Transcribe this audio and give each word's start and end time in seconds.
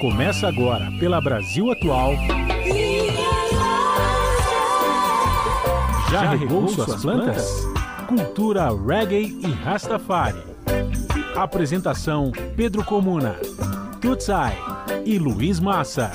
Começa 0.00 0.46
agora 0.46 0.92
pela 1.00 1.20
Brasil 1.20 1.72
Atual. 1.72 2.14
Já 6.08 6.30
regou 6.30 6.68
suas 6.68 7.02
plantas? 7.02 7.66
Cultura 8.06 8.68
reggae 8.68 9.36
e 9.42 9.50
Rastafari. 9.50 10.40
Apresentação 11.34 12.30
Pedro 12.56 12.84
Comuna, 12.84 13.34
Tutsai 14.00 14.56
e 15.04 15.18
Luiz 15.18 15.58
Massa. 15.58 16.12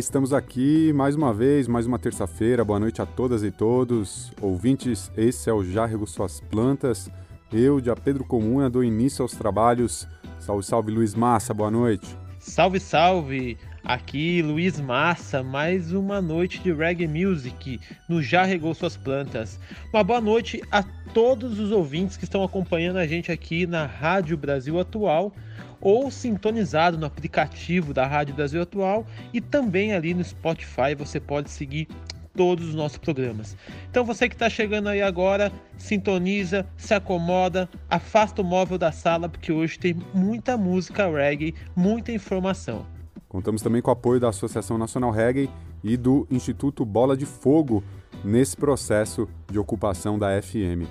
Estamos 0.00 0.32
aqui 0.32 0.92
mais 0.94 1.14
uma 1.14 1.32
vez, 1.32 1.68
mais 1.68 1.86
uma 1.86 1.98
terça-feira. 1.98 2.64
Boa 2.64 2.80
noite 2.80 3.02
a 3.02 3.06
todas 3.06 3.42
e 3.42 3.50
todos. 3.50 4.32
Ouvintes, 4.40 5.12
esse 5.14 5.50
é 5.50 5.52
o 5.52 5.62
Já 5.62 5.84
Rego 5.84 6.06
Suas 6.06 6.40
Plantas. 6.40 7.10
Eu, 7.52 7.80
de 7.80 7.94
Pedro 7.96 8.24
Comuna, 8.24 8.70
dou 8.70 8.82
início 8.82 9.22
aos 9.22 9.32
trabalhos. 9.32 10.08
Salve, 10.38 10.64
salve, 10.64 10.90
Luiz 10.90 11.14
Massa, 11.14 11.52
boa 11.52 11.70
noite. 11.70 12.16
Salve, 12.38 12.80
salve! 12.80 13.58
Aqui, 13.84 14.42
Luiz 14.42 14.78
Massa, 14.78 15.42
mais 15.42 15.92
uma 15.92 16.20
noite 16.20 16.60
de 16.60 16.70
reggae 16.70 17.08
music 17.08 17.80
no 18.06 18.22
Já 18.22 18.44
Regou 18.44 18.74
Suas 18.74 18.94
Plantas. 18.94 19.58
Uma 19.92 20.04
boa 20.04 20.20
noite 20.20 20.62
a 20.70 20.82
todos 21.14 21.58
os 21.58 21.72
ouvintes 21.72 22.16
que 22.16 22.24
estão 22.24 22.44
acompanhando 22.44 22.98
a 22.98 23.06
gente 23.06 23.32
aqui 23.32 23.66
na 23.66 23.86
Rádio 23.86 24.36
Brasil 24.36 24.78
Atual 24.78 25.32
ou 25.80 26.10
sintonizado 26.10 26.98
no 26.98 27.06
aplicativo 27.06 27.94
da 27.94 28.06
Rádio 28.06 28.34
Brasil 28.34 28.60
Atual 28.60 29.06
e 29.32 29.40
também 29.40 29.94
ali 29.94 30.12
no 30.12 30.22
Spotify 30.22 30.94
você 30.96 31.18
pode 31.18 31.50
seguir 31.50 31.88
todos 32.36 32.68
os 32.68 32.74
nossos 32.74 32.98
programas. 32.98 33.56
Então 33.90 34.04
você 34.04 34.28
que 34.28 34.34
está 34.34 34.50
chegando 34.50 34.90
aí 34.90 35.00
agora, 35.00 35.50
sintoniza, 35.78 36.66
se 36.76 36.92
acomoda, 36.92 37.68
afasta 37.88 38.42
o 38.42 38.44
móvel 38.44 38.76
da 38.76 38.92
sala 38.92 39.26
porque 39.26 39.50
hoje 39.50 39.78
tem 39.78 39.96
muita 40.12 40.56
música 40.58 41.10
reggae, 41.10 41.54
muita 41.74 42.12
informação. 42.12 42.99
Contamos 43.30 43.62
também 43.62 43.80
com 43.80 43.90
o 43.90 43.92
apoio 43.92 44.18
da 44.18 44.28
Associação 44.28 44.76
Nacional 44.76 45.12
Reggae 45.12 45.48
e 45.84 45.96
do 45.96 46.26
Instituto 46.28 46.84
Bola 46.84 47.16
de 47.16 47.24
Fogo 47.24 47.80
nesse 48.24 48.56
processo 48.56 49.28
de 49.48 49.56
ocupação 49.56 50.18
da 50.18 50.42
FM. 50.42 50.84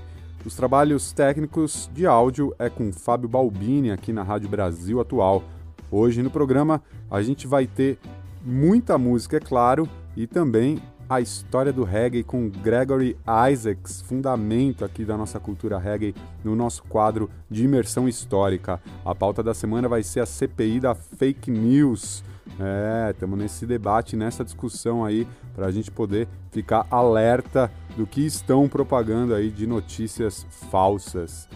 Os 0.45 0.55
trabalhos 0.55 1.11
técnicos 1.11 1.91
de 1.93 2.07
áudio 2.07 2.55
é 2.57 2.69
com 2.69 2.93
Fábio 2.93 3.27
Balbini 3.27 3.91
aqui 3.91 4.13
na 4.13 4.23
Rádio 4.23 4.47
Brasil 4.47 5.01
Atual. 5.01 5.43
Hoje 5.91 6.23
no 6.23 6.31
programa 6.31 6.81
a 7.11 7.21
gente 7.21 7.45
vai 7.45 7.67
ter 7.67 7.99
muita 8.41 8.97
música, 8.97 9.35
é 9.35 9.41
claro, 9.41 9.89
e 10.15 10.25
também 10.25 10.81
a 11.09 11.19
história 11.19 11.73
do 11.73 11.83
reggae 11.83 12.23
com 12.23 12.47
Gregory 12.49 13.17
Isaacs, 13.51 14.01
fundamento 14.01 14.85
aqui 14.85 15.03
da 15.03 15.17
nossa 15.17 15.41
cultura 15.41 15.77
reggae 15.77 16.15
no 16.41 16.55
nosso 16.55 16.83
quadro 16.83 17.29
de 17.51 17.65
imersão 17.65 18.07
histórica. 18.07 18.79
A 19.03 19.13
pauta 19.13 19.43
da 19.43 19.53
semana 19.53 19.89
vai 19.89 20.03
ser 20.03 20.21
a 20.21 20.25
CPI 20.25 20.79
da 20.79 20.95
fake 20.95 21.51
news. 21.51 22.23
É, 22.59 23.11
estamos 23.11 23.37
nesse 23.37 23.65
debate, 23.65 24.15
nessa 24.15 24.43
discussão 24.43 25.03
aí, 25.03 25.27
para 25.53 25.67
a 25.67 25.71
gente 25.71 25.91
poder 25.91 26.27
ficar 26.51 26.87
alerta 26.89 27.71
do 27.95 28.07
que 28.07 28.25
estão 28.25 28.67
propagando 28.67 29.33
aí 29.33 29.49
de 29.49 29.67
notícias 29.67 30.45
falsas. 30.71 31.47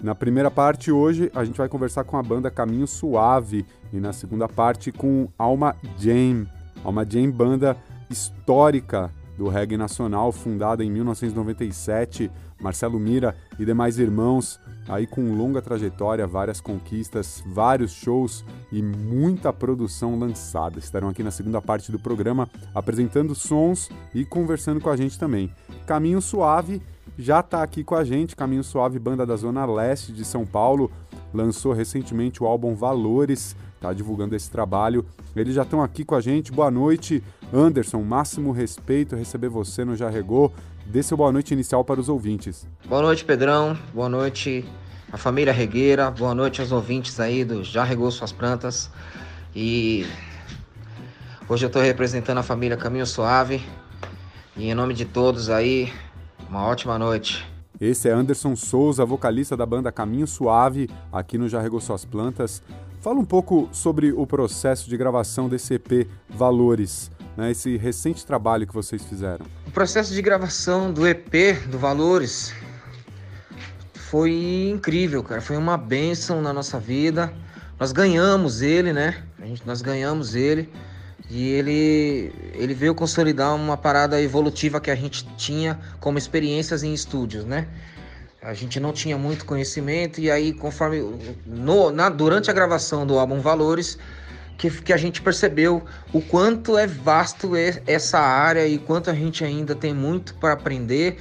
Na 0.00 0.16
primeira 0.16 0.50
parte 0.50 0.90
hoje 0.90 1.30
a 1.32 1.44
gente 1.44 1.56
vai 1.56 1.68
conversar 1.68 2.02
com 2.02 2.16
a 2.16 2.22
banda 2.22 2.50
Caminho 2.50 2.88
Suave 2.88 3.64
e 3.92 4.00
na 4.00 4.12
segunda 4.12 4.48
parte 4.48 4.90
com 4.90 5.28
Alma 5.38 5.76
Jam. 5.96 6.44
Alma 6.82 7.06
Jam, 7.08 7.30
banda 7.30 7.76
histórica 8.10 9.12
do 9.38 9.48
reggae 9.48 9.76
nacional, 9.76 10.32
fundada 10.32 10.84
em 10.84 10.90
1997, 10.90 12.30
Marcelo 12.62 12.98
Mira 12.98 13.34
e 13.58 13.64
demais 13.64 13.98
irmãos, 13.98 14.60
aí 14.88 15.06
com 15.06 15.34
longa 15.34 15.60
trajetória, 15.60 16.26
várias 16.26 16.60
conquistas, 16.60 17.42
vários 17.46 17.92
shows 17.92 18.44
e 18.70 18.80
muita 18.82 19.52
produção 19.52 20.18
lançada. 20.18 20.78
Estarão 20.78 21.08
aqui 21.08 21.22
na 21.22 21.30
segunda 21.30 21.60
parte 21.60 21.90
do 21.90 21.98
programa 21.98 22.48
apresentando 22.74 23.34
sons 23.34 23.90
e 24.14 24.24
conversando 24.24 24.80
com 24.80 24.88
a 24.88 24.96
gente 24.96 25.18
também. 25.18 25.52
Caminho 25.86 26.22
Suave 26.22 26.80
já 27.18 27.40
está 27.40 27.62
aqui 27.62 27.84
com 27.84 27.94
a 27.94 28.04
gente, 28.04 28.36
Caminho 28.36 28.64
Suave, 28.64 28.98
banda 28.98 29.26
da 29.26 29.36
Zona 29.36 29.66
Leste 29.66 30.12
de 30.12 30.24
São 30.24 30.46
Paulo, 30.46 30.90
lançou 31.34 31.72
recentemente 31.72 32.42
o 32.42 32.46
álbum 32.46 32.74
Valores, 32.74 33.56
está 33.82 33.92
divulgando 33.92 34.36
esse 34.36 34.50
trabalho. 34.50 35.04
Eles 35.34 35.54
já 35.54 35.62
estão 35.62 35.82
aqui 35.82 36.04
com 36.04 36.14
a 36.14 36.20
gente. 36.20 36.52
Boa 36.52 36.70
noite, 36.70 37.22
Anderson. 37.52 38.02
Máximo 38.02 38.52
respeito 38.52 39.16
receber 39.16 39.48
você 39.48 39.84
no 39.84 39.94
Regou. 40.08 40.52
Dê 40.86 41.02
seu 41.02 41.16
boa 41.16 41.32
noite 41.32 41.54
inicial 41.54 41.84
para 41.84 42.00
os 42.00 42.08
ouvintes. 42.08 42.66
Boa 42.86 43.02
noite, 43.02 43.24
Pedrão. 43.24 43.76
Boa 43.94 44.08
noite, 44.08 44.64
a 45.12 45.16
família 45.16 45.52
regueira. 45.52 46.10
Boa 46.10 46.34
noite 46.34 46.60
aos 46.60 46.72
ouvintes 46.72 47.18
aí 47.20 47.44
do 47.44 47.64
Já 47.64 47.84
Regou 47.84 48.10
Suas 48.10 48.32
Plantas. 48.32 48.90
E 49.54 50.06
hoje 51.48 51.64
eu 51.64 51.68
estou 51.68 51.82
representando 51.82 52.38
a 52.38 52.42
família 52.42 52.76
Caminho 52.76 53.06
Suave. 53.06 53.62
E 54.56 54.68
em 54.68 54.74
nome 54.74 54.92
de 54.92 55.04
todos 55.04 55.48
aí, 55.48 55.92
uma 56.48 56.66
ótima 56.66 56.98
noite. 56.98 57.46
Esse 57.80 58.08
é 58.08 58.12
Anderson 58.12 58.54
Souza, 58.54 59.04
vocalista 59.04 59.56
da 59.56 59.66
banda 59.66 59.90
Caminho 59.90 60.26
Suave, 60.26 60.88
aqui 61.10 61.36
no 61.36 61.48
Já 61.48 61.60
Regou 61.60 61.80
Suas 61.80 62.04
Plantas. 62.04 62.62
Fala 63.00 63.18
um 63.18 63.24
pouco 63.24 63.68
sobre 63.72 64.12
o 64.12 64.24
processo 64.24 64.88
de 64.88 64.96
gravação 64.96 65.48
desse 65.48 65.74
EP 65.74 66.06
Valores, 66.28 67.10
né, 67.36 67.50
esse 67.50 67.76
recente 67.76 68.24
trabalho 68.24 68.66
que 68.66 68.74
vocês 68.74 69.02
fizeram. 69.02 69.46
O 69.66 69.70
processo 69.70 70.12
de 70.12 70.20
gravação 70.20 70.92
do 70.92 71.06
EP 71.06 71.66
do 71.68 71.78
Valores 71.78 72.54
foi 73.94 74.68
incrível, 74.70 75.22
cara. 75.22 75.40
Foi 75.40 75.56
uma 75.56 75.76
bênção 75.76 76.42
na 76.42 76.52
nossa 76.52 76.78
vida. 76.78 77.32
Nós 77.80 77.92
ganhamos 77.92 78.60
ele, 78.60 78.92
né? 78.92 79.22
A 79.40 79.46
gente, 79.46 79.62
nós 79.66 79.80
ganhamos 79.80 80.34
ele 80.34 80.70
e 81.30 81.48
ele, 81.48 82.32
ele 82.54 82.74
veio 82.74 82.94
consolidar 82.94 83.54
uma 83.54 83.76
parada 83.76 84.20
evolutiva 84.20 84.80
que 84.80 84.90
a 84.90 84.94
gente 84.94 85.24
tinha 85.36 85.80
como 85.98 86.18
experiências 86.18 86.82
em 86.82 86.92
estúdios, 86.92 87.44
né? 87.44 87.66
A 88.42 88.52
gente 88.52 88.78
não 88.78 88.92
tinha 88.92 89.16
muito 89.16 89.46
conhecimento 89.46 90.20
e 90.20 90.30
aí 90.30 90.52
conforme 90.52 91.00
no, 91.46 91.90
na, 91.90 92.08
durante 92.08 92.50
a 92.50 92.52
gravação 92.52 93.06
do 93.06 93.18
álbum 93.18 93.40
Valores 93.40 93.98
que, 94.56 94.70
que 94.70 94.92
a 94.92 94.96
gente 94.96 95.20
percebeu 95.20 95.82
o 96.12 96.20
quanto 96.20 96.78
é 96.78 96.86
vasto 96.86 97.52
essa 97.86 98.18
área 98.18 98.66
e 98.66 98.78
quanto 98.78 99.10
a 99.10 99.14
gente 99.14 99.44
ainda 99.44 99.74
tem 99.74 99.94
muito 99.94 100.34
para 100.34 100.52
aprender 100.52 101.18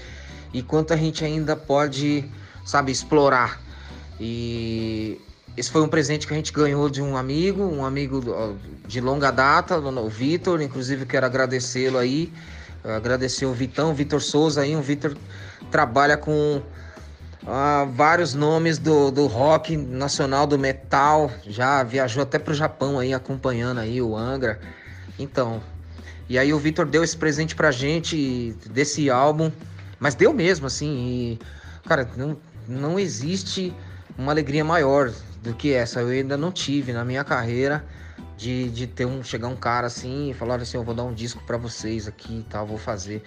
e 0.53 0.61
quanto 0.61 0.93
a 0.93 0.97
gente 0.97 1.23
ainda 1.23 1.55
pode, 1.55 2.25
sabe, 2.65 2.91
explorar. 2.91 3.61
E 4.19 5.19
esse 5.57 5.71
foi 5.71 5.81
um 5.81 5.87
presente 5.87 6.27
que 6.27 6.33
a 6.33 6.35
gente 6.35 6.53
ganhou 6.53 6.89
de 6.89 7.01
um 7.01 7.17
amigo, 7.17 7.63
um 7.63 7.83
amigo 7.83 8.21
de 8.87 9.01
longa 9.01 9.31
data, 9.31 9.77
o 9.77 10.09
Vitor, 10.09 10.61
inclusive 10.61 11.05
quero 11.05 11.25
agradecê-lo 11.25 11.97
aí, 11.97 12.31
agradecer 12.83 13.45
o 13.45 13.53
Vitão, 13.53 13.93
Vitor 13.93 14.21
Souza 14.21 14.61
aí, 14.61 14.75
o 14.75 14.81
Vitor 14.81 15.15
trabalha 15.69 16.17
com 16.17 16.61
uh, 17.43 17.89
vários 17.91 18.33
nomes 18.33 18.77
do, 18.77 19.11
do 19.11 19.27
rock 19.27 19.75
nacional, 19.75 20.45
do 20.47 20.57
metal, 20.57 21.31
já 21.45 21.83
viajou 21.83 22.23
até 22.23 22.39
pro 22.39 22.53
Japão 22.53 22.99
aí, 22.99 23.13
acompanhando 23.13 23.79
aí 23.79 24.01
o 24.01 24.15
Angra. 24.15 24.59
Então, 25.17 25.61
e 26.29 26.37
aí 26.37 26.53
o 26.53 26.59
Vitor 26.59 26.85
deu 26.85 27.03
esse 27.03 27.17
presente 27.17 27.55
pra 27.55 27.71
gente 27.71 28.55
desse 28.69 29.09
álbum, 29.09 29.51
mas 29.99 30.15
deu 30.15 30.33
mesmo, 30.33 30.67
assim, 30.67 30.87
e, 30.87 31.39
cara, 31.87 32.09
não, 32.15 32.37
não 32.67 32.99
existe 32.99 33.73
uma 34.17 34.31
alegria 34.31 34.63
maior 34.63 35.11
do 35.43 35.53
que 35.53 35.73
essa. 35.73 36.01
Eu 36.01 36.09
ainda 36.09 36.37
não 36.37 36.51
tive 36.51 36.93
na 36.93 37.03
minha 37.03 37.23
carreira 37.23 37.83
de, 38.41 38.71
de 38.71 38.87
ter 38.87 39.05
um 39.05 39.23
chegar 39.23 39.47
um 39.49 39.55
cara 39.55 39.85
assim 39.85 40.31
e 40.31 40.33
falar 40.33 40.55
assim, 40.59 40.75
eu 40.75 40.83
vou 40.83 40.95
dar 40.95 41.03
um 41.03 41.13
disco 41.13 41.43
para 41.45 41.57
vocês 41.57 42.07
aqui 42.07 42.39
e 42.39 42.43
tal, 42.49 42.65
vou 42.65 42.77
fazer. 42.77 43.21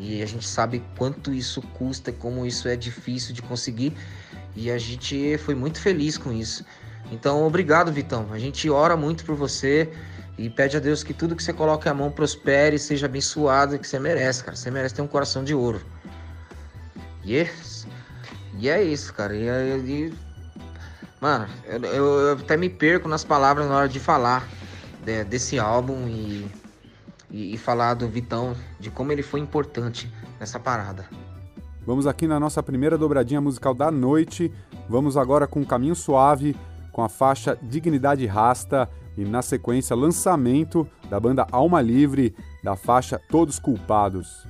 E 0.00 0.22
a 0.22 0.26
gente 0.26 0.48
sabe 0.48 0.82
quanto 0.96 1.34
isso 1.34 1.60
custa, 1.60 2.10
como 2.10 2.46
isso 2.46 2.66
é 2.66 2.74
difícil 2.74 3.34
de 3.34 3.42
conseguir. 3.42 3.94
E 4.56 4.70
a 4.70 4.78
gente 4.78 5.36
foi 5.36 5.54
muito 5.54 5.78
feliz 5.78 6.16
com 6.16 6.32
isso. 6.32 6.64
Então, 7.12 7.46
obrigado, 7.46 7.92
Vitão. 7.92 8.26
A 8.32 8.38
gente 8.38 8.70
ora 8.70 8.96
muito 8.96 9.22
por 9.26 9.36
você 9.36 9.92
e 10.38 10.48
pede 10.48 10.78
a 10.78 10.80
Deus 10.80 11.04
que 11.04 11.12
tudo 11.12 11.36
que 11.36 11.42
você 11.42 11.52
coloque 11.52 11.86
a 11.86 11.92
mão 11.92 12.10
prospere, 12.10 12.78
seja 12.78 13.04
abençoado, 13.04 13.78
que 13.78 13.86
você 13.86 13.98
merece, 13.98 14.42
cara. 14.42 14.56
Você 14.56 14.70
merece 14.70 14.94
ter 14.94 15.02
um 15.02 15.06
coração 15.06 15.44
de 15.44 15.54
ouro. 15.54 15.84
Yes. 17.22 17.86
E 18.58 18.70
é 18.70 18.82
isso, 18.82 19.12
cara. 19.12 19.36
E, 19.36 19.46
e 19.46 20.14
mano, 21.24 21.48
eu, 21.64 21.84
eu, 21.84 22.04
eu, 22.04 22.32
até 22.32 22.56
me 22.56 22.68
perco 22.68 23.08
nas 23.08 23.24
palavras 23.24 23.66
na 23.68 23.76
hora 23.76 23.88
de 23.88 23.98
falar 23.98 24.46
de, 25.02 25.24
desse 25.24 25.58
álbum 25.58 26.06
e 26.06 26.46
e, 27.34 27.54
e 27.54 27.58
falar 27.58 27.94
do 27.94 28.08
Vitão, 28.08 28.54
de 28.78 28.90
como 28.90 29.10
ele 29.10 29.22
foi 29.22 29.40
importante 29.40 30.08
nessa 30.38 30.60
parada. 30.60 31.04
Vamos 31.84 32.06
aqui 32.06 32.28
na 32.28 32.38
nossa 32.38 32.62
primeira 32.62 32.96
dobradinha 32.96 33.40
musical 33.40 33.74
da 33.74 33.90
noite. 33.90 34.52
Vamos 34.88 35.16
agora 35.16 35.44
com 35.46 35.64
Caminho 35.64 35.96
Suave, 35.96 36.56
com 36.92 37.02
a 37.02 37.08
faixa 37.08 37.58
Dignidade 37.60 38.24
Rasta, 38.24 38.88
e, 39.16 39.24
na 39.24 39.42
sequência, 39.42 39.94
lançamento 39.94 40.88
da 41.10 41.18
banda 41.18 41.46
Alma 41.50 41.80
Livre 41.80 42.34
da 42.62 42.76
faixa 42.76 43.20
Todos 43.28 43.58
Culpados. 43.58 44.46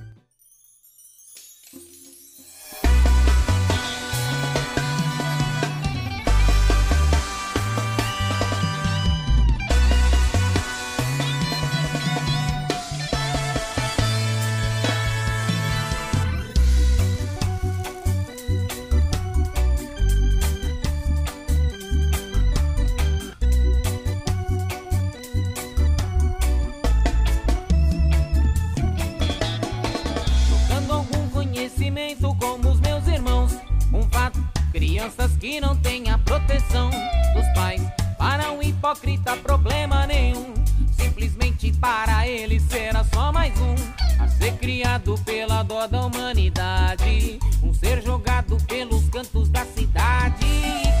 hipócrita 38.85 39.35
problema 39.37 40.05
nenhum. 40.05 40.53
Simplesmente 40.91 41.71
para 41.73 42.27
ele 42.27 42.59
será 42.59 43.03
só 43.03 43.31
mais 43.31 43.59
um. 43.59 43.73
A 44.19 44.27
ser 44.27 44.51
criado 44.57 45.15
pela 45.25 45.63
dó 45.63 45.87
da 45.87 46.05
humanidade. 46.05 47.39
Um 47.63 47.73
ser 47.73 48.03
jogado 48.03 48.57
pelos 48.67 49.09
cantos 49.09 49.49
da 49.49 49.65
cidade. 49.65 50.45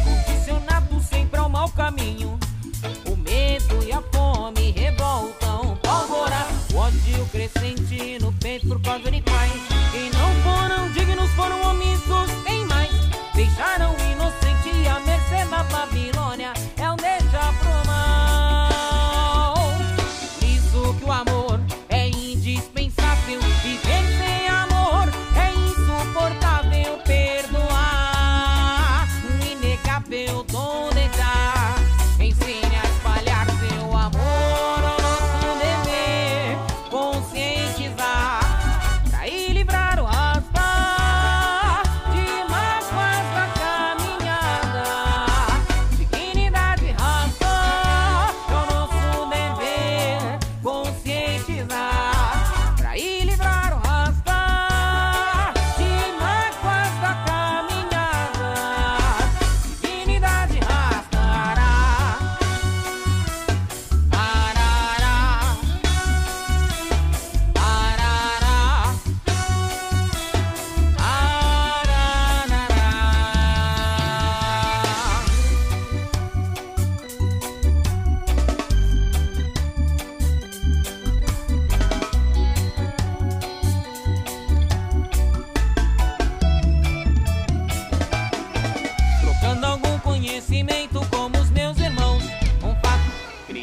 Condicionado 0.03 0.99
sempre 1.01 1.39
ao 1.39 1.47
mau 1.47 1.69
caminho. 1.69 2.39
O 3.07 3.15
medo 3.15 3.83
e 3.83 3.91
a 3.91 4.01
fome 4.01 4.71
revoltam 4.71 5.77
pólvora. 5.83 6.47
O 6.73 6.77
ódio 6.77 7.25
crescente 7.31 8.17
no 8.19 8.33
peito 8.33 8.67
por 8.67 8.81
causa 8.81 9.11
de 9.11 9.21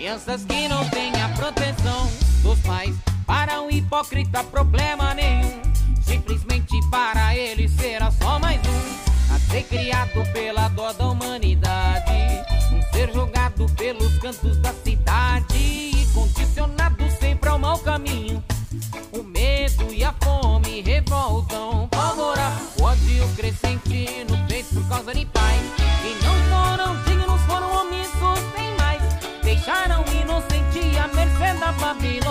Crianças 0.02 0.44
que 0.44 0.66
não 0.66 0.84
têm 0.88 1.12
a 1.22 1.28
proteção 1.28 2.10
dos 2.42 2.58
pais. 2.62 2.92
Para 3.24 3.62
um 3.62 3.70
hipócrita, 3.70 4.42
problema 4.42 5.14
nenhum. 5.14 5.62
Simplesmente 6.02 6.76
para 6.90 7.36
ele 7.36 7.68
será 7.68 8.10
só 8.10 8.36
mais 8.40 8.60
um. 8.66 9.32
A 9.32 9.38
ser 9.38 9.62
criado 9.62 10.28
pela 10.32 10.66
dó 10.70 10.92
da 10.92 11.06
humanidade. 11.06 12.10
Um 12.72 12.82
ser 12.92 13.12
jogado 13.14 13.64
pelos 13.76 14.18
cantos 14.18 14.56
da 14.56 14.72
cidade. 14.72 15.56
E 15.56 16.04
condicionado 16.12 17.08
sempre 17.20 17.48
ao 17.48 17.60
mau 17.60 17.78
caminho. 17.78 18.42
O 19.12 19.22
medo 19.22 19.94
e 19.94 20.02
a 20.02 20.12
fome 20.20 20.80
revoltam. 20.80 21.86
Pavora, 21.92 22.50
o 22.80 22.82
ódio 22.82 23.28
crescente 23.36 24.26
no 24.28 24.36
peito 24.48 24.74
por 24.74 24.88
causa 24.88 25.14
de 25.14 25.24
pai 25.26 25.60
E 26.04 26.24
não 26.24 26.51
up 31.62 31.80
my 31.80 31.94
feelings. 31.94 32.21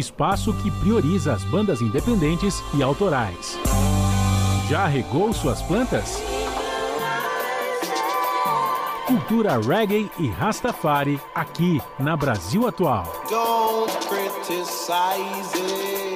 Espaço 0.00 0.52
que 0.54 0.70
prioriza 0.70 1.32
as 1.32 1.44
bandas 1.44 1.80
independentes 1.80 2.60
e 2.74 2.82
autorais. 2.82 3.56
Já 4.68 4.86
regou 4.86 5.32
suas 5.32 5.62
plantas? 5.62 6.22
Cultura 9.06 9.58
reggae 9.60 10.10
e 10.18 10.28
Rastafari 10.28 11.20
aqui 11.34 11.80
na 11.98 12.16
Brasil 12.16 12.66
Atual. 12.66 13.04
Don't 13.28 13.92
criticize 14.08 15.54
it. 15.56 16.09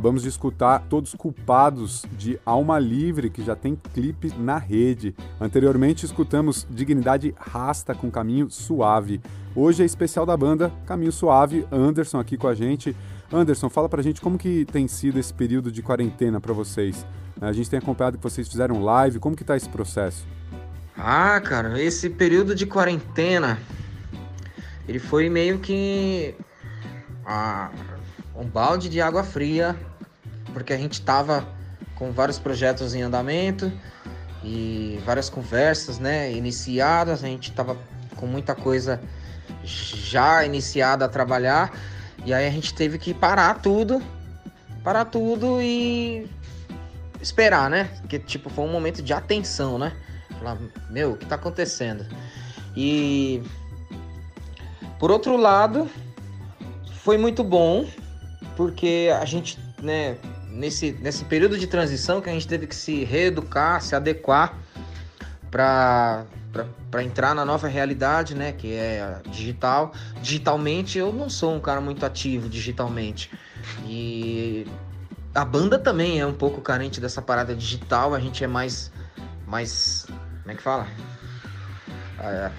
Acabamos 0.00 0.22
de 0.22 0.30
escutar 0.30 0.86
Todos 0.88 1.14
Culpados 1.14 2.06
de 2.16 2.40
Alma 2.46 2.78
Livre, 2.78 3.28
que 3.28 3.44
já 3.44 3.54
tem 3.54 3.76
clipe 3.92 4.32
na 4.38 4.56
rede. 4.56 5.14
Anteriormente 5.38 6.06
escutamos 6.06 6.66
Dignidade 6.70 7.34
Rasta 7.38 7.94
com 7.94 8.10
Caminho 8.10 8.50
Suave. 8.50 9.20
Hoje 9.54 9.82
é 9.82 9.84
especial 9.84 10.24
da 10.24 10.34
banda 10.34 10.72
Caminho 10.86 11.12
Suave, 11.12 11.66
Anderson 11.70 12.18
aqui 12.18 12.38
com 12.38 12.48
a 12.48 12.54
gente. 12.54 12.96
Anderson, 13.30 13.68
fala 13.68 13.90
pra 13.90 14.00
gente 14.00 14.22
como 14.22 14.38
que 14.38 14.64
tem 14.64 14.88
sido 14.88 15.18
esse 15.18 15.34
período 15.34 15.70
de 15.70 15.82
quarentena 15.82 16.40
para 16.40 16.54
vocês. 16.54 17.04
A 17.38 17.52
gente 17.52 17.68
tem 17.68 17.78
acompanhado 17.78 18.16
que 18.16 18.24
vocês 18.24 18.48
fizeram 18.48 18.82
live, 18.82 19.18
como 19.18 19.36
que 19.36 19.44
tá 19.44 19.54
esse 19.54 19.68
processo? 19.68 20.26
Ah, 20.96 21.38
cara, 21.42 21.78
esse 21.78 22.08
período 22.08 22.54
de 22.54 22.64
quarentena, 22.64 23.58
ele 24.88 24.98
foi 24.98 25.28
meio 25.28 25.58
que 25.58 26.34
ah, 27.26 27.70
um 28.34 28.46
balde 28.46 28.88
de 28.88 28.98
água 29.02 29.22
fria, 29.22 29.76
porque 30.52 30.72
a 30.72 30.78
gente 30.78 30.94
estava 30.94 31.46
com 31.94 32.12
vários 32.12 32.38
projetos 32.38 32.94
em 32.94 33.02
andamento 33.02 33.72
e 34.42 34.98
várias 35.04 35.28
conversas, 35.28 35.98
né, 35.98 36.32
iniciadas, 36.32 37.22
a 37.22 37.26
gente 37.26 37.50
estava 37.50 37.76
com 38.16 38.26
muita 38.26 38.54
coisa 38.54 39.00
já 39.64 40.44
iniciada 40.44 41.04
a 41.04 41.08
trabalhar, 41.08 41.72
e 42.24 42.32
aí 42.32 42.46
a 42.46 42.50
gente 42.50 42.74
teve 42.74 42.98
que 42.98 43.12
parar 43.12 43.60
tudo, 43.60 44.02
parar 44.82 45.04
tudo 45.06 45.60
e 45.60 46.28
esperar, 47.20 47.68
né? 47.68 47.84
Porque 48.00 48.18
tipo 48.18 48.48
foi 48.48 48.64
um 48.64 48.72
momento 48.72 49.02
de 49.02 49.12
atenção, 49.12 49.78
né? 49.78 49.92
Falar, 50.38 50.56
meu, 50.88 51.12
o 51.12 51.16
que 51.16 51.26
tá 51.26 51.34
acontecendo? 51.34 52.06
E 52.76 53.42
por 54.98 55.10
outro 55.10 55.36
lado, 55.36 55.88
foi 57.02 57.16
muito 57.16 57.42
bom 57.42 57.86
porque 58.56 59.10
a 59.18 59.24
gente, 59.24 59.58
né, 59.82 60.16
nesse, 60.50 60.92
nesse 61.00 61.24
período 61.24 61.58
de 61.58 61.66
transição 61.66 62.20
que 62.20 62.28
a 62.28 62.32
gente 62.32 62.46
teve 62.46 62.66
que 62.66 62.74
se 62.74 63.04
reeducar, 63.04 63.80
se 63.80 63.94
adequar 63.94 64.56
para 65.50 66.26
entrar 67.02 67.34
na 67.34 67.44
nova 67.44 67.68
realidade, 67.68 68.34
né, 68.34 68.52
que 68.52 68.72
é 68.72 69.20
digital. 69.30 69.92
Digitalmente, 70.22 70.98
eu 70.98 71.12
não 71.12 71.30
sou 71.30 71.54
um 71.54 71.60
cara 71.60 71.80
muito 71.80 72.04
ativo 72.04 72.48
digitalmente. 72.48 73.30
E 73.86 74.66
a 75.34 75.44
banda 75.44 75.78
também 75.78 76.20
é 76.20 76.26
um 76.26 76.34
pouco 76.34 76.60
carente 76.60 77.00
dessa 77.00 77.22
parada 77.22 77.54
digital, 77.54 78.14
a 78.14 78.20
gente 78.20 78.42
é 78.44 78.46
mais 78.46 78.92
mais. 79.50 80.06
Como 80.42 80.52
é 80.52 80.54
que 80.54 80.62
fala? 80.62 80.86
É, 82.20 82.50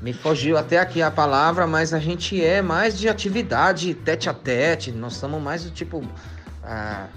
me 0.00 0.12
fugiu 0.12 0.56
até 0.56 0.78
aqui 0.78 1.02
a 1.02 1.10
palavra, 1.10 1.66
mas 1.66 1.92
a 1.92 1.98
gente 1.98 2.42
é 2.42 2.62
mais 2.62 2.96
de 2.98 3.08
atividade 3.08 3.92
tete 3.94 4.30
a 4.30 4.34
tete. 4.34 4.92
Nós 4.92 5.14
somos 5.14 5.42
mais 5.42 5.64
do 5.64 5.70
tipo. 5.70 6.02
Ah, 6.62 7.08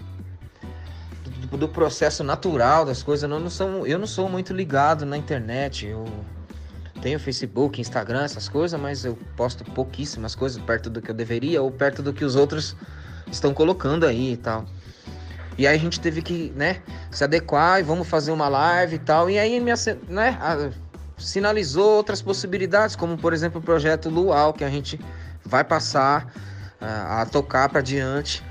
do, 1.49 1.57
do, 1.57 1.67
processo 1.67 2.23
natural 2.23 2.85
das 2.85 3.03
coisas. 3.03 3.29
Não, 3.29 3.39
não 3.39 3.49
sou, 3.49 3.85
eu 3.85 3.99
não 3.99 4.07
sou 4.07 4.29
muito 4.29 4.53
ligado 4.53 5.05
na 5.05 5.17
internet. 5.17 5.85
Eu 5.85 6.05
tenho 7.01 7.19
Facebook, 7.19 7.81
Instagram, 7.81 8.23
essas 8.23 8.47
coisas, 8.47 8.79
mas 8.79 9.03
eu 9.03 9.17
posto 9.35 9.63
pouquíssimas 9.63 10.35
coisas 10.35 10.61
perto 10.63 10.89
do 10.89 11.01
que 11.01 11.11
eu 11.11 11.15
deveria 11.15 11.61
ou 11.61 11.71
perto 11.71 12.01
do 12.01 12.13
que 12.13 12.23
os 12.23 12.35
outros 12.35 12.75
estão 13.29 13.53
colocando 13.53 14.05
aí 14.05 14.33
e 14.33 14.37
tal. 14.37 14.65
E 15.57 15.67
aí 15.67 15.75
a 15.75 15.79
gente 15.79 15.99
teve 15.99 16.21
que, 16.21 16.51
né, 16.55 16.81
se 17.11 17.23
adequar 17.23 17.79
e 17.79 17.83
vamos 17.83 18.07
fazer 18.07 18.31
uma 18.31 18.47
live 18.47 18.95
e 18.95 18.99
tal. 18.99 19.29
E 19.29 19.37
aí 19.37 19.59
me 19.59 19.71
né, 20.07 20.39
sinalizou 21.17 21.97
outras 21.97 22.21
possibilidades, 22.21 22.95
como 22.95 23.17
por 23.17 23.33
exemplo 23.33 23.59
o 23.59 23.63
projeto 23.63 24.09
Luau, 24.09 24.53
que 24.53 24.63
a 24.63 24.69
gente 24.69 24.99
vai 25.45 25.63
passar 25.63 26.25
uh, 26.81 27.21
a 27.21 27.25
tocar 27.25 27.69
para 27.69 27.81
diante, 27.81 28.43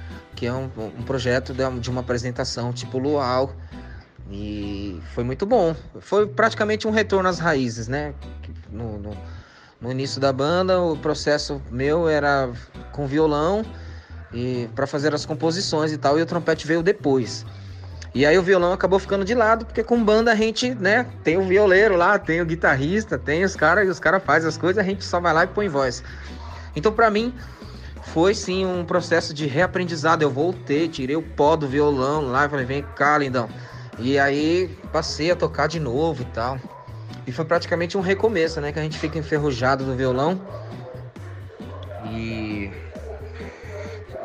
que 0.43 0.47
é 0.49 0.53
um, 0.53 0.69
um 0.99 1.03
projeto 1.05 1.55
de, 1.55 1.89
uma 1.89 2.01
apresentação 2.01 2.73
tipo 2.73 2.99
Luau. 2.99 3.55
E 4.29 5.01
foi 5.15 5.23
muito 5.23 5.47
bom. 5.47 5.73
Foi 6.01 6.27
praticamente 6.27 6.89
um 6.89 6.91
retorno 6.91 7.29
às 7.29 7.39
raízes, 7.39 7.87
né? 7.87 8.13
No, 8.69 8.99
no, 8.99 9.17
no 9.81 9.93
início 9.93 10.21
da 10.21 10.33
banda, 10.33 10.81
o 10.81 10.97
processo 10.97 11.63
meu 11.71 12.09
era 12.09 12.51
com 12.91 13.07
violão 13.07 13.65
e 14.33 14.69
para 14.75 14.85
fazer 14.85 15.15
as 15.15 15.25
composições 15.25 15.93
e 15.93 15.97
tal, 15.97 16.19
e 16.19 16.23
o 16.23 16.27
trompete 16.27 16.67
veio 16.67 16.83
depois. 16.83 17.47
E 18.13 18.27
aí 18.27 18.37
o 18.37 18.43
violão 18.43 18.73
acabou 18.73 18.99
ficando 18.99 19.25
de 19.25 19.37
lado, 19.37 19.65
porque 19.65 19.85
com 19.85 20.03
banda 20.03 20.33
a 20.33 20.35
gente, 20.35 20.75
né, 20.75 21.07
tem 21.23 21.39
o 21.39 21.47
violeiro 21.47 21.95
lá, 21.95 22.19
tem 22.19 22.41
o 22.41 22.45
guitarrista, 22.45 23.17
tem 23.17 23.45
os 23.45 23.55
caras, 23.55 23.87
e 23.87 23.91
os 23.91 24.01
caras 24.01 24.21
fazem 24.25 24.49
as 24.49 24.59
coisas, 24.59 24.83
a 24.83 24.87
gente 24.87 25.05
só 25.05 25.21
vai 25.21 25.33
lá 25.33 25.45
e 25.45 25.47
põe 25.47 25.69
voz. 25.69 26.03
Então 26.75 26.93
para 26.93 27.09
mim 27.13 27.33
foi 28.03 28.35
sim 28.35 28.67
um 28.67 28.85
processo 28.85 29.33
de 29.33 29.47
reaprendizado. 29.47 30.23
Eu 30.23 30.31
voltei, 30.31 30.89
tirei 30.89 31.17
o 31.17 31.23
pó 31.23 31.57
do 31.57 31.69
violão 31.69 32.23
lá, 32.23 32.49
falei, 32.49 32.67
vem 32.67 32.83
cá, 32.95 33.17
lindão. 33.19 33.49
E 33.99 34.19
aí 34.19 34.69
passei 34.93 35.31
a 35.31 35.37
tocar 35.37 35.67
de 35.67 35.79
novo 35.79 36.23
e 36.23 36.27
tal. 36.27 36.59
E 37.27 37.33
foi 37.33 37.45
praticamente 37.45 37.97
um 37.97 38.01
recomeço, 38.01 38.61
né, 38.61 38.73
que 38.73 38.79
a 38.79 38.83
gente 38.83 38.99
fica 38.99 39.19
enferrujado 39.19 39.85
do 39.85 39.95
violão. 39.95 40.41
E 42.13 42.71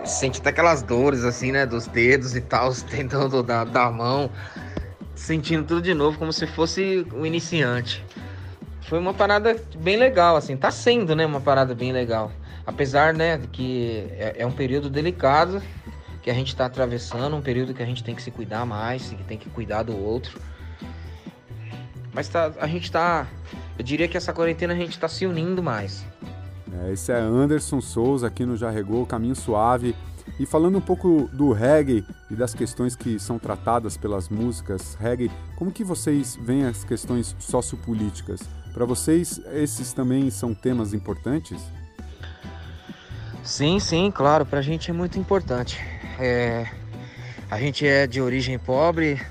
sente 0.08 0.40
até 0.40 0.50
aquelas 0.50 0.82
dores 0.82 1.24
assim, 1.24 1.52
né? 1.52 1.66
Dos 1.66 1.86
dedos 1.88 2.36
e 2.36 2.42
tal, 2.42 2.74
tentando 2.90 3.44
da, 3.44 3.64
da 3.64 3.92
mão, 3.92 4.32
sentindo 5.14 5.66
tudo 5.66 5.82
de 5.82 5.94
novo, 5.94 6.18
como 6.18 6.34
se 6.34 6.48
fosse 6.48 7.06
um 7.14 7.26
iniciante. 7.26 8.04
Foi 8.82 8.98
uma 8.98 9.14
parada 9.14 9.56
bem 9.76 9.98
legal, 9.98 10.38
assim, 10.38 10.56
tá 10.56 10.72
sendo, 10.72 11.16
né? 11.16 11.26
Uma 11.26 11.42
parada 11.42 11.76
bem 11.76 11.92
legal. 11.92 12.32
Apesar, 12.68 13.14
né, 13.14 13.40
que 13.54 14.06
é, 14.12 14.36
é 14.40 14.46
um 14.46 14.52
período 14.52 14.90
delicado 14.90 15.64
que 16.22 16.30
a 16.30 16.34
gente 16.34 16.50
está 16.50 16.66
atravessando, 16.66 17.34
um 17.34 17.42
período 17.42 17.74
que 17.74 17.82
a 17.82 17.86
gente 17.86 18.04
tem 18.04 18.14
que 18.14 18.22
se 18.22 18.30
cuidar 18.30 18.66
mais, 18.66 19.10
que 19.10 19.24
tem 19.24 19.38
que 19.38 19.50
cuidar 19.50 19.84
do 19.84 19.98
outro. 19.98 20.38
Mas 22.14 22.28
tá, 22.28 22.52
a 22.60 22.68
gente 22.68 22.92
tá. 22.92 23.26
Eu 23.80 23.86
diria 23.86 24.06
que 24.10 24.18
essa 24.18 24.34
quarentena 24.34 24.74
a 24.74 24.76
gente 24.76 25.00
tá 25.00 25.08
se 25.08 25.26
unindo 25.26 25.64
mais. 25.64 26.06
É, 26.84 26.92
esse 26.92 27.10
é 27.10 27.16
Anderson 27.16 27.80
Souza 27.80 28.28
aqui 28.28 28.46
no 28.46 28.58
Jarregou, 28.58 29.06
Caminho 29.06 29.36
Suave. 29.36 29.96
E 30.38 30.46
falando 30.46 30.78
um 30.78 30.82
pouco 30.82 31.30
do 31.32 31.54
reggae 31.54 32.04
e 32.30 32.36
das 32.36 32.54
questões 32.54 32.98
que 32.98 33.18
são 33.18 33.40
tratadas 33.40 33.96
pelas 33.96 34.28
músicas 34.28 34.96
reggae, 34.96 35.32
como 35.56 35.72
que 35.72 35.86
vocês 35.86 36.38
veem 36.42 36.66
as 36.66 36.84
questões 36.84 37.34
sociopolíticas? 37.40 38.42
Para 38.74 38.84
vocês, 38.84 39.40
esses 39.54 39.94
também 39.94 40.30
são 40.30 40.54
temas 40.54 40.94
importantes? 40.94 41.62
Sim, 43.48 43.80
sim, 43.80 44.12
claro, 44.12 44.46
para 44.46 44.60
a 44.60 44.62
gente 44.62 44.92
é 44.92 44.94
muito 44.94 45.18
importante. 45.18 45.80
É, 46.20 46.68
a 47.50 47.58
gente 47.58 47.88
é 47.88 48.06
de 48.06 48.22
origem 48.22 48.60
pobre, 48.60 49.22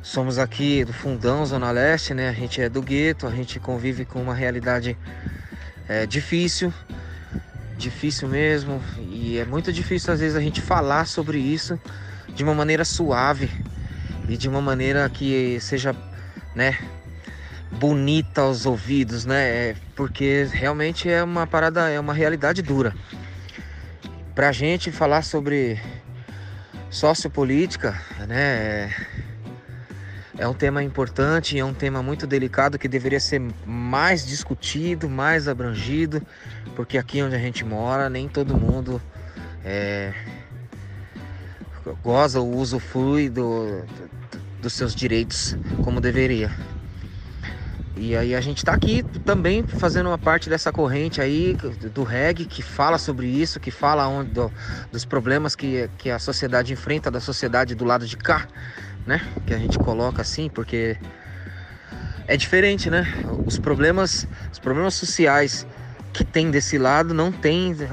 somos 0.00 0.38
aqui 0.38 0.84
do 0.84 0.92
Fundão, 0.92 1.44
Zona 1.44 1.72
Leste, 1.72 2.14
né? 2.14 2.28
A 2.28 2.32
gente 2.32 2.62
é 2.62 2.68
do 2.68 2.80
gueto, 2.80 3.26
a 3.26 3.30
gente 3.32 3.58
convive 3.58 4.04
com 4.04 4.22
uma 4.22 4.34
realidade 4.34 4.96
é 5.88 6.06
difícil, 6.06 6.72
difícil 7.76 8.28
mesmo, 8.28 8.80
e 8.96 9.38
é 9.38 9.44
muito 9.44 9.72
difícil 9.72 10.14
às 10.14 10.20
vezes 10.20 10.36
a 10.36 10.40
gente 10.40 10.60
falar 10.60 11.04
sobre 11.08 11.38
isso 11.38 11.76
de 12.32 12.44
uma 12.44 12.54
maneira 12.54 12.84
suave 12.84 13.50
e 14.28 14.36
de 14.36 14.48
uma 14.48 14.60
maneira 14.60 15.10
que 15.10 15.58
seja, 15.60 15.92
né, 16.54 16.78
bonita 17.68 18.42
aos 18.42 18.64
ouvidos, 18.64 19.26
né? 19.26 19.70
É, 19.70 19.76
porque 19.96 20.46
realmente 20.52 21.10
é 21.10 21.24
uma 21.24 21.48
parada, 21.48 21.90
é 21.90 21.98
uma 21.98 22.14
realidade 22.14 22.62
dura. 22.62 22.94
Pra 24.34 24.52
gente 24.52 24.90
falar 24.90 25.22
sobre 25.22 25.80
sociopolítica, 26.90 28.00
né? 28.26 28.86
É 28.86 28.90
é 30.40 30.48
um 30.48 30.54
tema 30.54 30.82
importante, 30.82 31.58
é 31.58 31.62
um 31.62 31.74
tema 31.74 32.02
muito 32.02 32.26
delicado 32.26 32.78
que 32.78 32.88
deveria 32.88 33.20
ser 33.20 33.42
mais 33.66 34.26
discutido, 34.26 35.06
mais 35.06 35.46
abrangido, 35.46 36.26
porque 36.74 36.96
aqui 36.96 37.22
onde 37.22 37.34
a 37.34 37.38
gente 37.38 37.62
mora, 37.62 38.08
nem 38.08 38.26
todo 38.26 38.56
mundo 38.56 39.02
é, 39.62 40.14
goza 42.02 42.40
ou 42.40 42.54
usufrui 42.54 43.28
do, 43.28 43.84
dos 44.62 44.72
seus 44.72 44.94
direitos 44.94 45.58
como 45.84 46.00
deveria. 46.00 46.50
E 47.96 48.16
aí 48.16 48.34
a 48.34 48.40
gente 48.40 48.58
está 48.58 48.72
aqui 48.72 49.02
também 49.24 49.64
fazendo 49.64 50.06
uma 50.06 50.18
parte 50.18 50.48
dessa 50.48 50.72
corrente 50.72 51.20
aí 51.20 51.56
do 51.92 52.04
reggae 52.04 52.44
que 52.44 52.62
fala 52.62 52.98
sobre 52.98 53.26
isso, 53.26 53.58
que 53.58 53.70
fala 53.70 54.06
onde, 54.06 54.30
do, 54.30 54.52
dos 54.92 55.04
problemas 55.04 55.56
que, 55.56 55.90
que 55.98 56.08
a 56.08 56.18
sociedade 56.18 56.72
enfrenta, 56.72 57.10
da 57.10 57.20
sociedade 57.20 57.74
do 57.74 57.84
lado 57.84 58.06
de 58.06 58.16
cá 58.16 58.46
né? 59.06 59.20
Que 59.46 59.54
a 59.54 59.58
gente 59.58 59.78
coloca 59.78 60.22
assim, 60.22 60.48
porque 60.48 60.96
é 62.26 62.36
diferente, 62.36 62.90
né? 62.90 63.06
Os 63.46 63.58
problemas, 63.58 64.26
os 64.52 64.58
problemas 64.58 64.94
sociais 64.94 65.66
que 66.12 66.24
tem 66.24 66.50
desse 66.50 66.78
lado 66.78 67.14
não 67.14 67.30
tem 67.32 67.72
do, 67.74 67.86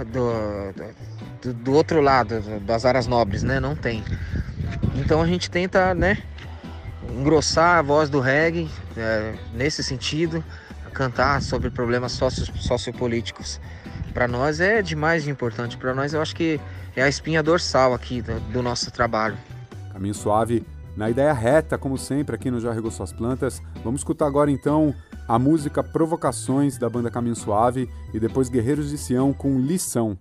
do, 1.42 1.54
do 1.54 1.74
outro 1.74 2.02
lado, 2.02 2.42
das 2.62 2.86
áreas 2.86 3.08
nobres, 3.08 3.44
né? 3.44 3.60
Não 3.60 3.76
tem. 3.76 4.04
Então 4.96 5.22
a 5.22 5.28
gente 5.28 5.50
tenta, 5.50 5.94
né? 5.94 6.18
Engrossar 7.12 7.78
a 7.78 7.82
voz 7.82 8.10
do 8.10 8.20
reggae 8.20 8.70
é, 8.96 9.34
nesse 9.54 9.84
sentido, 9.84 10.44
cantar 10.94 11.42
sobre 11.42 11.70
problemas 11.70 12.12
socio, 12.14 12.46
sociopolíticos. 12.58 13.60
Para 14.14 14.28
nós 14.28 14.60
é 14.60 14.82
demais 14.82 15.28
importante. 15.28 15.78
Para 15.78 15.94
nós 15.94 16.14
eu 16.14 16.22
acho 16.22 16.36
que 16.36 16.60
é 16.96 17.04
a 17.04 17.08
espinha 17.08 17.44
dorsal 17.44 17.94
aqui 17.94 18.22
do, 18.22 18.40
do 18.52 18.64
nosso 18.64 18.90
trabalho. 18.90 19.38
Caminho 19.94 20.16
Suave 20.16 20.66
na 20.96 21.12
ideia 21.12 21.32
reta, 21.32 21.78
como 21.78 21.96
sempre, 21.96 22.36
aqui 22.36 22.50
no 22.50 22.60
Já 22.60 22.74
Regou 22.74 22.90
Suas 22.90 23.14
Plantas. 23.14 23.62
Vamos 23.84 24.02
escutar 24.02 24.26
agora 24.26 24.50
então 24.50 24.96
a 25.28 25.38
música 25.38 25.84
Provocações 25.84 26.80
da 26.80 26.90
banda 26.90 27.12
Caminho 27.12 27.36
Suave 27.36 27.88
e 28.12 28.20
depois 28.20 28.50
Guerreiros 28.50 28.90
de 28.90 28.98
Sião 28.98 29.32
com 29.32 29.60
Lição. 29.60 30.18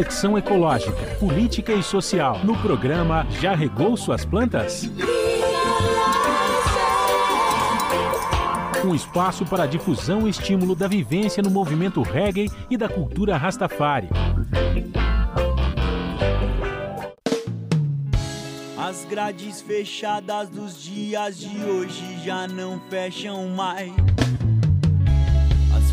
Reflexão 0.00 0.38
ecológica, 0.38 1.14
política 1.16 1.74
e 1.74 1.82
social. 1.82 2.40
No 2.42 2.56
programa 2.56 3.26
Já 3.38 3.54
Regou 3.54 3.98
Suas 3.98 4.24
Plantas? 4.24 4.90
Um 8.82 8.94
espaço 8.94 9.44
para 9.44 9.64
a 9.64 9.66
difusão 9.66 10.26
e 10.26 10.30
estímulo 10.30 10.74
da 10.74 10.88
vivência 10.88 11.42
no 11.42 11.50
movimento 11.50 12.00
reggae 12.00 12.50
e 12.70 12.78
da 12.78 12.88
cultura 12.88 13.36
Rastafari. 13.36 14.08
As 18.78 19.04
grades 19.04 19.60
fechadas 19.60 20.48
dos 20.48 20.82
dias 20.82 21.38
de 21.38 21.62
hoje 21.62 22.24
já 22.24 22.48
não 22.48 22.80
fecham 22.88 23.48
mais. 23.48 24.09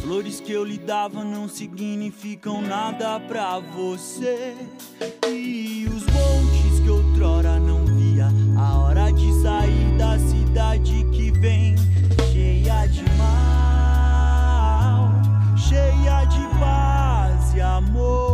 Flores 0.08 0.40
que 0.40 0.54
eu 0.54 0.64
lhe 0.64 0.78
dava 0.78 1.22
não 1.22 1.50
significam 1.50 2.62
nada 2.62 3.20
pra 3.20 3.60
você. 3.60 4.56
E 5.28 5.86
os 5.86 6.04
montes 6.04 6.80
que 6.82 6.90
outrora 6.90 7.60
não 7.60 7.86
via, 7.86 8.30
a 8.58 8.80
hora 8.80 9.12
de 9.12 9.30
sair 9.42 9.98
da 9.98 10.18
cidade 10.18 11.06
que 11.12 11.30
vem 11.32 11.76
cheia 12.32 12.88
de 12.88 13.04
mal, 13.18 15.12
cheia 15.58 16.24
de 16.24 16.58
paz 16.58 17.54
e 17.54 17.60
amor. 17.60 18.27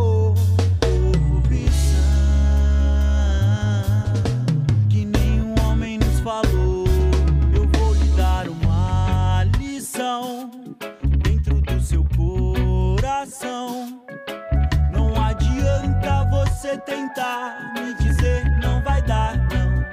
Você 16.63 16.77
tentar 16.77 17.73
me 17.73 17.93
dizer 17.95 18.49
não 18.61 18.81
vai 18.83 19.01
dar, 19.01 19.35
não. 19.49 19.85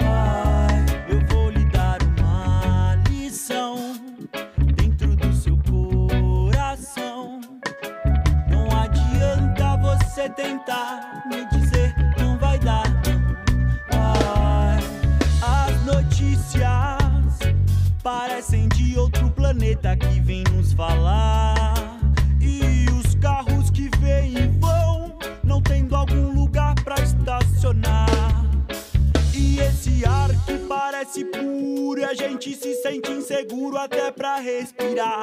Ai, 0.00 0.84
eu 1.08 1.24
vou 1.28 1.50
lhe 1.50 1.64
dar 1.66 2.02
uma 2.02 2.96
lição 3.08 3.94
dentro 4.74 5.14
do 5.14 5.32
seu 5.32 5.56
coração. 5.58 7.40
Não 8.50 8.66
adianta 8.76 9.76
você 9.76 10.28
tentar 10.30 11.22
me 11.30 11.46
dizer 11.46 11.94
não 12.18 12.36
vai 12.38 12.58
dar, 12.58 12.90
não. 13.06 13.36
Ai, 13.92 14.80
as 15.42 15.84
notícias 15.84 17.38
parecem 18.02 18.66
de 18.70 18.98
outro 18.98 19.30
planeta 19.30 19.96
que 19.96 20.18
vem 20.18 20.42
nos 20.52 20.72
falar. 20.72 21.55
Gente 32.16 32.54
se 32.54 32.74
sente 32.76 33.10
inseguro 33.12 33.76
até 33.76 34.10
pra 34.10 34.38
respirar. 34.38 35.20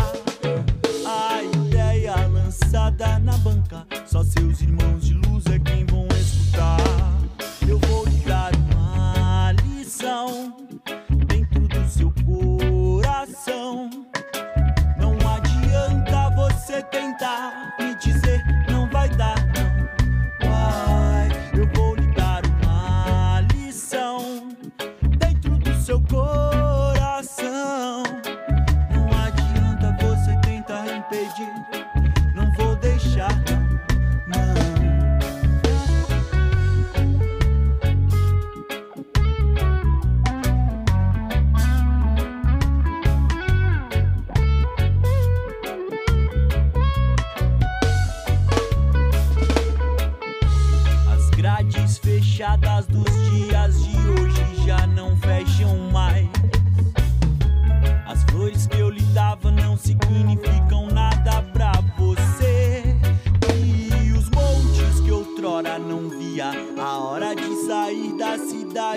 A 1.05 1.41
ideia 1.43 2.15
lançada 2.27 3.17
na 3.19 3.35
banca, 3.39 3.85
só 4.05 4.23
seus 4.23 4.61
irmãos 4.61 5.03
de 5.03 5.13
luz 5.13 5.43
é 5.47 5.59
quem 5.59 5.85
vão 5.85 6.07
escutar. 6.19 6.77
Eu 7.67 7.79
vou 7.79 8.05
lhe 8.05 8.19
dar 8.19 8.51
uma 8.71 9.51
lição 9.63 10.55
dentro 11.27 11.67
do 11.67 11.89
seu 11.89 12.13
coração. 12.25 13.89
Não 14.99 15.17
adianta 15.35 16.29
você 16.35 16.81
tentar 16.83 17.72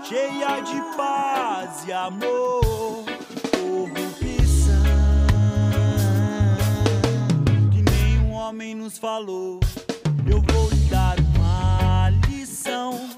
cheia 0.05 0.61
de 0.61 0.81
paz 0.96 1.85
e 1.87 1.92
amor. 1.92 3.05
Corrupção 3.52 4.74
que 7.72 7.83
nenhum 7.90 8.33
homem 8.33 8.74
nos 8.74 8.98
falou. 8.98 9.61
Eu 10.29 10.42
vou 10.42 10.68
lhe 10.70 10.85
dar 10.90 11.16
uma 11.35 12.11
lição 12.29 13.09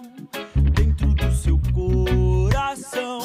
dentro 0.74 1.14
do 1.14 1.32
seu 1.32 1.60
coração. 1.74 3.20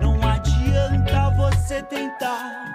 Não 0.00 0.18
adianta 0.26 1.30
você 1.36 1.82
tentar 1.82 2.71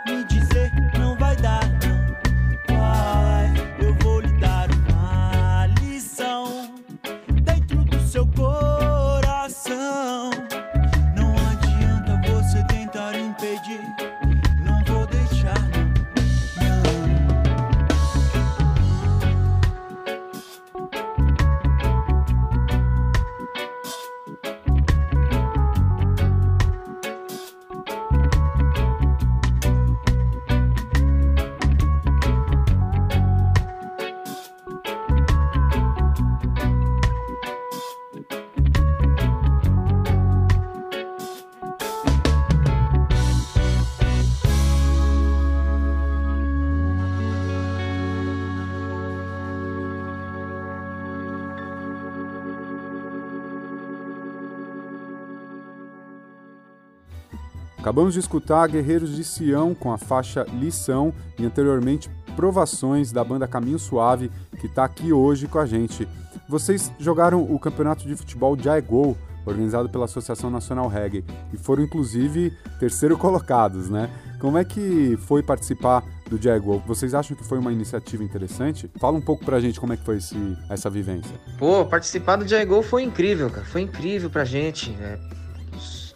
Acabamos 57.98 58.14
de 58.14 58.20
escutar 58.20 58.68
Guerreiros 58.68 59.16
de 59.16 59.24
Sião 59.24 59.74
com 59.74 59.92
a 59.92 59.98
faixa 59.98 60.46
Lição 60.54 61.12
e 61.36 61.44
anteriormente 61.44 62.12
Provações 62.36 63.12
da 63.12 63.24
banda 63.24 63.48
Caminho 63.48 63.80
Suave, 63.80 64.30
que 64.60 64.68
está 64.68 64.86
aqui 64.86 65.12
hoje 65.12 65.48
com 65.48 65.58
a 65.58 65.66
gente. 65.66 66.08
Vocês 66.48 66.92
jogaram 67.00 67.42
o 67.42 67.58
campeonato 67.58 68.08
de 68.08 68.16
futebol 68.16 68.56
Jai 68.56 68.84
Gol, 68.84 69.18
organizado 69.44 69.90
pela 69.90 70.06
Associação 70.06 70.52
Nacional 70.52 70.88
Reggae, 70.88 71.26
e 71.52 71.58
foram 71.58 71.82
inclusive 71.82 72.56
terceiro 72.80 73.18
colocados, 73.18 73.90
né? 73.90 74.12
Como 74.40 74.60
é 74.60 74.64
que 74.64 75.18
foi 75.26 75.42
participar 75.42 76.04
do 76.30 76.38
Gol? 76.62 76.84
Vocês 76.86 77.16
acham 77.16 77.36
que 77.36 77.44
foi 77.44 77.58
uma 77.58 77.74
iniciativa 77.74 78.24
interessante? 78.24 78.88
Fala 79.00 79.18
um 79.18 79.22
pouco 79.22 79.44
pra 79.44 79.60
gente 79.60 79.80
como 79.80 79.94
é 79.94 79.98
que 79.98 80.06
foi 80.06 80.18
esse, 80.18 80.38
essa 80.70 80.88
vivência. 80.88 81.34
Pô, 81.58 81.84
participar 81.84 82.36
do 82.36 82.48
Jai-Go 82.48 82.84
foi 82.84 83.02
incrível, 83.02 83.50
cara. 83.50 83.66
Foi 83.66 83.82
incrível 83.82 84.30
pra 84.30 84.46
gente. 84.46 84.92
né? 84.92 85.18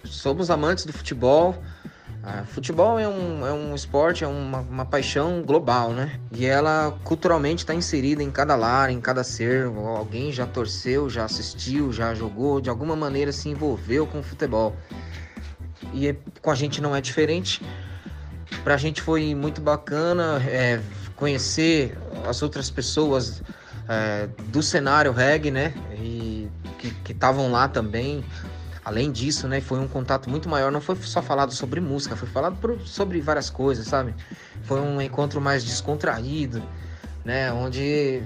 Somos 0.04 0.52
amantes 0.52 0.86
do 0.86 0.94
futebol. 0.94 1.56
Ah, 2.24 2.44
futebol 2.46 3.00
é 3.00 3.08
um, 3.08 3.48
é 3.48 3.52
um 3.52 3.74
esporte, 3.74 4.24
é 4.24 4.28
uma, 4.28 4.60
uma 4.60 4.86
paixão 4.86 5.42
global, 5.42 5.92
né? 5.92 6.20
E 6.32 6.46
ela 6.46 6.96
culturalmente 7.04 7.64
está 7.64 7.74
inserida 7.74 8.22
em 8.22 8.30
cada 8.30 8.56
lar, 8.56 8.92
em 8.92 9.02
cada 9.02 9.24
ser. 9.24 9.66
Alguém 9.66 10.32
já 10.32 10.46
torceu, 10.46 11.10
já 11.10 11.26
assistiu, 11.26 11.92
já 11.92 12.14
jogou, 12.14 12.62
de 12.62 12.70
alguma 12.70 12.96
maneira 12.96 13.32
se 13.32 13.50
envolveu 13.50 14.06
com 14.06 14.20
o 14.20 14.24
futebol. 14.24 14.76
E 15.94 16.10
é- 16.10 16.16
com 16.42 16.52
a 16.52 16.56
gente 16.56 16.80
não 16.80 16.96
é 16.96 17.02
diferente. 17.02 17.60
Pra 18.64 18.78
gente 18.78 19.02
foi 19.02 19.34
muito 19.34 19.60
bacana 19.60 20.40
é, 20.46 20.80
conhecer 21.16 21.98
as 22.30 22.44
outras 22.44 22.70
pessoas 22.70 23.42
é, 23.90 24.28
do 24.50 24.62
cenário 24.62 25.12
reggae, 25.12 25.50
né? 25.50 25.74
E 25.98 26.48
que 26.78 27.12
estavam 27.12 27.52
lá 27.52 27.68
também. 27.68 28.24
Além 28.84 29.12
disso, 29.12 29.48
né, 29.48 29.62
foi 29.62 29.80
um 29.80 29.88
contato 29.88 30.30
muito 30.30 30.50
maior. 30.50 30.72
Não 30.72 30.82
foi 30.82 30.96
só 30.98 31.22
falado 31.22 31.52
sobre 31.54 31.80
música, 31.80 32.16
foi 32.16 32.28
falado 32.28 32.56
por- 32.58 32.80
sobre 32.86 33.22
várias 33.22 33.50
coisas, 33.50 33.86
sabe? 33.86 34.14
Foi 34.64 34.80
um 34.82 35.00
encontro 35.02 35.40
mais 35.40 35.64
descontraído, 35.64 36.62
né? 37.24 37.52
Onde, 37.54 38.24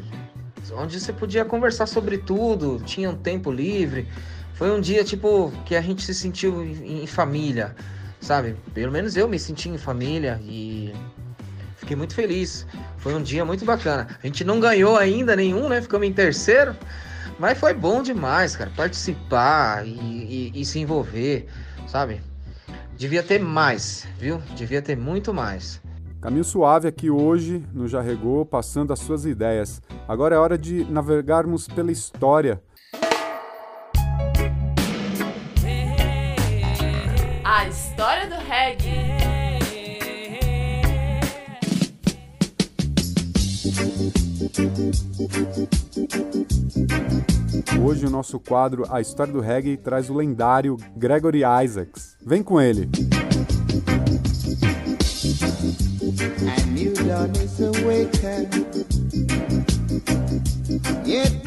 onde 0.73 0.99
você 0.99 1.11
podia 1.11 1.43
conversar 1.43 1.87
sobre 1.87 2.17
tudo, 2.17 2.81
tinha 2.85 3.09
um 3.09 3.15
tempo 3.15 3.51
livre. 3.51 4.07
Foi 4.53 4.71
um 4.71 4.79
dia, 4.79 5.03
tipo, 5.03 5.51
que 5.65 5.75
a 5.75 5.81
gente 5.81 6.01
se 6.03 6.13
sentiu 6.13 6.63
em, 6.63 7.03
em 7.03 7.07
família, 7.07 7.75
sabe? 8.21 8.55
Pelo 8.73 8.91
menos 8.93 9.17
eu 9.17 9.27
me 9.27 9.37
senti 9.37 9.67
em 9.67 9.77
família 9.77 10.39
e 10.41 10.93
fiquei 11.75 11.97
muito 11.97 12.15
feliz. 12.15 12.65
Foi 12.97 13.13
um 13.13 13.21
dia 13.21 13.43
muito 13.43 13.65
bacana. 13.65 14.07
A 14.23 14.25
gente 14.25 14.45
não 14.45 14.61
ganhou 14.61 14.95
ainda 14.95 15.35
nenhum, 15.35 15.67
né? 15.67 15.81
Ficamos 15.81 16.07
em 16.07 16.13
terceiro. 16.13 16.73
Mas 17.39 17.57
foi 17.57 17.73
bom 17.73 18.01
demais, 18.01 18.55
cara, 18.55 18.71
participar 18.75 19.85
e, 19.85 19.91
e- 19.91 20.51
e 20.61 20.65
se 20.65 20.79
envolver, 20.79 21.47
sabe? 21.87 22.21
Devia 22.97 23.21
ter 23.21 23.39
mais, 23.39 24.07
viu? 24.17 24.41
Devia 24.55 24.81
ter 24.81 24.95
muito 24.95 25.33
mais. 25.33 25.81
Caminho 26.21 26.43
Suave 26.45 26.87
aqui 26.87 27.09
hoje 27.09 27.63
no 27.73 27.87
Jarregou, 27.87 28.45
passando 28.45 28.93
as 28.93 28.99
suas 28.99 29.25
ideias. 29.25 29.81
Agora 30.07 30.35
é 30.35 30.39
hora 30.39 30.57
de 30.57 30.83
navegarmos 30.85 31.67
pela 31.67 31.91
história. 31.91 32.61
Hoje 47.83 48.05
o 48.05 48.09
nosso 48.09 48.39
quadro 48.39 48.85
A 48.89 49.01
História 49.01 49.33
do 49.33 49.41
Reggae 49.41 49.75
traz 49.75 50.09
o 50.09 50.13
lendário 50.13 50.77
Gregory 50.95 51.41
Isaacs. 51.63 52.15
Vem 52.25 52.41
com 52.41 52.61
ele. 52.61 52.89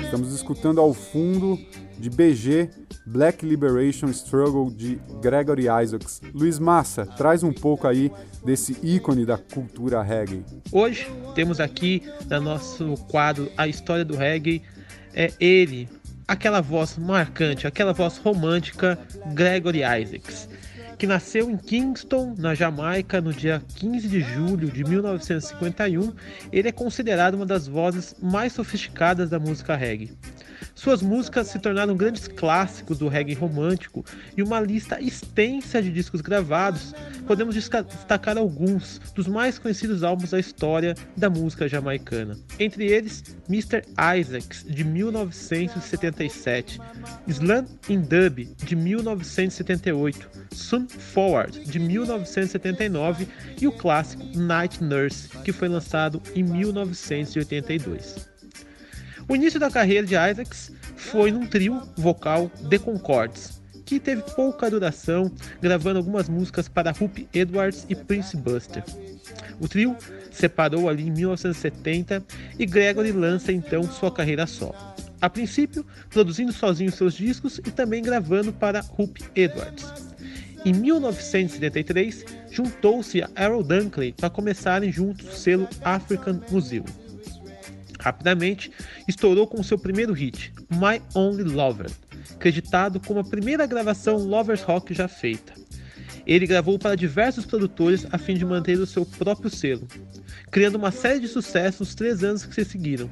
Estamos 0.03 0.35
escutando 0.35 0.81
ao 0.81 0.93
fundo 0.93 1.59
de 1.99 2.11
BG 2.11 2.69
Black 3.09 3.45
Liberation 3.45 4.09
Struggle 4.09 4.71
de 4.71 5.01
Gregory 5.23 5.67
Isaacs. 5.83 6.21
Luiz 6.35 6.59
Massa, 6.59 7.07
traz 7.07 7.43
um 7.43 7.53
pouco 7.53 7.87
aí 7.87 8.13
desse 8.45 8.77
ícone 8.83 9.25
da 9.25 9.39
cultura 9.39 10.03
reggae. 10.03 10.45
Hoje 10.71 11.11
temos 11.35 11.59
aqui 11.59 12.03
no 12.29 12.41
nosso 12.41 12.95
quadro 13.11 13.51
A 13.57 13.67
História 13.67 14.05
do 14.05 14.15
Reggae 14.15 14.63
é 15.15 15.33
ele, 15.41 15.89
aquela 16.27 16.61
voz 16.61 16.99
marcante, 16.99 17.67
aquela 17.67 17.95
voz 17.95 18.19
romântica, 18.19 18.99
Gregory 19.33 19.79
Isaacs, 19.79 20.49
que 20.99 21.07
nasceu 21.07 21.49
em 21.49 21.57
Kingston, 21.57 22.35
na 22.37 22.55
Jamaica, 22.57 23.21
no 23.21 23.33
dia 23.33 23.63
15 23.77 24.09
de 24.09 24.21
julho 24.21 24.69
de 24.69 24.83
1951. 24.83 26.13
Ele 26.51 26.69
é 26.69 26.73
considerado 26.73 27.35
uma 27.35 27.47
das 27.47 27.69
vozes 27.69 28.17
mais 28.21 28.53
sofisticadas 28.53 29.31
da 29.31 29.39
música 29.39 29.77
reggae. 29.77 30.11
Suas 30.75 31.03
músicas 31.03 31.49
se 31.49 31.59
tornaram 31.59 31.97
grandes 31.97 32.29
clássicos 32.29 32.99
do 32.99 33.09
reggae 33.09 33.35
romântico 33.35 34.05
e 34.37 34.43
uma 34.43 34.61
lista 34.61 35.01
extensa 35.01 35.83
de 35.83 35.91
discos 35.91 36.21
gravados. 36.21 36.95
Podemos 37.27 37.55
destacar 37.55 38.39
alguns 38.39 39.01
dos 39.15 39.27
mais 39.27 39.59
conhecidos 39.59 40.03
álbuns 40.03 40.31
da 40.31 40.39
história 40.39 40.95
da 41.17 41.29
música 41.29 41.69
jamaicana. 41.69 42.37
Entre 42.59 42.87
eles, 42.87 43.25
Mr. 43.49 43.83
Isaacs, 44.19 44.65
de 44.69 44.85
1977, 44.85 46.81
Slam 47.27 47.67
in 47.89 48.01
Dub, 48.01 48.45
de 48.65 48.77
1978, 48.77 50.29
Sun 50.53 50.87
Forward, 50.89 51.65
de 51.65 51.79
1979 51.79 53.29
e 53.61 53.67
o 53.67 53.73
clássico 53.73 54.25
Night 54.37 54.83
Nurse, 54.83 55.29
que 55.45 55.53
foi 55.53 55.69
lançado 55.69 56.23
em 56.35 56.43
1982. 56.43 58.29
O 59.29 59.37
início 59.37 59.61
da 59.61 59.71
carreira 59.71 60.07
de 60.07 60.15
Isaacs 60.15 60.73
foi 60.97 61.31
num 61.31 61.47
trio 61.47 61.83
vocal 61.97 62.51
The 62.71 62.79
Concords, 62.79 63.61
que 63.85 64.01
teve 64.01 64.23
pouca 64.35 64.71
duração, 64.71 65.31
gravando 65.61 65.99
algumas 65.99 66.29
músicas 66.29 66.69
para 66.69 66.95
Hoop 66.99 67.29
Edwards 67.33 67.87
e 67.89 67.95
Prince 67.95 68.37
Buster. 68.37 68.83
O 69.61 69.69
trio 69.69 69.97
separou 70.31 70.89
ali 70.89 71.09
em 71.09 71.11
1970 71.11 72.25
e 72.59 72.67
Gregory 72.67 73.13
lança 73.13 73.53
então 73.53 73.83
sua 73.85 74.11
carreira 74.13 74.47
solo. 74.47 74.77
A 75.21 75.29
princípio, 75.29 75.85
produzindo 76.11 76.53
sozinho 76.53 76.93
seus 76.93 77.15
discos 77.15 77.59
e 77.59 77.71
também 77.71 78.03
gravando 78.03 78.53
para 78.53 78.85
Hoop 78.97 79.23
Edwards. 79.35 80.08
Em 80.65 80.73
1973, 80.73 82.25
juntou-se 82.51 83.23
a 83.23 83.31
Errol 83.37 83.63
Dunkley 83.63 84.13
para 84.13 84.29
começarem 84.29 84.91
juntos 84.91 85.29
o 85.29 85.37
selo 85.37 85.69
African 85.83 86.41
Museum. 86.51 86.85
Rapidamente, 88.01 88.71
estourou 89.07 89.47
com 89.47 89.63
seu 89.63 89.79
primeiro 89.79 90.13
hit, 90.13 90.53
My 90.71 91.01
Only 91.15 91.45
Lover, 91.45 91.91
creditado 92.39 93.01
como 93.01 93.21
a 93.21 93.25
primeira 93.25 93.67
gravação 93.67 94.17
Lovers 94.17 94.63
Rock 94.63 94.95
já 94.95 95.09
feita. 95.09 95.53
Ele 96.27 96.47
gravou 96.47 96.79
para 96.79 96.95
diversos 96.95 97.47
produtores 97.47 98.07
a 98.13 98.19
fim 98.19 98.35
de 98.35 98.45
manter 98.45 98.79
o 98.79 98.87
seu 98.87 99.07
próprio 99.07 99.49
selo, 99.49 99.87
criando 100.51 100.77
uma 100.77 100.91
série 100.91 101.21
de 101.21 101.29
sucessos 101.29 101.81
nos 101.81 101.95
três 101.95 102.23
anos 102.23 102.45
que 102.45 102.55
se 102.55 102.65
seguiram. 102.65 103.11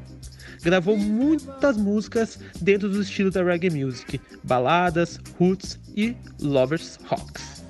Gravou 0.63 0.97
muitas 0.97 1.77
músicas 1.77 2.39
dentro 2.61 2.89
do 2.89 3.03
estilo 3.03 3.31
da 3.31 3.43
reggae 3.43 3.71
music, 3.71 4.21
baladas, 4.43 5.19
roots 5.39 5.79
e 5.97 6.17
lovers 6.41 6.99
rocks. 7.05 7.65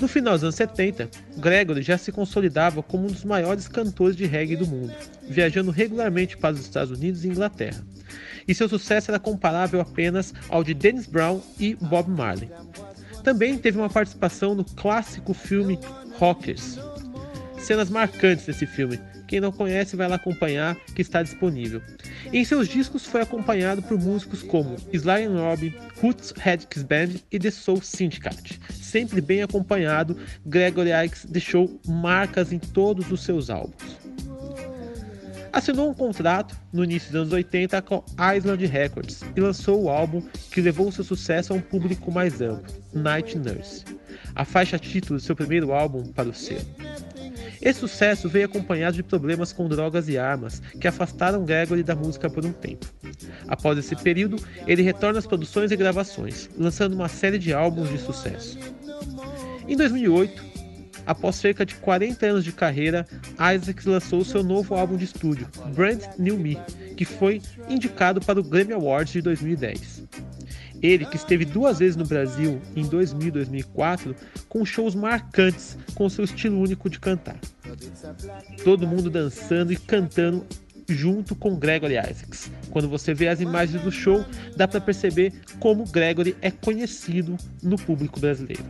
No 0.00 0.08
final 0.08 0.32
dos 0.32 0.44
anos 0.44 0.54
70, 0.54 1.10
Gregory 1.36 1.82
já 1.82 1.98
se 1.98 2.10
consolidava 2.10 2.82
como 2.82 3.04
um 3.04 3.08
dos 3.08 3.22
maiores 3.22 3.68
cantores 3.68 4.16
de 4.16 4.24
reggae 4.24 4.56
do 4.56 4.66
mundo, 4.66 4.94
viajando 5.28 5.70
regularmente 5.70 6.38
para 6.38 6.54
os 6.54 6.60
Estados 6.60 6.96
Unidos 6.96 7.22
e 7.22 7.28
Inglaterra. 7.28 7.84
E 8.48 8.54
seu 8.54 8.66
sucesso 8.66 9.10
era 9.10 9.20
comparável 9.20 9.78
apenas 9.78 10.32
ao 10.48 10.64
de 10.64 10.72
Dennis 10.72 11.06
Brown 11.06 11.42
e 11.58 11.74
Bob 11.74 12.10
Marley. 12.10 12.50
Também 13.22 13.58
teve 13.58 13.76
uma 13.76 13.90
participação 13.90 14.54
no 14.54 14.64
clássico 14.64 15.34
filme 15.34 15.78
Rockers. 16.18 16.78
Cenas 17.58 17.90
marcantes 17.90 18.46
desse 18.46 18.66
filme. 18.66 18.98
Quem 19.30 19.38
não 19.38 19.52
conhece 19.52 19.94
vai 19.94 20.08
lá 20.08 20.16
acompanhar, 20.16 20.74
que 20.92 21.02
está 21.02 21.22
disponível. 21.22 21.80
Em 22.32 22.44
seus 22.44 22.66
discos 22.66 23.06
foi 23.06 23.22
acompanhado 23.22 23.80
por 23.80 23.96
músicos 23.96 24.42
como 24.42 24.74
Sly 24.92 25.22
and 25.22 25.40
Robbie, 25.40 25.76
Roots 26.02 26.34
Redkins 26.36 26.82
Band 26.82 27.10
e 27.30 27.38
The 27.38 27.52
Soul 27.52 27.80
Syndicate. 27.80 28.60
Sempre 28.72 29.20
bem 29.20 29.40
acompanhado, 29.40 30.16
Gregory 30.44 30.90
Ikes 31.04 31.26
deixou 31.26 31.80
marcas 31.86 32.52
em 32.52 32.58
todos 32.58 33.12
os 33.12 33.22
seus 33.22 33.50
álbuns. 33.50 34.00
Assinou 35.52 35.90
um 35.90 35.94
contrato 35.94 36.56
no 36.72 36.82
início 36.82 37.12
dos 37.12 37.20
anos 37.20 37.32
80 37.32 37.82
com 37.82 38.04
Island 38.36 38.66
Records 38.66 39.20
e 39.36 39.40
lançou 39.40 39.84
o 39.84 39.88
álbum 39.88 40.22
que 40.50 40.60
levou 40.60 40.90
seu 40.90 41.04
sucesso 41.04 41.52
a 41.52 41.56
um 41.56 41.60
público 41.60 42.10
mais 42.10 42.40
amplo, 42.40 42.74
Night 42.92 43.38
Nurse, 43.38 43.84
a 44.34 44.44
faixa 44.44 44.76
título 44.76 45.20
do 45.20 45.24
seu 45.24 45.36
primeiro 45.36 45.72
álbum 45.72 46.02
para 46.12 46.28
o 46.28 46.34
selo. 46.34 46.66
Esse 47.62 47.80
sucesso 47.80 48.28
veio 48.28 48.46
acompanhado 48.46 48.96
de 48.96 49.02
problemas 49.02 49.52
com 49.52 49.68
drogas 49.68 50.08
e 50.08 50.16
armas 50.16 50.60
que 50.80 50.88
afastaram 50.88 51.44
Gregory 51.44 51.82
da 51.82 51.94
música 51.94 52.30
por 52.30 52.44
um 52.44 52.52
tempo. 52.52 52.86
Após 53.46 53.78
esse 53.78 53.94
período, 53.96 54.36
ele 54.66 54.82
retorna 54.82 55.18
às 55.18 55.26
produções 55.26 55.70
e 55.70 55.76
gravações, 55.76 56.48
lançando 56.56 56.94
uma 56.94 57.08
série 57.08 57.38
de 57.38 57.52
álbuns 57.52 57.90
de 57.90 57.98
sucesso. 57.98 58.58
Em 59.68 59.76
2008, 59.76 60.42
após 61.06 61.36
cerca 61.36 61.66
de 61.66 61.74
40 61.74 62.26
anos 62.26 62.44
de 62.44 62.52
carreira, 62.52 63.06
Isaacs 63.34 63.84
lançou 63.84 64.24
seu 64.24 64.42
novo 64.42 64.74
álbum 64.74 64.96
de 64.96 65.04
estúdio, 65.04 65.46
Brand 65.74 66.02
New 66.18 66.38
Me, 66.38 66.58
que 66.96 67.04
foi 67.04 67.42
indicado 67.68 68.20
para 68.20 68.40
o 68.40 68.42
Grammy 68.42 68.72
Awards 68.72 69.12
de 69.12 69.20
2010. 69.20 70.04
Ele, 70.82 71.04
que 71.04 71.16
esteve 71.16 71.44
duas 71.44 71.78
vezes 71.78 71.96
no 71.96 72.06
Brasil, 72.06 72.60
em 72.74 72.86
2000 72.86 73.28
e 73.28 73.30
2004, 73.30 74.16
com 74.48 74.64
shows 74.64 74.94
marcantes 74.94 75.76
com 75.94 76.08
seu 76.08 76.24
estilo 76.24 76.58
único 76.58 76.88
de 76.88 76.98
cantar. 76.98 77.38
Todo 78.64 78.86
mundo 78.86 79.10
dançando 79.10 79.72
e 79.72 79.76
cantando 79.76 80.46
junto 80.88 81.34
com 81.34 81.56
Gregory 81.56 81.94
Isaacs. 81.94 82.50
Quando 82.70 82.88
você 82.88 83.14
vê 83.14 83.28
as 83.28 83.40
imagens 83.40 83.82
do 83.82 83.92
show, 83.92 84.24
dá 84.56 84.66
para 84.66 84.80
perceber 84.80 85.32
como 85.58 85.84
Gregory 85.84 86.36
é 86.40 86.50
conhecido 86.50 87.36
no 87.62 87.76
público 87.76 88.18
brasileiro. 88.18 88.64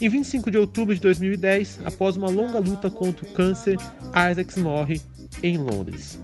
Em 0.00 0.08
25 0.08 0.50
de 0.50 0.58
outubro 0.58 0.94
de 0.94 1.00
2010, 1.00 1.80
após 1.84 2.16
uma 2.16 2.28
longa 2.28 2.58
luta 2.58 2.90
contra 2.90 3.24
o 3.24 3.32
câncer, 3.32 3.76
Isaacs 4.30 4.56
morre 4.56 5.00
em 5.42 5.56
Londres. 5.58 6.18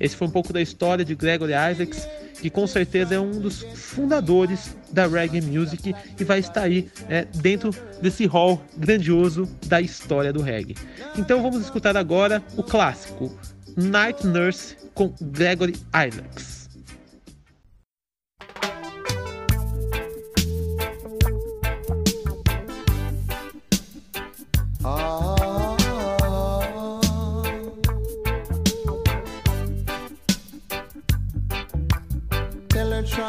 Esse 0.00 0.16
foi 0.16 0.26
um 0.26 0.30
pouco 0.30 0.52
da 0.52 0.60
história 0.60 1.04
de 1.04 1.14
Gregory 1.14 1.52
Isaacs, 1.52 2.08
que 2.42 2.50
com 2.50 2.66
certeza 2.66 3.14
é 3.14 3.20
um 3.20 3.30
dos 3.30 3.62
fundadores 3.74 4.76
da 4.90 5.06
reggae 5.06 5.40
music 5.40 5.94
e 6.18 6.24
vai 6.24 6.40
estar 6.40 6.62
aí 6.62 6.90
é, 7.08 7.24
dentro 7.36 7.70
desse 8.02 8.26
hall 8.26 8.60
grandioso 8.76 9.48
da 9.66 9.80
história 9.80 10.32
do 10.32 10.42
reggae. 10.42 10.74
Então 11.16 11.40
vamos 11.40 11.62
escutar 11.62 11.96
agora 11.96 12.42
o 12.56 12.62
clássico 12.64 13.32
Night 13.76 14.26
Nurse 14.26 14.76
com 14.92 15.14
Gregory 15.20 15.76
Isaacs. 15.94 16.61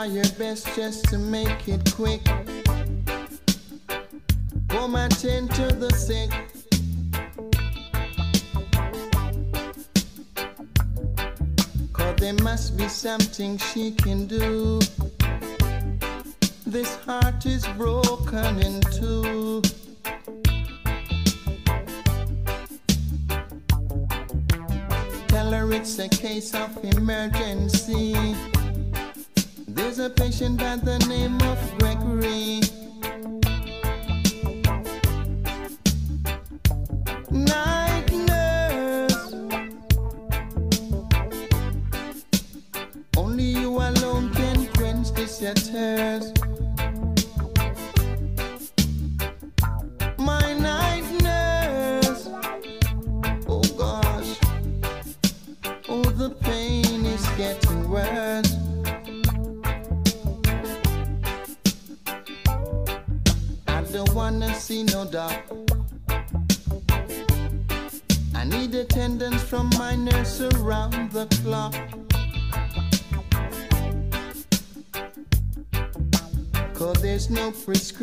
Try 0.03 0.13
your 0.13 0.29
best 0.37 0.67
just 0.75 1.05
to 1.05 1.17
make 1.17 1.67
it 1.67 1.93
quick. 1.93 2.21
Come 4.67 4.95
attend 4.95 5.51
to 5.55 5.67
the 5.67 5.91
sick. 5.91 6.29
Cause 11.93 12.15
there 12.17 12.33
must 12.33 12.77
be 12.77 12.87
something 12.87 13.57
she 13.57 13.91
can 13.91 14.25
do. 14.27 14.79
This 16.65 16.95
heart 17.05 17.45
is 17.45 17.65
broken 17.77 18.59
in 18.59 18.81
two. 18.91 19.61
Tell 25.27 25.51
her 25.51 25.71
it's 25.71 25.99
a 25.99 26.09
case 26.09 26.53
of 26.53 26.83
emergency. 26.83 28.35
There's 29.83 29.99
a 29.99 30.09
patient 30.09 30.59
by 30.59 30.77
the 30.77 30.97
name 31.09 31.41
of 31.41 31.77
Gregory. 31.77 32.61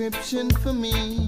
Prescription 0.00 0.48
for 0.62 0.72
me. 0.72 1.19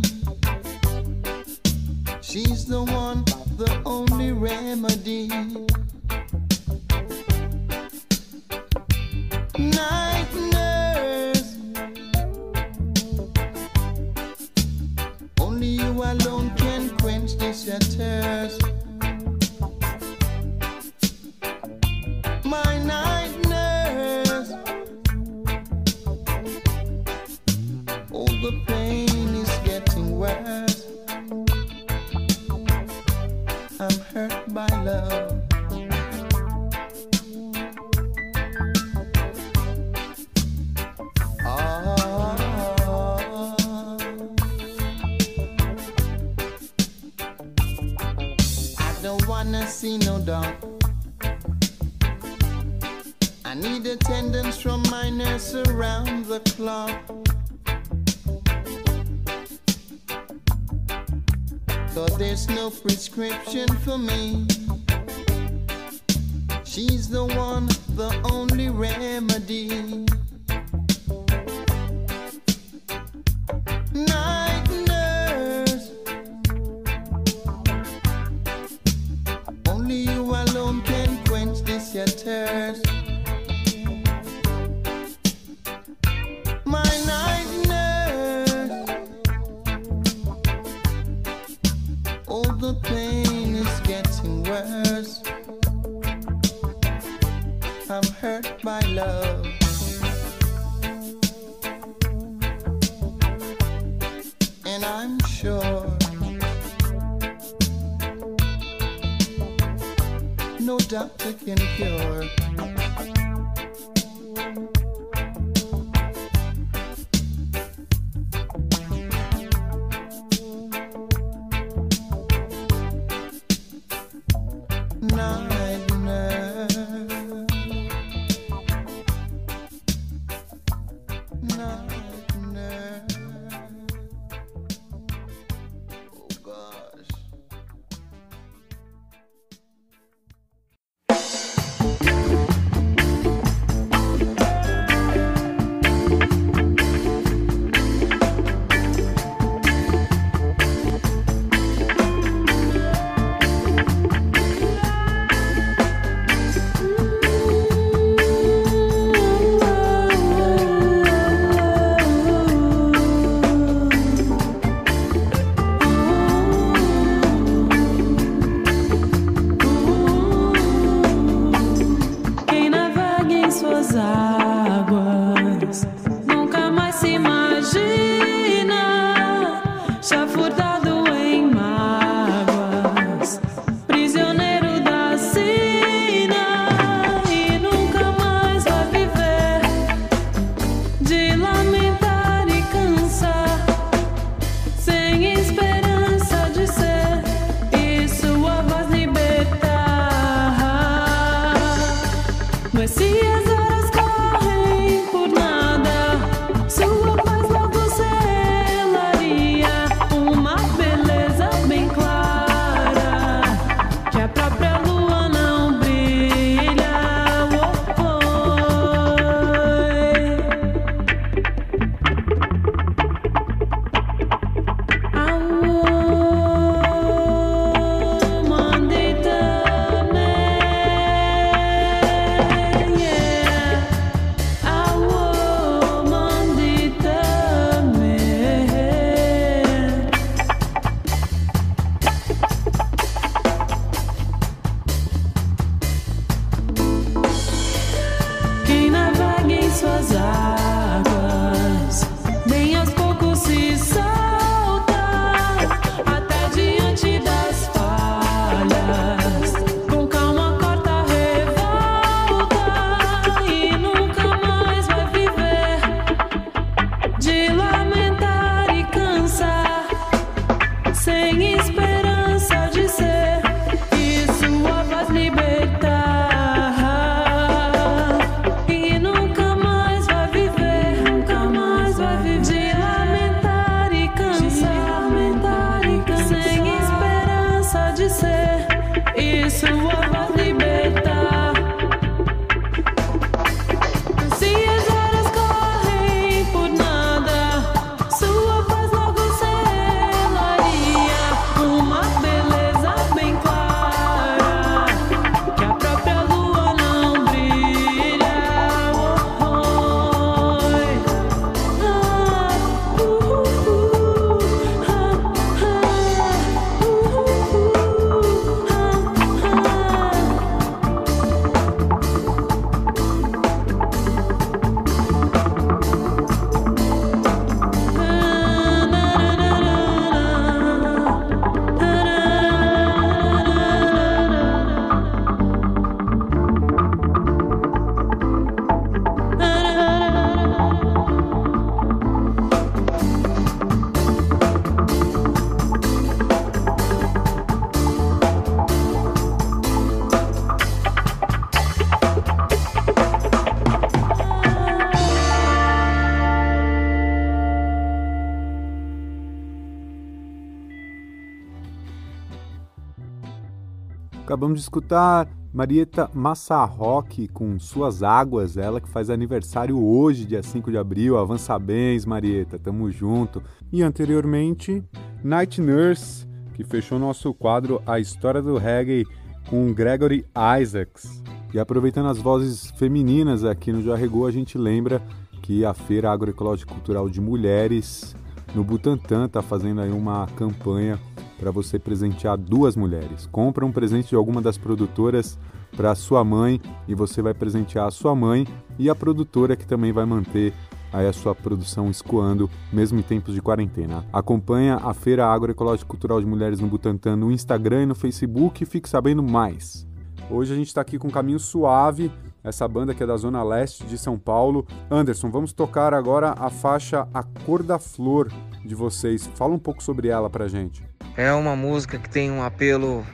Acabamos 364.42 364.58
de 364.58 364.64
escutar 364.64 365.28
Marieta 365.54 366.10
Massarroque 366.12 367.28
com 367.28 367.60
Suas 367.60 368.02
Águas, 368.02 368.56
ela 368.56 368.80
que 368.80 368.88
faz 368.88 369.08
aniversário 369.08 369.80
hoje, 369.80 370.24
dia 370.24 370.42
5 370.42 370.68
de 370.68 370.76
abril. 370.76 371.16
Avança 371.16 371.56
bens, 371.60 372.04
Marieta, 372.04 372.58
tamo 372.58 372.90
junto. 372.90 373.40
E 373.70 373.84
anteriormente, 373.84 374.82
Night 375.22 375.60
Nurse, 375.60 376.26
que 376.54 376.64
fechou 376.64 376.98
nosso 376.98 377.32
quadro 377.32 377.80
A 377.86 378.00
História 378.00 378.42
do 378.42 378.58
Reggae 378.58 379.06
com 379.48 379.72
Gregory 379.72 380.26
Isaacs. 380.60 381.22
E 381.54 381.60
aproveitando 381.60 382.08
as 382.08 382.18
vozes 382.18 382.72
femininas 382.72 383.44
aqui 383.44 383.70
no 383.70 383.80
Jarregou, 383.80 384.26
a 384.26 384.32
gente 384.32 384.58
lembra 384.58 385.00
que 385.40 385.64
a 385.64 385.72
Feira 385.72 386.10
Agroecológica 386.10 386.74
Cultural 386.74 387.08
de 387.08 387.20
Mulheres 387.20 388.16
no 388.56 388.64
Butantã 388.64 389.26
está 389.26 389.40
fazendo 389.40 389.82
aí 389.82 389.92
uma 389.92 390.26
campanha 390.34 390.98
para 391.42 391.50
você 391.50 391.76
presentear 391.76 392.38
duas 392.38 392.76
mulheres. 392.76 393.28
Compra 393.32 393.66
um 393.66 393.72
presente 393.72 394.10
de 394.10 394.14
alguma 394.14 394.40
das 394.40 394.56
produtoras 394.56 395.36
para 395.76 395.92
sua 395.96 396.22
mãe 396.22 396.60
e 396.86 396.94
você 396.94 397.20
vai 397.20 397.34
presentear 397.34 397.88
a 397.88 397.90
sua 397.90 398.14
mãe 398.14 398.46
e 398.78 398.88
a 398.88 398.94
produtora 398.94 399.56
que 399.56 399.66
também 399.66 399.92
vai 399.92 400.04
manter 400.04 400.54
aí 400.92 401.04
a 401.04 401.12
sua 401.12 401.34
produção 401.34 401.90
escoando, 401.90 402.48
mesmo 402.72 403.00
em 403.00 403.02
tempos 403.02 403.34
de 403.34 403.42
quarentena. 403.42 404.06
Acompanha 404.12 404.76
a 404.76 404.94
Feira 404.94 405.26
Agroecológica 405.26 405.88
Cultural 405.88 406.20
de 406.20 406.26
Mulheres 406.26 406.60
no 406.60 406.68
Butantã 406.68 407.16
no 407.16 407.32
Instagram 407.32 407.82
e 407.82 407.86
no 407.86 407.94
Facebook 407.96 408.62
e 408.62 408.66
fique 408.66 408.88
sabendo 408.88 409.20
mais. 409.20 409.84
Hoje 410.30 410.52
a 410.52 410.56
gente 410.56 410.68
está 410.68 410.80
aqui 410.80 410.96
com 410.96 411.10
Caminho 411.10 411.40
Suave, 411.40 412.12
essa 412.44 412.68
banda 412.68 412.94
que 412.94 413.02
é 413.02 413.06
da 413.06 413.16
Zona 413.16 413.42
Leste 413.42 413.84
de 413.84 413.98
São 413.98 414.16
Paulo. 414.16 414.64
Anderson, 414.88 415.28
vamos 415.28 415.52
tocar 415.52 415.92
agora 415.92 416.36
a 416.38 416.50
faixa 416.50 417.08
A 417.12 417.24
Cor 417.24 417.64
da 417.64 417.80
Flor 417.80 418.30
de 418.64 418.76
vocês. 418.76 419.28
Fala 419.34 419.52
um 419.52 419.58
pouco 419.58 419.82
sobre 419.82 420.06
ela 420.06 420.30
pra 420.30 420.46
gente. 420.46 420.91
É 421.16 421.32
uma 421.32 421.54
música 421.54 421.98
que 421.98 422.08
tem 422.08 422.30
um 422.30 422.42
apelo 422.42 423.06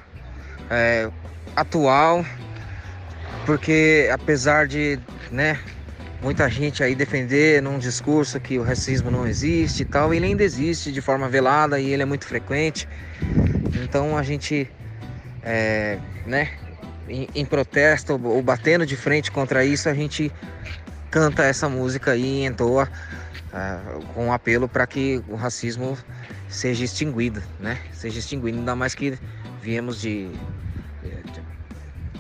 é, 0.70 1.10
atual, 1.56 2.24
porque 3.44 4.08
apesar 4.12 4.66
de, 4.66 4.98
né, 5.30 5.58
muita 6.22 6.48
gente 6.48 6.82
aí 6.82 6.94
defender 6.94 7.62
num 7.62 7.78
discurso 7.78 8.38
que 8.40 8.58
o 8.58 8.62
racismo 8.62 9.10
não 9.10 9.26
existe 9.26 9.82
e 9.82 9.84
tal, 9.84 10.12
ele 10.12 10.26
ainda 10.26 10.42
existe 10.42 10.92
de 10.92 11.00
forma 11.00 11.28
velada 11.28 11.80
e 11.80 11.90
ele 11.90 12.02
é 12.02 12.06
muito 12.06 12.26
frequente. 12.26 12.88
Então 13.82 14.16
a 14.16 14.22
gente, 14.22 14.70
é, 15.42 15.98
né, 16.26 16.50
em, 17.08 17.28
em 17.34 17.44
protesto 17.44 18.20
ou 18.22 18.42
batendo 18.42 18.84
de 18.84 18.96
frente 18.96 19.30
contra 19.30 19.64
isso, 19.64 19.88
a 19.88 19.94
gente 19.94 20.32
canta 21.10 21.44
essa 21.44 21.68
música 21.68 22.12
aí 22.12 22.42
e 22.42 22.44
entoa 22.44 22.88
uh, 23.52 24.04
com 24.14 24.26
um 24.26 24.32
apelo 24.32 24.68
para 24.68 24.86
que 24.86 25.22
o 25.28 25.34
racismo 25.34 25.96
seja 26.48 26.84
extinguido, 26.84 27.42
né? 27.60 27.78
Seja 27.92 28.18
extinguido, 28.18 28.58
ainda 28.58 28.74
mais 28.74 28.94
que 28.94 29.18
viemos 29.62 30.00
de, 30.00 30.28
de 31.02 31.42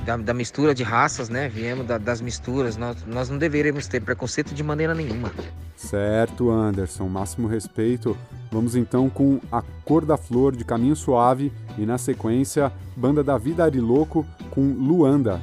da, 0.04 0.16
da, 0.16 0.34
mistura 0.34 0.74
de 0.74 0.82
raças, 0.82 1.28
né? 1.28 1.48
Viemos 1.48 1.86
da, 1.86 1.98
das 1.98 2.20
misturas. 2.20 2.76
Nós, 2.76 3.04
nós 3.06 3.28
não 3.28 3.36
deveríamos 3.36 3.86
ter 3.86 4.00
preconceito 4.00 4.54
de 4.54 4.62
maneira 4.62 4.94
nenhuma. 4.94 5.30
Certo, 5.76 6.50
Anderson. 6.50 7.08
Máximo 7.08 7.46
respeito. 7.46 8.16
Vamos 8.50 8.74
então 8.74 9.10
com 9.10 9.40
A 9.52 9.62
Cor 9.84 10.04
da 10.04 10.16
Flor 10.16 10.56
de 10.56 10.64
Caminho 10.64 10.96
Suave 10.96 11.52
e 11.76 11.84
na 11.84 11.98
sequência 11.98 12.72
Banda 12.96 13.22
da 13.22 13.36
Vida 13.36 13.64
Ariloco 13.64 14.26
com 14.50 14.62
Luanda. 14.72 15.40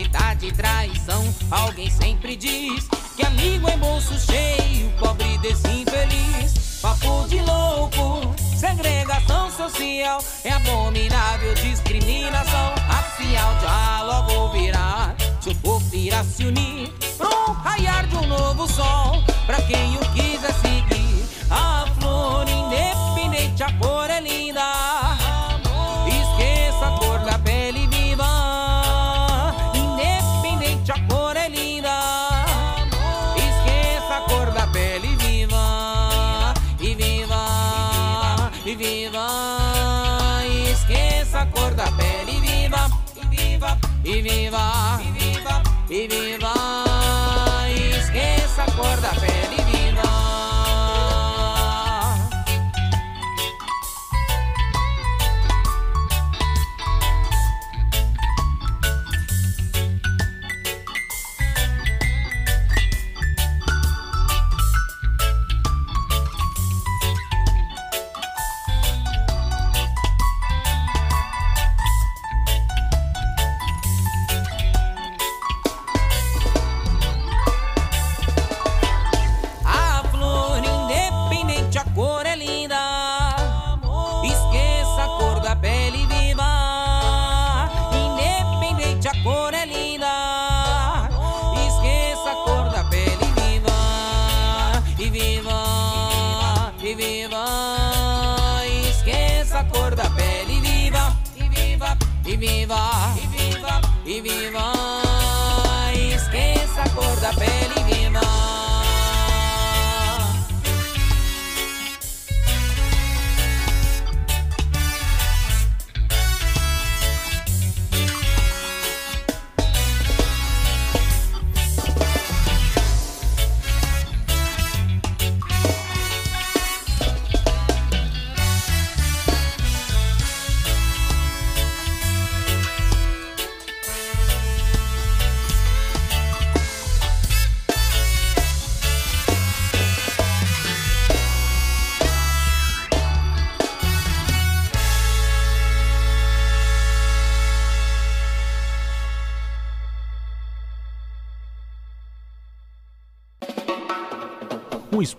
Falsidade 0.00 0.52
traição. 0.52 1.22
Alguém 1.50 1.90
sempre 1.90 2.36
diz 2.36 2.88
que 3.16 3.24
amigo 3.24 3.68
é 3.68 3.76
bolso 3.76 4.14
cheio, 4.18 4.90
pobre 4.98 5.38
desinfeliz. 5.38 6.80
Papo 6.80 7.26
de 7.28 7.40
louco, 7.42 8.34
segregação 8.56 9.50
social 9.50 10.24
é 10.44 10.52
abominável 10.52 11.54
discriminação 11.54 12.74
racial. 12.88 13.60
Já 13.60 14.02
logo 14.02 14.52
virá, 14.52 15.14
se 15.40 15.50
o 15.50 15.54
povo 15.56 15.94
irá 15.94 16.24
se 16.24 16.44
unir 16.44 16.90
pro 17.18 17.52
raiar 17.52 18.06
de 18.06 18.16
um 18.16 18.26
novo 18.26 18.66
sol. 18.66 19.22
Pra 19.46 19.60
quem 19.62 19.96
o 19.96 20.00
quiser 20.14 20.54
seguir, 20.54 21.24
a 21.50 21.84
flor 21.98 22.46
independente, 22.48 23.62
a 23.62 23.70
viva, 44.02 44.08
e 44.08 44.22
viva, 44.22 45.00
e 45.02 45.10
viva, 45.12 45.62
e 45.88 46.08
viva. 46.08 46.89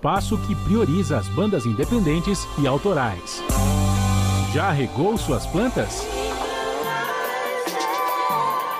espaço 0.01 0.35
que 0.35 0.55
prioriza 0.55 1.19
as 1.19 1.27
bandas 1.27 1.63
independentes 1.63 2.47
e 2.57 2.65
autorais. 2.65 3.39
Já 4.51 4.71
regou 4.71 5.15
suas 5.15 5.45
plantas? 5.45 6.07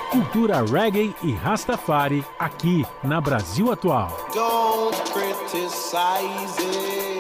Cultura 0.10 0.66
reggae 0.66 1.16
e 1.22 1.32
rastafari 1.32 2.26
aqui 2.40 2.84
na 3.04 3.22
Brasil 3.22 3.72
Atual. 3.72 4.10
Don't 4.34 5.00
criticize 5.14 6.60
it. 6.60 7.11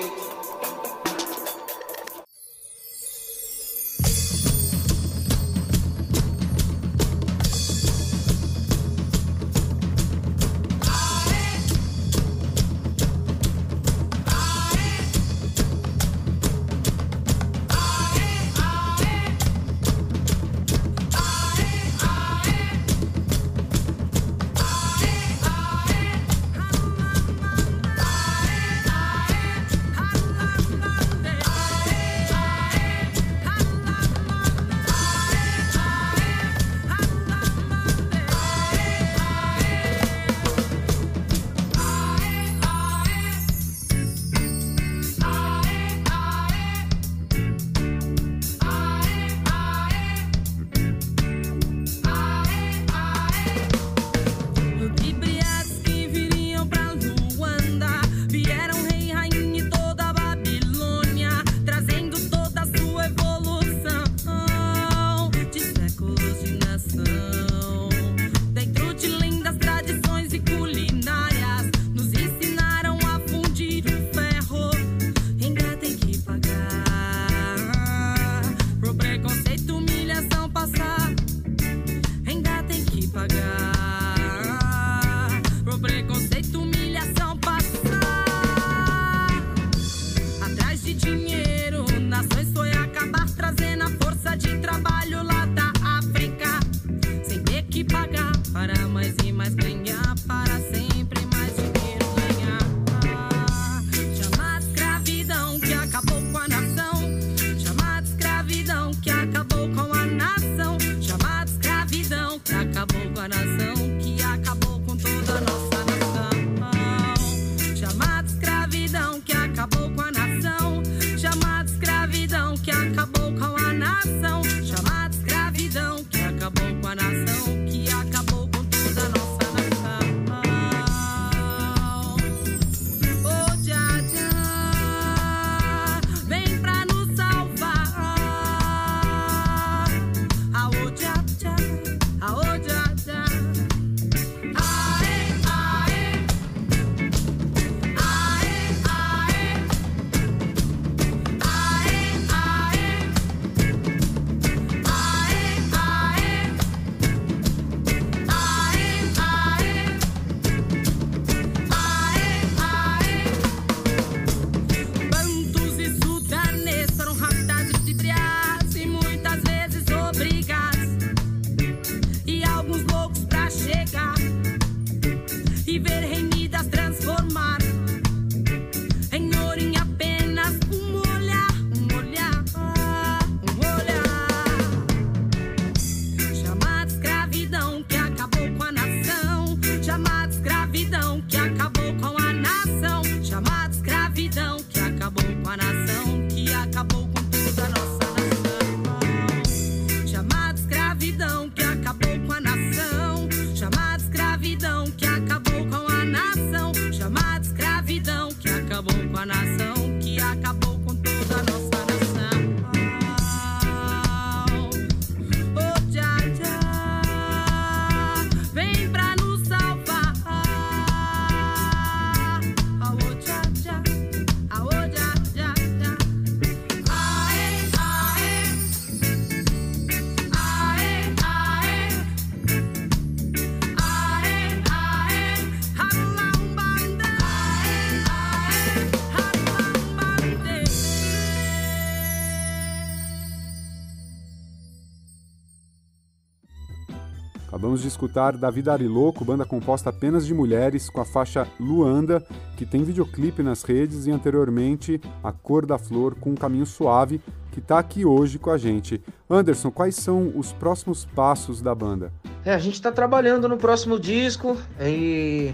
Escutar 248.02 248.36
Davi 248.36 248.68
Ariloco, 248.68 249.24
banda 249.24 249.46
composta 249.46 249.92
apenas 249.92 250.26
de 250.26 250.34
mulheres, 250.34 250.90
com 250.90 251.00
a 251.00 251.06
faixa 251.06 251.48
Luanda, 251.60 252.26
que 252.58 252.66
tem 252.66 252.84
videoclipe 252.84 253.44
nas 253.44 253.62
redes, 253.62 254.08
e 254.08 254.12
anteriormente 254.12 255.00
A 255.24 255.32
Cor 255.32 255.68
da 255.68 255.78
Flor 255.78 256.16
com 256.16 256.32
um 256.32 256.36
Caminho 256.36 256.66
Suave, 256.66 257.22
que 257.52 257.60
está 257.60 257.78
aqui 257.78 258.04
hoje 258.04 258.40
com 258.40 258.50
a 258.50 258.58
gente. 258.58 259.00
Anderson, 259.30 259.70
quais 259.70 259.96
são 259.96 260.34
os 260.36 260.52
próximos 260.52 261.06
passos 261.06 261.62
da 261.62 261.76
banda? 261.76 262.12
É, 262.44 262.56
a 262.56 262.58
gente 262.58 262.74
está 262.74 262.92
trabalhando 262.92 263.48
no 263.48 263.58
próximo 263.58 264.00
disco 264.00 264.58
e 264.80 265.54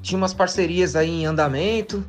tinha 0.00 0.16
umas 0.16 0.32
parcerias 0.32 0.94
aí 0.94 1.10
em 1.10 1.26
andamento, 1.26 2.04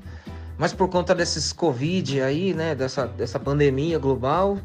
mas 0.55 0.71
por 0.71 0.87
conta 0.87 1.15
desses 1.15 1.51
Covid 1.51 2.21
aí, 2.21 2.53
né, 2.53 2.75
dessa, 2.75 3.07
dessa 3.07 3.39
pandemia 3.39 3.97
global, 3.97 4.59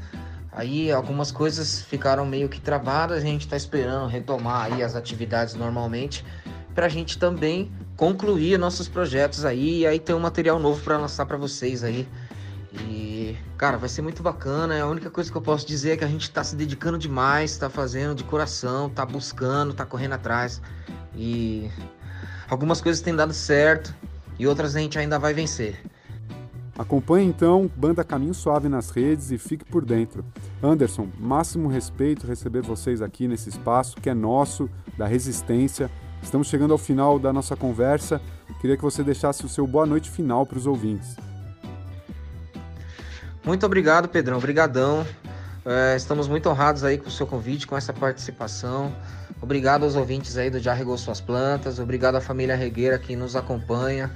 aí 0.59 0.91
algumas 0.91 1.31
coisas 1.31 1.83
ficaram 1.83 2.27
meio 2.27 2.49
que 2.49 2.61
travadas, 2.61 3.19
a 3.19 3.21
gente 3.21 3.43
está 3.43 3.57
esperando 3.57 4.09
retomar 4.09 4.65
aí 4.65 4.83
as 4.83 4.97
atividades 4.97 5.55
normalmente, 5.55 6.25
para 6.75 6.87
a 6.87 6.89
gente 6.89 7.17
também 7.17 7.71
concluir 7.97 8.59
nossos 8.59 8.89
projetos 8.89 9.45
aí 9.45 9.81
e 9.81 9.87
aí 9.87 10.01
ter 10.01 10.15
um 10.15 10.19
material 10.19 10.59
novo 10.59 10.83
para 10.83 10.99
lançar 10.99 11.27
para 11.27 11.37
vocês 11.37 11.85
aí. 11.85 12.09
E, 12.73 13.37
cara, 13.57 13.77
vai 13.77 13.89
ser 13.89 14.03
muito 14.03 14.21
bacana. 14.21 14.81
A 14.83 14.87
única 14.87 15.09
coisa 15.11 15.31
que 15.31 15.37
eu 15.37 15.43
posso 15.43 15.65
dizer 15.65 15.93
é 15.93 15.97
que 15.97 16.05
a 16.05 16.09
gente 16.09 16.29
tá 16.29 16.43
se 16.43 16.57
dedicando 16.57 16.99
demais, 16.99 17.57
tá 17.57 17.71
fazendo 17.71 18.13
de 18.17 18.25
coração, 18.25 18.91
tá 18.91 19.07
buscando, 19.07 19.73
tá 19.73 19.87
correndo 19.87 20.15
atrás. 20.15 20.61
E 21.15 21.71
algumas 22.51 22.81
coisas 22.81 23.01
têm 23.01 23.15
dado 23.15 23.33
certo 23.33 23.95
e 24.37 24.47
outras 24.47 24.75
a 24.75 24.81
gente 24.81 24.99
ainda 24.99 25.21
vai 25.21 25.33
vencer. 25.33 25.81
Acompanhe 26.79 27.27
então 27.27 27.69
Banda 27.75 28.05
Caminho 28.05 28.33
Suave 28.33 28.69
nas 28.69 28.91
redes 28.91 29.33
e 29.33 29.37
fique 29.37 29.65
por 29.65 29.85
dentro. 29.85 30.25
Anderson, 30.63 31.09
máximo 31.19 31.69
respeito 31.69 32.25
receber 32.25 32.63
vocês 32.63 33.03
aqui 33.03 33.27
nesse 33.27 33.49
espaço 33.49 33.97
que 33.97 34.09
é 34.09 34.15
nosso, 34.15 34.71
da 34.97 35.05
Resistência. 35.05 35.91
Estamos 36.23 36.47
chegando 36.47 36.71
ao 36.71 36.79
final 36.79 37.19
da 37.19 37.33
nossa 37.33 37.57
conversa. 37.57 38.21
Queria 38.61 38.77
que 38.77 38.83
você 38.83 39.03
deixasse 39.03 39.45
o 39.45 39.49
seu 39.49 39.67
boa 39.67 39.85
noite 39.85 40.09
final 40.09 40.47
para 40.47 40.57
os 40.57 40.67
ouvintes. 40.67 41.17
Muito 43.45 43.67
obrigado, 43.67 44.09
Pedrão. 44.09 44.39
Obrigadão. 44.39 45.05
É, 45.65 45.97
estamos 45.97 46.29
muito 46.29 46.49
honrados 46.49 46.85
aí 46.85 46.97
com 46.97 47.09
o 47.09 47.11
seu 47.11 47.27
convite, 47.27 47.67
com 47.67 47.77
essa 47.77 47.93
participação. 47.93 48.93
Obrigado 49.43 49.83
aos 49.83 49.97
ouvintes 49.97 50.37
aí 50.37 50.49
do 50.49 50.61
Já 50.61 50.75
Regou 50.75 50.97
Suas 50.97 51.21
Plantas. 51.21 51.79
Obrigado 51.81 52.15
à 52.15 52.21
família 52.21 52.55
Regueira 52.55 52.99
que 52.99 53.17
nos 53.17 53.35
acompanha. 53.35 54.11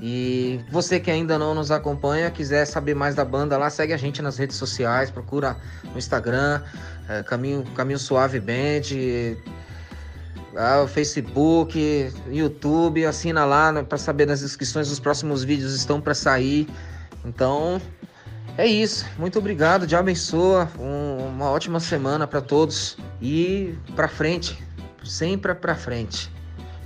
E 0.00 0.60
você 0.70 0.98
que 0.98 1.10
ainda 1.10 1.38
não 1.38 1.54
nos 1.54 1.70
acompanha, 1.70 2.30
quiser 2.30 2.64
saber 2.64 2.94
mais 2.94 3.14
da 3.14 3.24
banda 3.24 3.56
lá, 3.56 3.70
segue 3.70 3.92
a 3.92 3.96
gente 3.96 4.20
nas 4.20 4.36
redes 4.36 4.56
sociais, 4.56 5.10
procura 5.10 5.56
no 5.84 5.98
Instagram, 5.98 6.62
é, 7.08 7.22
Caminho, 7.22 7.64
Caminho 7.76 7.98
Suave 7.98 8.40
Band, 8.40 8.90
é, 10.56 10.86
Facebook, 10.88 12.12
YouTube, 12.28 13.06
assina 13.06 13.44
lá 13.44 13.72
né, 13.72 13.82
para 13.82 13.98
saber 13.98 14.26
das 14.26 14.42
inscrições, 14.42 14.90
os 14.90 14.98
próximos 14.98 15.44
vídeos 15.44 15.74
estão 15.74 16.00
para 16.00 16.14
sair. 16.14 16.68
Então, 17.24 17.80
é 18.56 18.66
isso. 18.66 19.06
Muito 19.18 19.38
obrigado. 19.38 19.86
Deus 19.86 19.94
abençoa. 19.94 20.68
Um, 20.78 21.28
uma 21.28 21.50
ótima 21.50 21.80
semana 21.80 22.26
para 22.26 22.40
todos 22.40 22.96
e 23.20 23.74
para 23.96 24.08
frente, 24.08 24.62
sempre 25.04 25.54
para 25.54 25.74
frente. 25.74 26.33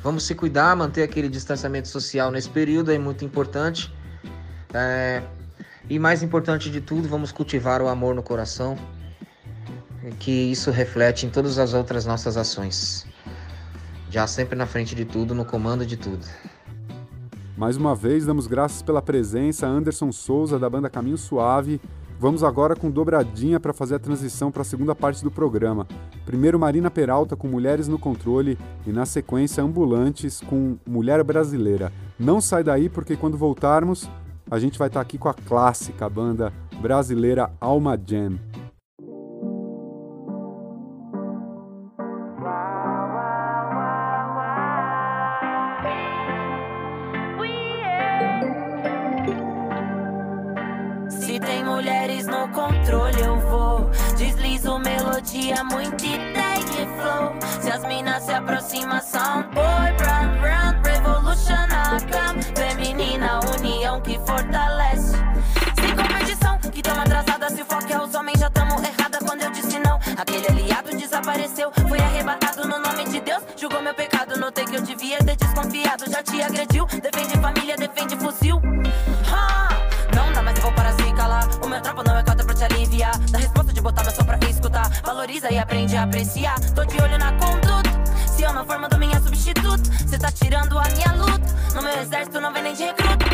Vamos 0.02 0.24
se 0.24 0.34
cuidar, 0.34 0.76
manter 0.76 1.02
aquele 1.02 1.28
distanciamento 1.28 1.88
social 1.88 2.30
nesse 2.30 2.48
período 2.48 2.92
é 2.92 2.98
muito 2.98 3.24
importante. 3.24 3.92
É, 4.72 5.22
e 5.90 5.98
mais 5.98 6.22
importante 6.22 6.70
de 6.70 6.80
tudo, 6.80 7.08
vamos 7.08 7.32
cultivar 7.32 7.82
o 7.82 7.88
amor 7.88 8.14
no 8.14 8.22
coração, 8.22 8.76
que 10.18 10.30
isso 10.30 10.70
reflete 10.70 11.26
em 11.26 11.30
todas 11.30 11.58
as 11.58 11.74
outras 11.74 12.06
nossas 12.06 12.36
ações. 12.36 13.06
Já 14.10 14.26
sempre 14.26 14.56
na 14.56 14.66
frente 14.66 14.94
de 14.94 15.04
tudo, 15.04 15.34
no 15.34 15.44
comando 15.44 15.84
de 15.84 15.96
tudo. 15.96 16.26
Mais 17.56 17.76
uma 17.76 17.94
vez, 17.94 18.24
damos 18.24 18.46
graças 18.46 18.82
pela 18.82 19.02
presença, 19.02 19.66
Anderson 19.66 20.12
Souza, 20.12 20.58
da 20.58 20.70
banda 20.70 20.88
Caminho 20.88 21.18
Suave. 21.18 21.80
Vamos 22.20 22.42
agora 22.42 22.74
com 22.74 22.90
dobradinha 22.90 23.60
para 23.60 23.72
fazer 23.72 23.94
a 23.94 23.98
transição 23.98 24.50
para 24.50 24.62
a 24.62 24.64
segunda 24.64 24.92
parte 24.92 25.22
do 25.22 25.30
programa. 25.30 25.86
Primeiro, 26.26 26.58
Marina 26.58 26.90
Peralta 26.90 27.36
com 27.36 27.46
Mulheres 27.46 27.86
no 27.86 27.96
Controle 27.96 28.58
e, 28.84 28.90
na 28.90 29.06
sequência, 29.06 29.62
Ambulantes 29.62 30.40
com 30.40 30.76
Mulher 30.84 31.22
Brasileira. 31.22 31.92
Não 32.18 32.40
sai 32.40 32.64
daí 32.64 32.88
porque 32.88 33.16
quando 33.16 33.38
voltarmos, 33.38 34.10
a 34.50 34.58
gente 34.58 34.80
vai 34.80 34.88
estar 34.88 34.98
tá 34.98 35.02
aqui 35.02 35.16
com 35.16 35.28
a 35.28 35.34
clássica 35.34 36.08
banda 36.08 36.52
brasileira 36.82 37.52
Alma 37.60 37.96
Jam. 37.96 38.36
Melodia, 55.18 55.64
muita 55.64 56.06
ideia 56.06 56.58
e 56.58 56.86
flow. 57.00 57.34
Se 57.60 57.70
as 57.70 57.82
minas 57.84 58.22
se 58.22 58.32
aproximam, 58.32 59.00
são 59.00 59.42
boy, 59.54 59.92
brand, 59.96 60.38
brand, 60.40 60.86
revolution, 60.86 61.66
cam. 62.10 62.40
Feminina, 62.54 63.40
união 63.58 64.00
que 64.00 64.18
fortalece. 64.20 65.16
Sem 65.80 65.96
competição, 65.96 66.58
que 66.58 66.82
tamo 66.82 67.00
atrasada. 67.00 67.50
Se 67.50 67.62
o 67.62 67.64
foco 67.64 67.92
é 67.92 67.98
os 68.00 68.14
homens, 68.14 68.40
já 68.40 68.50
tamo 68.50 68.74
errada 68.74 69.18
quando 69.24 69.42
eu 69.42 69.50
disse 69.50 69.78
não. 69.78 69.98
Aquele 70.16 70.46
aliado 70.46 70.96
desapareceu, 70.96 71.70
foi 71.88 71.98
arrebatado 71.98 72.66
no 72.66 72.78
nome 72.78 73.04
de 73.04 73.20
Deus. 73.20 73.42
Julgou 73.56 73.82
meu 73.82 73.94
pecado, 73.94 74.38
notei 74.38 74.64
que 74.64 74.76
eu 74.76 74.82
devia 74.82 75.18
ter 75.18 75.36
desconfiado. 75.36 76.10
Já 76.10 76.22
te 76.22 76.40
agrediu, 76.42 76.86
defende 76.86 77.38
família, 77.40 77.76
defende 77.76 78.16
fuzil. 78.16 78.60
Ha! 79.32 79.68
Não 80.14 80.32
dá 80.32 80.42
mais, 80.42 80.56
eu 80.56 80.62
vou 80.62 80.72
para 80.72 80.92
se 80.92 81.12
calar. 81.14 81.48
O 81.62 81.68
meu 81.68 81.80
trampo 81.80 82.02
não 82.04 82.18
é 82.18 82.27
de 83.78 83.82
botar 83.82 84.02
meu 84.02 84.12
som 84.12 84.24
pra 84.24 84.38
escutar. 84.48 84.90
Valoriza 85.04 85.50
e 85.52 85.58
aprende 85.58 85.96
a 85.96 86.02
apreciar. 86.02 86.58
Tô 86.74 86.84
de 86.84 87.00
olho 87.00 87.16
na 87.16 87.32
conduta. 87.32 87.90
Se 88.26 88.42
eu 88.42 88.52
não 88.52 88.64
for, 88.64 88.78
mando 88.78 88.98
minha 88.98 89.20
substituta. 89.20 89.82
Cê 90.08 90.18
tá 90.18 90.30
tirando 90.32 90.78
a 90.78 90.84
minha 90.90 91.12
luta. 91.12 91.46
No 91.74 91.82
meu 91.82 92.00
exército 92.00 92.40
não 92.40 92.52
vem 92.52 92.62
nem 92.62 92.74
de 92.74 92.84
recruta. 92.84 93.26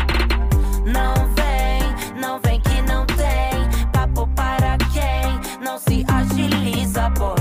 Não 0.85 1.13
vem, 1.33 2.19
não 2.21 2.39
vem 2.39 2.61
que 2.61 2.81
não 2.83 3.05
tem. 3.07 3.89
Papo 3.91 4.27
para 4.35 4.77
quem 4.93 5.59
não 5.61 5.79
se 5.79 6.05
agiliza, 6.07 7.09
boy. 7.09 7.34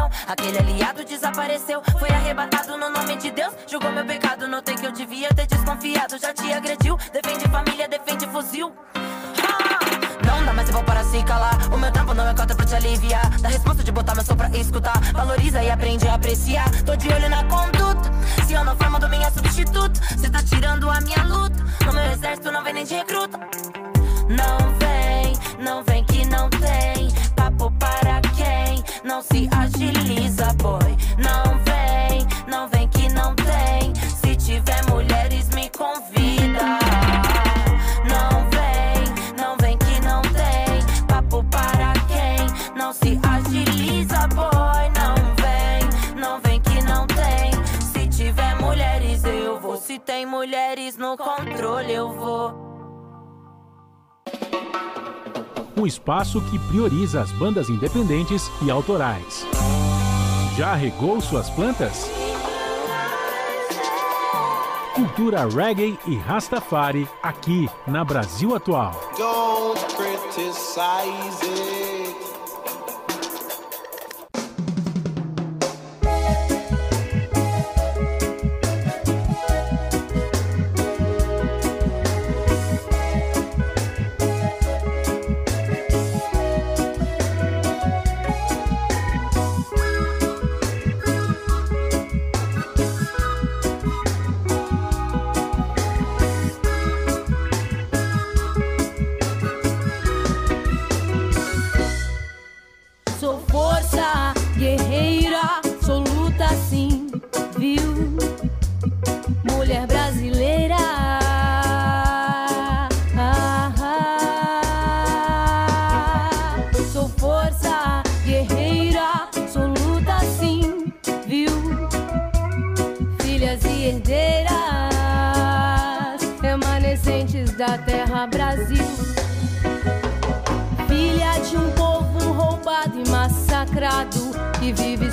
Não. 0.00 0.10
Aquele 0.26 0.58
aliado 0.58 1.04
desapareceu, 1.04 1.82
foi 1.98 2.08
arrebatado 2.08 2.76
no 2.78 2.88
nome 2.88 3.16
de 3.16 3.30
Deus. 3.30 3.52
Julgou 3.66 3.92
meu 3.92 4.04
pecado, 4.04 4.48
notei 4.48 4.74
que 4.74 4.86
eu 4.86 4.92
devia 4.92 5.28
ter 5.34 5.46
desconfiado. 5.46 6.18
Já 6.18 6.32
te 6.32 6.50
agrediu, 6.52 6.96
defende 7.12 7.46
família, 7.48 7.86
defende 7.86 8.26
fuzil. 8.28 8.72
Ah! 8.96 10.26
Não 10.26 10.44
dá 10.44 10.52
mais 10.52 10.68
eu 10.68 10.74
vou 10.74 10.84
para 10.84 11.04
se 11.04 11.22
calar. 11.24 11.56
O 11.72 11.76
meu 11.76 11.90
trampo 11.92 12.14
não 12.14 12.26
é 12.26 12.34
cota 12.34 12.54
pra 12.54 12.64
te 12.64 12.74
aliviar. 12.74 13.28
Da 13.40 13.48
resposta 13.48 13.82
de 13.82 13.92
botar 13.92 14.14
meu 14.14 14.24
som 14.24 14.36
pra 14.36 14.48
escutar. 14.50 14.98
Valoriza 15.12 15.62
e 15.62 15.70
aprende 15.70 16.06
a 16.08 16.14
apreciar. 16.14 16.70
Tô 16.84 16.96
de 16.96 17.08
olho 17.12 17.28
na 17.28 17.44
conduta. 17.44 18.10
Se 18.46 18.54
eu 18.54 18.64
não 18.64 18.76
for, 18.76 18.88
mando 18.90 19.08
minha 19.08 19.30
substituta. 19.30 20.00
Cê 20.16 20.30
tá 20.30 20.42
tirando 20.42 20.88
a 20.88 21.00
minha 21.00 21.22
luta. 21.24 21.62
No 21.84 21.92
meu 21.92 22.04
exército 22.12 22.50
não 22.52 22.62
vem 22.62 22.74
nem 22.74 22.84
de 22.84 22.94
recruta. 22.94 23.38
Não 24.28 24.58
vem, 24.78 25.32
não 25.58 25.82
vem 25.82 26.04
que 26.04 26.24
não 26.26 26.48
tem. 26.48 27.10
Papo 27.34 27.70
para 27.72 28.09
não 29.10 29.20
se 29.22 29.48
agiliza, 29.50 30.52
boy. 30.62 30.96
Não 31.18 31.58
vem, 31.64 32.24
não 32.46 32.68
vem 32.68 32.86
que 32.86 33.12
não 33.12 33.34
tem. 33.34 33.92
Se 34.08 34.36
tiver 34.36 34.88
mulheres, 34.88 35.48
me 35.48 35.68
convida. 35.70 36.78
Não 38.06 38.48
vem, 38.50 39.36
não 39.36 39.56
vem 39.56 39.76
que 39.78 40.00
não 40.02 40.22
tem. 40.22 41.06
Papo 41.08 41.42
para 41.50 41.92
quem 42.06 42.76
não 42.76 42.92
se 42.92 43.18
agiliza, 43.28 44.28
boy. 44.28 44.86
Não 44.94 45.16
vem, 45.42 46.14
não 46.16 46.40
vem 46.40 46.60
que 46.60 46.80
não 46.84 47.04
tem. 47.08 47.50
Se 47.92 48.06
tiver 48.06 48.54
mulheres, 48.60 49.24
eu 49.24 49.58
vou. 49.58 49.76
Se 49.76 49.98
tem 49.98 50.24
mulheres 50.24 50.96
no 50.96 51.16
controle, 51.16 51.92
eu 51.92 52.12
vou. 52.12 52.69
Um 55.80 55.86
espaço 55.86 56.42
que 56.42 56.58
prioriza 56.58 57.22
as 57.22 57.32
bandas 57.32 57.70
independentes 57.70 58.50
e 58.60 58.70
autorais. 58.70 59.46
Já 60.54 60.74
regou 60.74 61.22
suas 61.22 61.48
plantas? 61.48 62.10
Cultura 64.94 65.48
reggae 65.48 65.98
e 66.06 66.16
Rastafari 66.16 67.08
aqui 67.22 67.66
na 67.86 68.04
Brasil 68.04 68.54
Atual. 68.54 68.92
Don't 69.16 69.80
criticize 69.96 71.42
it. 71.46 72.29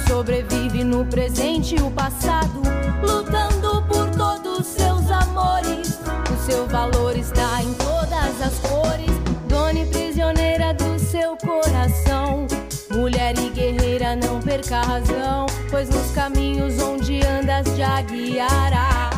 Sobrevive 0.07 0.83
no 0.83 1.05
presente 1.05 1.75
e 1.75 1.81
o 1.81 1.91
passado 1.91 2.61
Lutando 3.01 3.83
por 3.83 4.09
todos 4.11 4.65
seus 4.65 5.09
amores. 5.11 5.99
O 6.31 6.45
seu 6.45 6.65
valor 6.67 7.15
está 7.15 7.61
em 7.61 7.73
todas 7.73 8.41
as 8.41 8.57
cores. 8.59 9.11
Dona 9.47 9.79
e 9.79 9.85
prisioneira 9.85 10.73
do 10.73 10.97
seu 10.99 11.37
coração. 11.37 12.47
Mulher 12.91 13.37
e 13.37 13.49
guerreira, 13.49 14.15
não 14.15 14.39
perca 14.41 14.77
a 14.77 14.83
razão 14.83 15.45
Pois 15.69 15.89
nos 15.89 16.11
caminhos 16.11 16.81
onde 16.81 17.19
andas 17.25 17.67
já 17.77 18.01
guiará. 18.01 19.11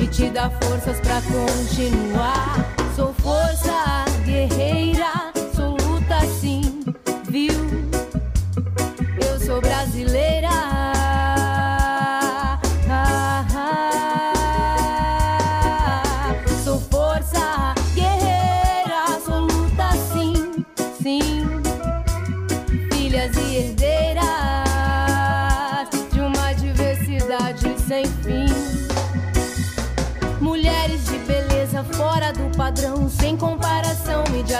E 0.00 0.06
te 0.06 0.30
dá 0.30 0.48
forças 0.48 1.00
pra 1.00 1.20
continuar. 1.22 2.74
Sou 2.94 3.12
força 3.14 4.04
guerreira, 4.24 5.25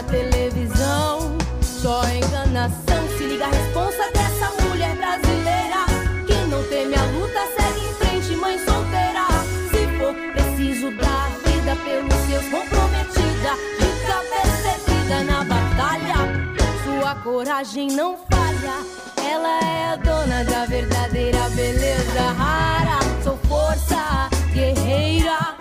televisão. 0.07 1.37
Só 1.63 2.03
enganação, 2.09 3.09
se 3.17 3.25
liga 3.25 3.45
a 3.45 3.49
responsa 3.49 4.11
dessa 4.13 4.51
mulher 4.63 4.97
brasileira. 4.97 5.87
Que 6.27 6.35
não 6.51 6.63
teme 6.65 6.95
a 6.95 7.05
luta, 7.05 7.41
segue 7.57 7.87
em 7.87 7.95
frente, 7.95 8.37
mãe 8.37 8.59
solteira. 8.59 9.27
Se 9.71 9.87
for 9.99 10.15
preciso 10.33 10.91
dar 10.97 11.31
vida 11.45 11.77
pelos 11.85 12.15
seus, 12.27 12.45
comprometida. 12.51 13.53
Cabeça 14.07 14.69
erguida 14.69 15.25
na 15.25 15.45
batalha, 15.45 16.17
sua 16.85 17.15
coragem 17.17 17.89
não 17.89 18.17
falha. 18.17 18.77
Ela 19.29 19.61
é 19.65 19.93
a 19.93 19.97
dona 19.97 20.45
da 20.45 20.65
verdadeira 20.67 21.49
beleza 21.51 22.23
rara. 22.39 22.99
Sou 23.23 23.37
força 23.49 24.29
guerreira, 24.53 25.57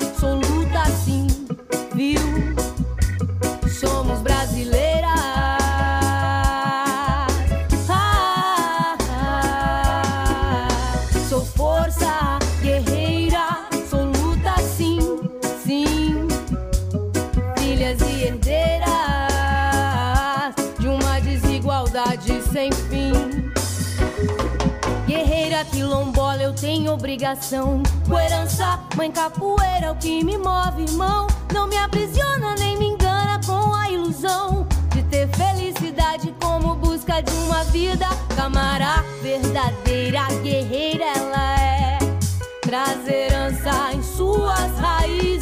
tenho 26.85 26.93
obrigação. 26.93 27.81
Coerança, 28.07 28.79
mãe 28.95 29.11
capoeira, 29.11 29.91
o 29.91 29.95
que 29.95 30.23
me 30.23 30.37
move, 30.37 30.83
irmão. 30.83 31.25
Não 31.51 31.67
me 31.67 31.77
aprisiona 31.77 32.53
nem 32.59 32.77
me 32.77 32.89
engana 32.89 33.41
com 33.43 33.73
a 33.73 33.89
ilusão 33.89 34.67
de 34.93 35.01
ter 35.03 35.27
felicidade 35.29 36.33
como 36.39 36.75
busca 36.75 37.21
de 37.21 37.31
uma 37.45 37.63
vida. 37.65 38.07
Camara 38.35 39.03
verdadeira, 39.23 40.27
guerreira, 40.43 41.05
ela 41.05 41.59
é. 41.59 41.97
Traz 42.61 43.07
herança 43.07 43.93
em 43.93 44.03
suas 44.03 44.79
raízes, 44.79 45.34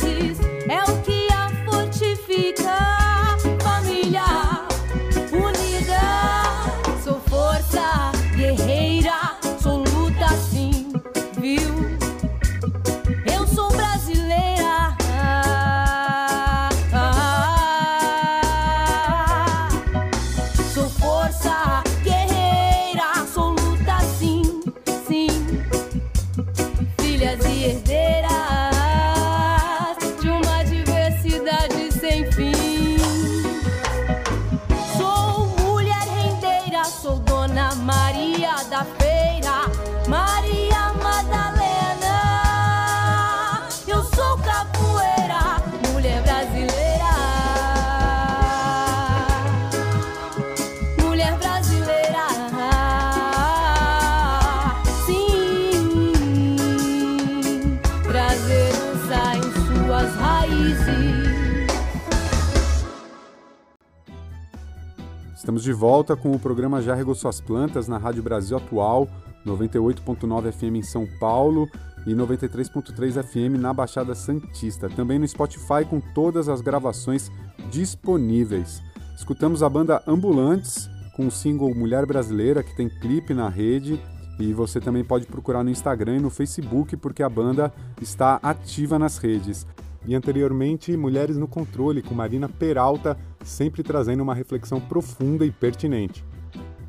Estamos 65.64 65.78
de 65.78 65.82
volta 65.82 66.16
com 66.18 66.32
o 66.34 66.39
programa 66.39 66.82
Já 66.82 66.93
Regou 66.93 67.16
Suas 67.16 67.39
Plantas 67.39 67.88
na 67.88 67.97
Rádio 67.97 68.22
Brasil 68.22 68.57
Atual, 68.57 69.07
98.9 69.45 70.51
FM 70.51 70.76
em 70.76 70.82
São 70.82 71.07
Paulo 71.22 71.70
e 72.05 72.14
93.3 72.14 73.24
FM 73.24 73.61
na 73.61 73.74
Baixada 73.74 74.14
Santista. 74.14 74.89
Também 74.89 75.18
no 75.18 75.26
Spotify 75.26 75.86
com 75.89 76.01
todas 76.14 76.49
as 76.49 76.59
gravações 76.59 77.32
disponíveis. 77.72 78.82
Escutamos 79.16 79.64
a 79.64 79.70
banda 79.70 80.03
Ambulantes 80.05 80.89
com 81.16 81.28
o 81.28 81.32
single 81.32 81.74
Mulher 81.74 82.05
Brasileira, 82.05 82.61
que 82.61 82.76
tem 82.76 82.89
clipe 82.89 83.34
na 83.34 83.47
rede, 83.47 84.01
E 84.38 84.51
você 84.51 84.82
também 84.82 85.03
pode 85.03 85.28
procurar 85.28 85.64
no 85.64 85.70
Instagram 85.70 86.18
e 86.18 86.20
no 86.20 86.30
Facebook, 86.30 86.97
porque 86.97 87.24
a 87.24 87.30
banda 87.30 87.72
está 88.01 88.38
ativa 88.43 88.99
nas 88.99 89.18
redes. 89.18 89.66
E 90.06 90.16
anteriormente, 90.16 90.95
Mulheres 90.97 91.38
no 91.38 91.47
Controle, 91.47 92.01
com 92.01 92.14
Marina 92.14 92.49
Peralta, 92.49 93.18
sempre 93.43 93.84
trazendo 93.84 94.22
uma 94.22 94.36
reflexão 94.36 94.80
profunda 94.80 95.45
e 95.45 95.51
pertinente. 95.51 96.24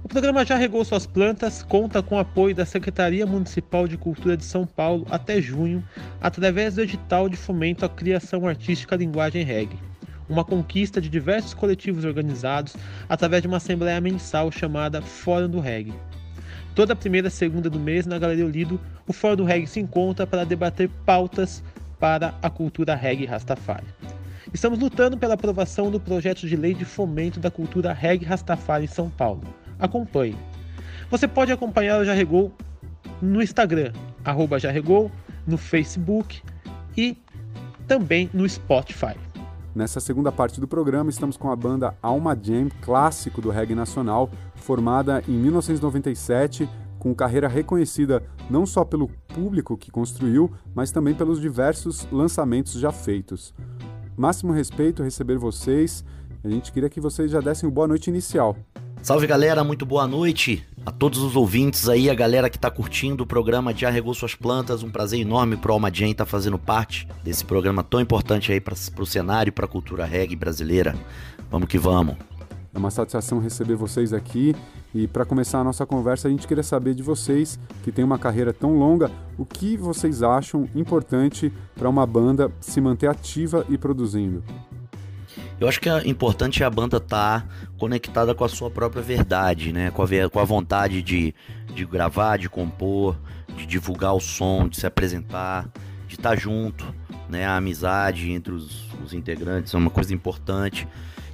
O 0.04 0.08
programa 0.08 0.44
Já 0.44 0.56
Regou 0.56 0.84
Suas 0.84 1.06
Plantas 1.06 1.62
conta 1.62 2.02
com 2.02 2.16
o 2.16 2.18
apoio 2.18 2.54
da 2.54 2.66
Secretaria 2.66 3.24
Municipal 3.24 3.88
de 3.88 3.96
Cultura 3.96 4.36
de 4.36 4.44
São 4.44 4.66
Paulo 4.66 5.06
até 5.10 5.40
junho, 5.40 5.82
através 6.20 6.74
do 6.74 6.82
edital 6.82 7.26
de 7.28 7.38
fomento 7.38 7.86
à 7.86 7.88
criação 7.88 8.46
artística 8.46 8.96
linguagem 8.96 9.44
reggae. 9.44 9.78
Uma 10.28 10.44
conquista 10.44 11.00
de 11.00 11.08
diversos 11.08 11.54
coletivos 11.54 12.04
organizados 12.04 12.76
através 13.08 13.42
de 13.42 13.48
uma 13.48 13.56
assembleia 13.56 14.00
mensal 14.00 14.52
chamada 14.52 15.00
Fórum 15.00 15.48
do 15.48 15.60
Reggae. 15.60 15.94
Toda 16.74 16.96
primeira 16.96 17.30
segunda 17.30 17.70
do 17.70 17.78
mês, 17.78 18.04
na 18.04 18.18
Galeria 18.18 18.44
Lido, 18.44 18.78
o 19.06 19.12
Fórum 19.12 19.36
do 19.36 19.44
Reggae 19.44 19.66
se 19.66 19.80
encontra 19.80 20.26
para 20.26 20.44
debater 20.44 20.90
pautas 21.06 21.62
para 21.98 22.34
a 22.42 22.50
cultura 22.50 22.94
reggae 22.94 23.26
Rastafari. 23.26 23.86
Estamos 24.52 24.78
lutando 24.78 25.16
pela 25.16 25.34
aprovação 25.34 25.90
do 25.90 25.98
projeto 25.98 26.46
de 26.46 26.56
lei 26.56 26.74
de 26.74 26.84
fomento 26.84 27.40
da 27.40 27.50
cultura 27.50 27.92
reggae 27.92 28.24
Rastafari 28.24 28.84
em 28.84 28.88
São 28.88 29.10
Paulo. 29.10 29.42
Acompanhe. 29.78 30.36
Você 31.10 31.26
pode 31.26 31.52
acompanhar 31.52 32.00
o 32.00 32.04
Jarregou 32.04 32.52
no 33.20 33.42
Instagram, 33.42 33.92
arroba 34.24 34.56
no 35.46 35.56
Facebook 35.56 36.42
e 36.96 37.16
também 37.86 38.30
no 38.32 38.48
Spotify. 38.48 39.16
Nessa 39.74 39.98
segunda 39.98 40.30
parte 40.30 40.60
do 40.60 40.68
programa, 40.68 41.10
estamos 41.10 41.36
com 41.36 41.50
a 41.50 41.56
banda 41.56 41.96
Alma 42.00 42.38
Jam, 42.40 42.68
clássico 42.80 43.40
do 43.40 43.50
reggae 43.50 43.74
nacional, 43.74 44.30
formada 44.54 45.22
em 45.28 45.32
1997, 45.32 46.68
com 47.04 47.14
carreira 47.14 47.46
reconhecida 47.46 48.22
não 48.48 48.64
só 48.64 48.82
pelo 48.82 49.08
público 49.28 49.76
que 49.76 49.90
construiu, 49.90 50.50
mas 50.74 50.90
também 50.90 51.14
pelos 51.14 51.38
diversos 51.38 52.08
lançamentos 52.10 52.72
já 52.80 52.90
feitos. 52.90 53.52
Máximo 54.16 54.54
respeito 54.54 55.02
receber 55.02 55.36
vocês. 55.36 56.02
A 56.42 56.48
gente 56.48 56.72
queria 56.72 56.88
que 56.88 57.02
vocês 57.02 57.30
já 57.30 57.40
dessem 57.40 57.68
o 57.68 57.72
boa 57.72 57.86
noite 57.86 58.08
inicial. 58.08 58.56
Salve 59.02 59.26
galera, 59.26 59.62
muito 59.62 59.84
boa 59.84 60.06
noite 60.06 60.66
a 60.86 60.90
todos 60.90 61.18
os 61.18 61.36
ouvintes 61.36 61.90
aí, 61.90 62.08
a 62.08 62.14
galera 62.14 62.48
que 62.48 62.58
tá 62.58 62.70
curtindo 62.70 63.24
o 63.24 63.26
programa 63.26 63.74
de 63.74 63.84
Arregou 63.84 64.14
Suas 64.14 64.34
Plantas. 64.34 64.82
Um 64.82 64.90
prazer 64.90 65.20
enorme 65.20 65.58
pro 65.58 65.74
Alma 65.74 65.92
Jane 65.92 66.12
estar 66.12 66.24
tá 66.24 66.30
fazendo 66.30 66.58
parte 66.58 67.06
desse 67.22 67.44
programa 67.44 67.84
tão 67.84 68.00
importante 68.00 68.50
aí 68.50 68.62
para 68.62 68.74
pro 68.94 69.04
cenário 69.04 69.50
e 69.50 69.52
pra 69.52 69.66
cultura 69.66 70.06
reggae 70.06 70.36
brasileira. 70.36 70.96
Vamos 71.50 71.68
que 71.68 71.76
vamos. 71.76 72.16
É 72.74 72.78
uma 72.78 72.90
satisfação 72.90 73.38
receber 73.38 73.76
vocês 73.76 74.12
aqui. 74.12 74.54
E 74.92 75.06
para 75.06 75.24
começar 75.24 75.60
a 75.60 75.64
nossa 75.64 75.86
conversa, 75.86 76.26
a 76.26 76.30
gente 76.30 76.46
queria 76.46 76.62
saber 76.62 76.94
de 76.94 77.02
vocês, 77.02 77.58
que 77.84 77.92
tem 77.92 78.04
uma 78.04 78.18
carreira 78.18 78.52
tão 78.52 78.76
longa, 78.76 79.10
o 79.38 79.44
que 79.44 79.76
vocês 79.76 80.22
acham 80.22 80.68
importante 80.74 81.52
para 81.76 81.88
uma 81.88 82.04
banda 82.04 82.50
se 82.60 82.80
manter 82.80 83.08
ativa 83.08 83.64
e 83.68 83.78
produzindo? 83.78 84.42
Eu 85.60 85.68
acho 85.68 85.80
que 85.80 85.88
é 85.88 86.06
importante 86.06 86.64
a 86.64 86.70
banda 86.70 86.96
estar 86.96 87.42
tá 87.42 87.48
conectada 87.78 88.34
com 88.34 88.44
a 88.44 88.48
sua 88.48 88.70
própria 88.70 89.02
verdade, 89.02 89.72
né? 89.72 89.90
Com 89.90 90.02
a, 90.02 90.30
com 90.30 90.40
a 90.40 90.44
vontade 90.44 91.00
de, 91.00 91.32
de 91.72 91.84
gravar, 91.84 92.38
de 92.38 92.48
compor, 92.48 93.16
de 93.56 93.66
divulgar 93.66 94.14
o 94.14 94.20
som, 94.20 94.68
de 94.68 94.76
se 94.76 94.86
apresentar, 94.86 95.68
de 96.08 96.16
estar 96.16 96.30
tá 96.30 96.36
junto, 96.36 96.84
né? 97.28 97.46
A 97.46 97.56
amizade 97.56 98.30
entre 98.32 98.52
os, 98.52 98.88
os 99.02 99.12
integrantes 99.12 99.72
é 99.72 99.76
uma 99.76 99.90
coisa 99.90 100.12
importante. 100.12 100.88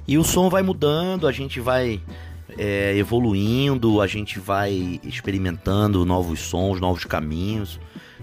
E 0.07 0.17
o 0.17 0.23
som 0.23 0.49
vai 0.49 0.63
mudando, 0.63 1.27
a 1.27 1.31
gente 1.31 1.59
vai 1.59 2.01
é, 2.57 2.95
evoluindo, 2.97 4.01
a 4.01 4.07
gente 4.07 4.39
vai 4.39 4.99
experimentando 5.03 6.05
novos 6.05 6.39
sons, 6.39 6.79
novos 6.79 7.05
caminhos 7.05 7.79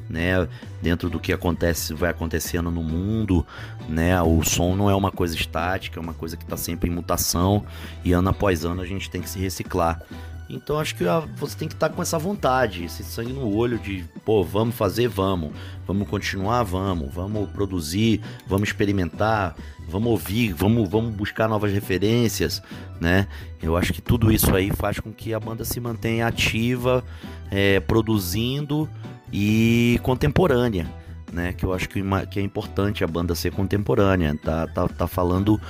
né? 0.08 0.48
Dentro 0.80 1.10
do 1.10 1.20
que 1.20 1.32
acontece, 1.32 1.92
vai 1.92 2.10
acontecendo 2.10 2.70
no 2.70 2.82
mundo, 2.82 3.46
né? 3.88 4.20
O 4.22 4.42
som 4.42 4.74
não 4.74 4.88
é 4.88 4.94
uma 4.94 5.10
coisa 5.10 5.34
estática, 5.34 5.98
é 5.98 6.02
uma 6.02 6.14
coisa 6.14 6.36
que 6.36 6.44
está 6.44 6.56
sempre 6.56 6.90
em 6.90 6.92
mutação 6.92 7.64
e 8.04 8.12
ano 8.12 8.30
após 8.30 8.64
ano 8.64 8.80
a 8.80 8.86
gente 8.86 9.10
tem 9.10 9.20
que 9.20 9.28
se 9.28 9.38
reciclar. 9.38 10.00
Então 10.48 10.78
acho 10.78 10.94
que 10.94 11.04
você 11.36 11.56
tem 11.56 11.68
que 11.68 11.74
estar 11.74 11.90
tá 11.90 11.94
com 11.94 12.00
essa 12.00 12.18
vontade, 12.18 12.84
esse 12.84 13.04
sangue 13.04 13.32
no 13.32 13.54
olho 13.54 13.78
de, 13.78 14.04
pô, 14.24 14.42
vamos 14.42 14.74
fazer, 14.74 15.06
vamos, 15.06 15.52
vamos 15.86 16.08
continuar, 16.08 16.62
vamos, 16.62 17.12
vamos 17.12 17.50
produzir, 17.50 18.22
vamos 18.46 18.70
experimentar, 18.70 19.54
vamos 19.86 20.10
ouvir, 20.10 20.54
vamos, 20.54 20.88
vamos 20.88 21.14
buscar 21.14 21.48
novas 21.48 21.70
referências, 21.70 22.62
né? 22.98 23.28
Eu 23.62 23.76
acho 23.76 23.92
que 23.92 24.00
tudo 24.00 24.32
isso 24.32 24.54
aí 24.54 24.70
faz 24.70 24.98
com 24.98 25.12
que 25.12 25.34
a 25.34 25.40
banda 25.40 25.66
se 25.66 25.78
mantenha 25.80 26.26
ativa, 26.26 27.04
é, 27.50 27.78
produzindo 27.80 28.88
e 29.30 30.00
contemporânea, 30.02 30.86
né? 31.32 31.52
Que 31.52 31.64
eu 31.64 31.72
acho 31.72 31.88
que, 31.88 32.02
que 32.30 32.40
é 32.40 32.42
importante 32.42 33.04
a 33.04 33.06
banda 33.06 33.34
ser 33.34 33.52
contemporânea, 33.52 34.36
tá, 34.42 34.66
tá, 34.66 34.88
tá 34.88 35.06
falando 35.06 35.60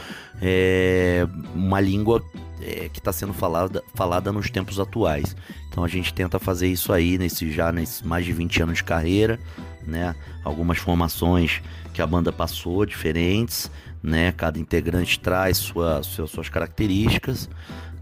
é, 0.40 1.26
uma 1.54 1.80
língua 1.80 2.22
é, 2.60 2.88
que 2.88 2.98
está 2.98 3.12
sendo 3.12 3.32
falada, 3.32 3.82
falada 3.94 4.32
nos 4.32 4.50
tempos 4.50 4.78
atuais. 4.80 5.36
Então 5.68 5.84
a 5.84 5.88
gente 5.88 6.12
tenta 6.12 6.38
fazer 6.38 6.68
isso 6.68 6.92
aí 6.92 7.18
nesse 7.18 7.50
já 7.50 7.72
nesses 7.72 8.02
mais 8.02 8.24
de 8.24 8.32
20 8.32 8.62
anos 8.62 8.78
de 8.78 8.84
carreira, 8.84 9.38
né? 9.86 10.14
Algumas 10.44 10.78
formações 10.78 11.60
que 11.92 12.02
a 12.02 12.06
banda 12.06 12.32
passou 12.32 12.84
diferentes, 12.84 13.70
né? 14.02 14.32
Cada 14.32 14.58
integrante 14.58 15.18
traz 15.18 15.58
sua, 15.58 16.02
suas, 16.02 16.30
suas 16.30 16.48
características, 16.48 17.48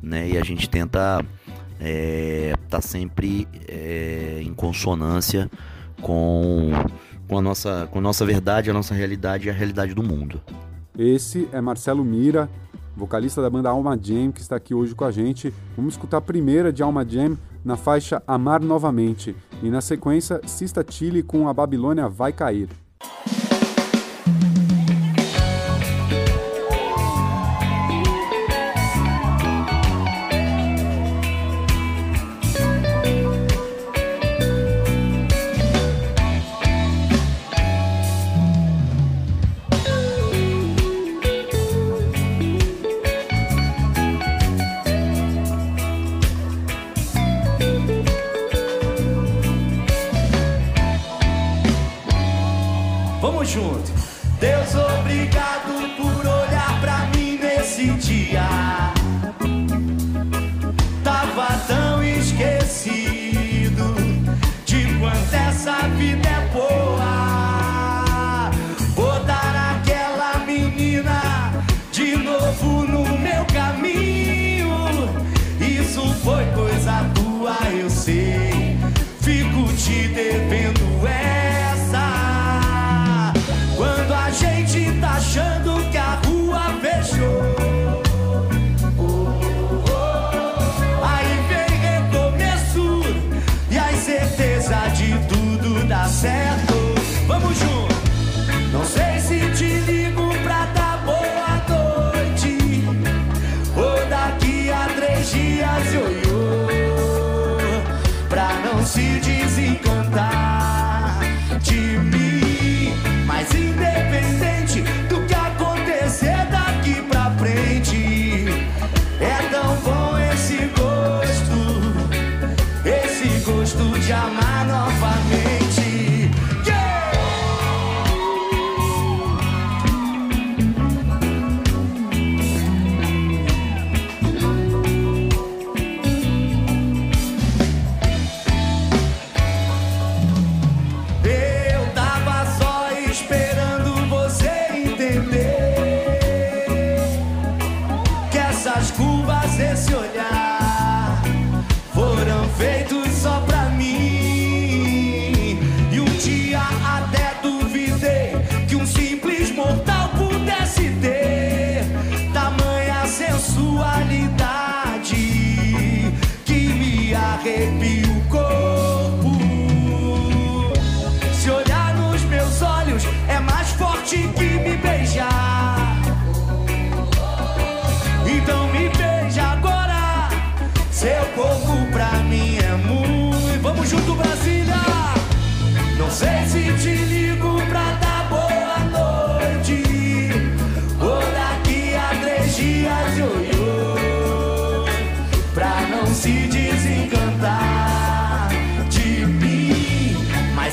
né? 0.02 0.28
E 0.28 0.38
a 0.38 0.44
gente 0.44 0.68
tenta 0.68 1.24
é, 1.80 2.54
tá 2.68 2.80
sempre 2.80 3.46
é, 3.68 4.40
em 4.42 4.54
consonância 4.54 5.50
com, 6.00 6.70
com, 7.28 7.38
a 7.38 7.42
nossa, 7.42 7.88
com 7.90 7.98
a 7.98 8.02
nossa 8.02 8.24
verdade, 8.24 8.70
a 8.70 8.72
nossa 8.72 8.94
realidade 8.94 9.46
e 9.46 9.50
a 9.50 9.52
realidade 9.52 9.94
do 9.94 10.02
mundo. 10.02 10.40
Esse 10.98 11.48
é 11.52 11.60
Marcelo 11.60 12.04
Mira, 12.04 12.48
vocalista 12.96 13.42
da 13.42 13.50
banda 13.50 13.68
Alma 13.68 13.98
Jam, 14.00 14.32
que 14.32 14.40
está 14.40 14.56
aqui 14.56 14.74
hoje 14.74 14.94
com 14.94 15.04
a 15.04 15.10
gente. 15.10 15.52
Vamos 15.76 15.94
escutar 15.94 16.18
a 16.18 16.22
primeira 16.22 16.72
de 16.72 16.82
Alma 16.82 17.06
Jam 17.06 17.36
na 17.64 17.76
faixa 17.76 18.22
Amar 18.26 18.62
Novamente 18.62 19.36
e 19.62 19.68
na 19.68 19.80
sequência 19.80 20.40
Sista 20.46 20.84
Chile 20.88 21.22
com 21.22 21.48
A 21.48 21.54
Babilônia 21.54 22.08
Vai 22.08 22.32
Cair. 22.32 22.68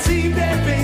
se 0.04 0.28
depender. 0.28 0.83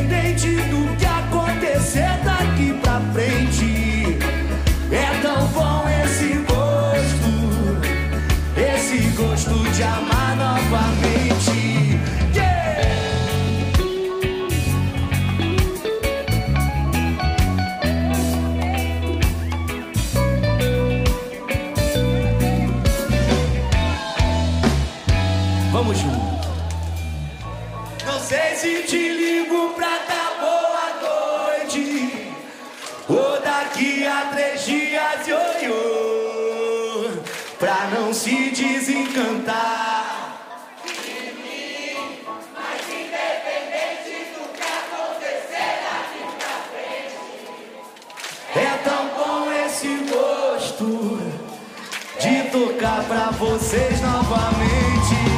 tocar 52.50 53.04
pra 53.04 53.30
vocês 53.30 54.00
novamente. 54.00 55.29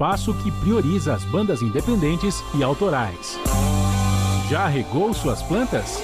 espaço 0.00 0.32
que 0.32 0.50
prioriza 0.50 1.12
as 1.12 1.22
bandas 1.24 1.60
independentes 1.60 2.42
e 2.54 2.62
autorais. 2.62 3.38
Já 4.48 4.66
regou 4.66 5.12
suas 5.12 5.42
plantas? 5.42 6.02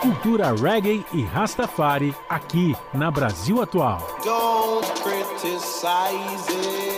Cultura 0.00 0.52
reggae 0.52 1.06
e 1.12 1.22
Rastafari 1.22 2.12
aqui 2.28 2.74
na 2.92 3.12
Brasil 3.12 3.62
Atual. 3.62 4.00
Don't 4.24 4.90
criticize 5.02 6.50
it. 6.50 6.93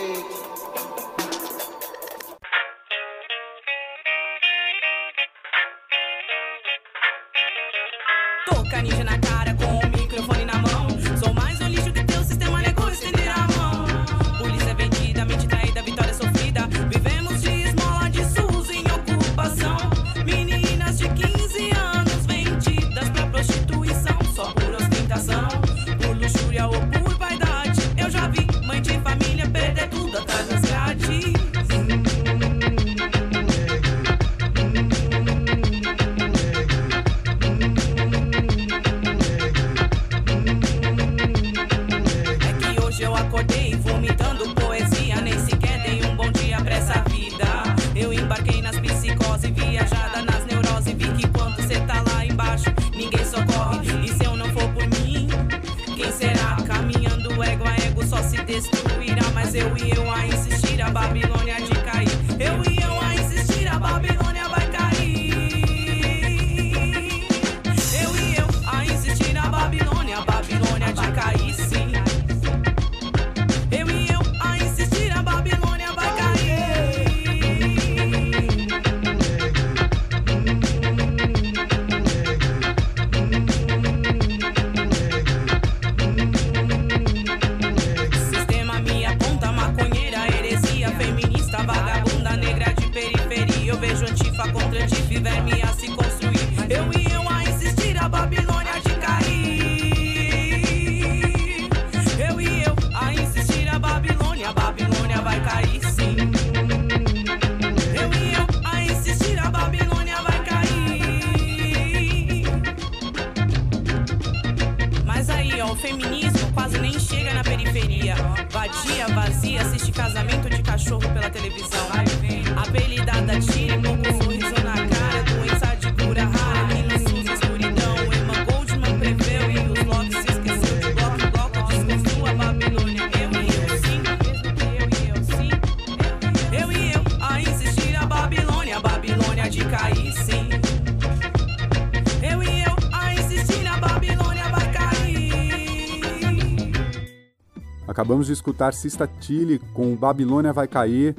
Acabamos 148.07 148.27
de 148.27 148.31
escutar 148.31 148.73
Sista 148.73 149.05
Tilly 149.05 149.59
com 149.73 149.93
Babilônia 149.93 150.53
Vai 150.53 150.65
Cair, 150.65 151.13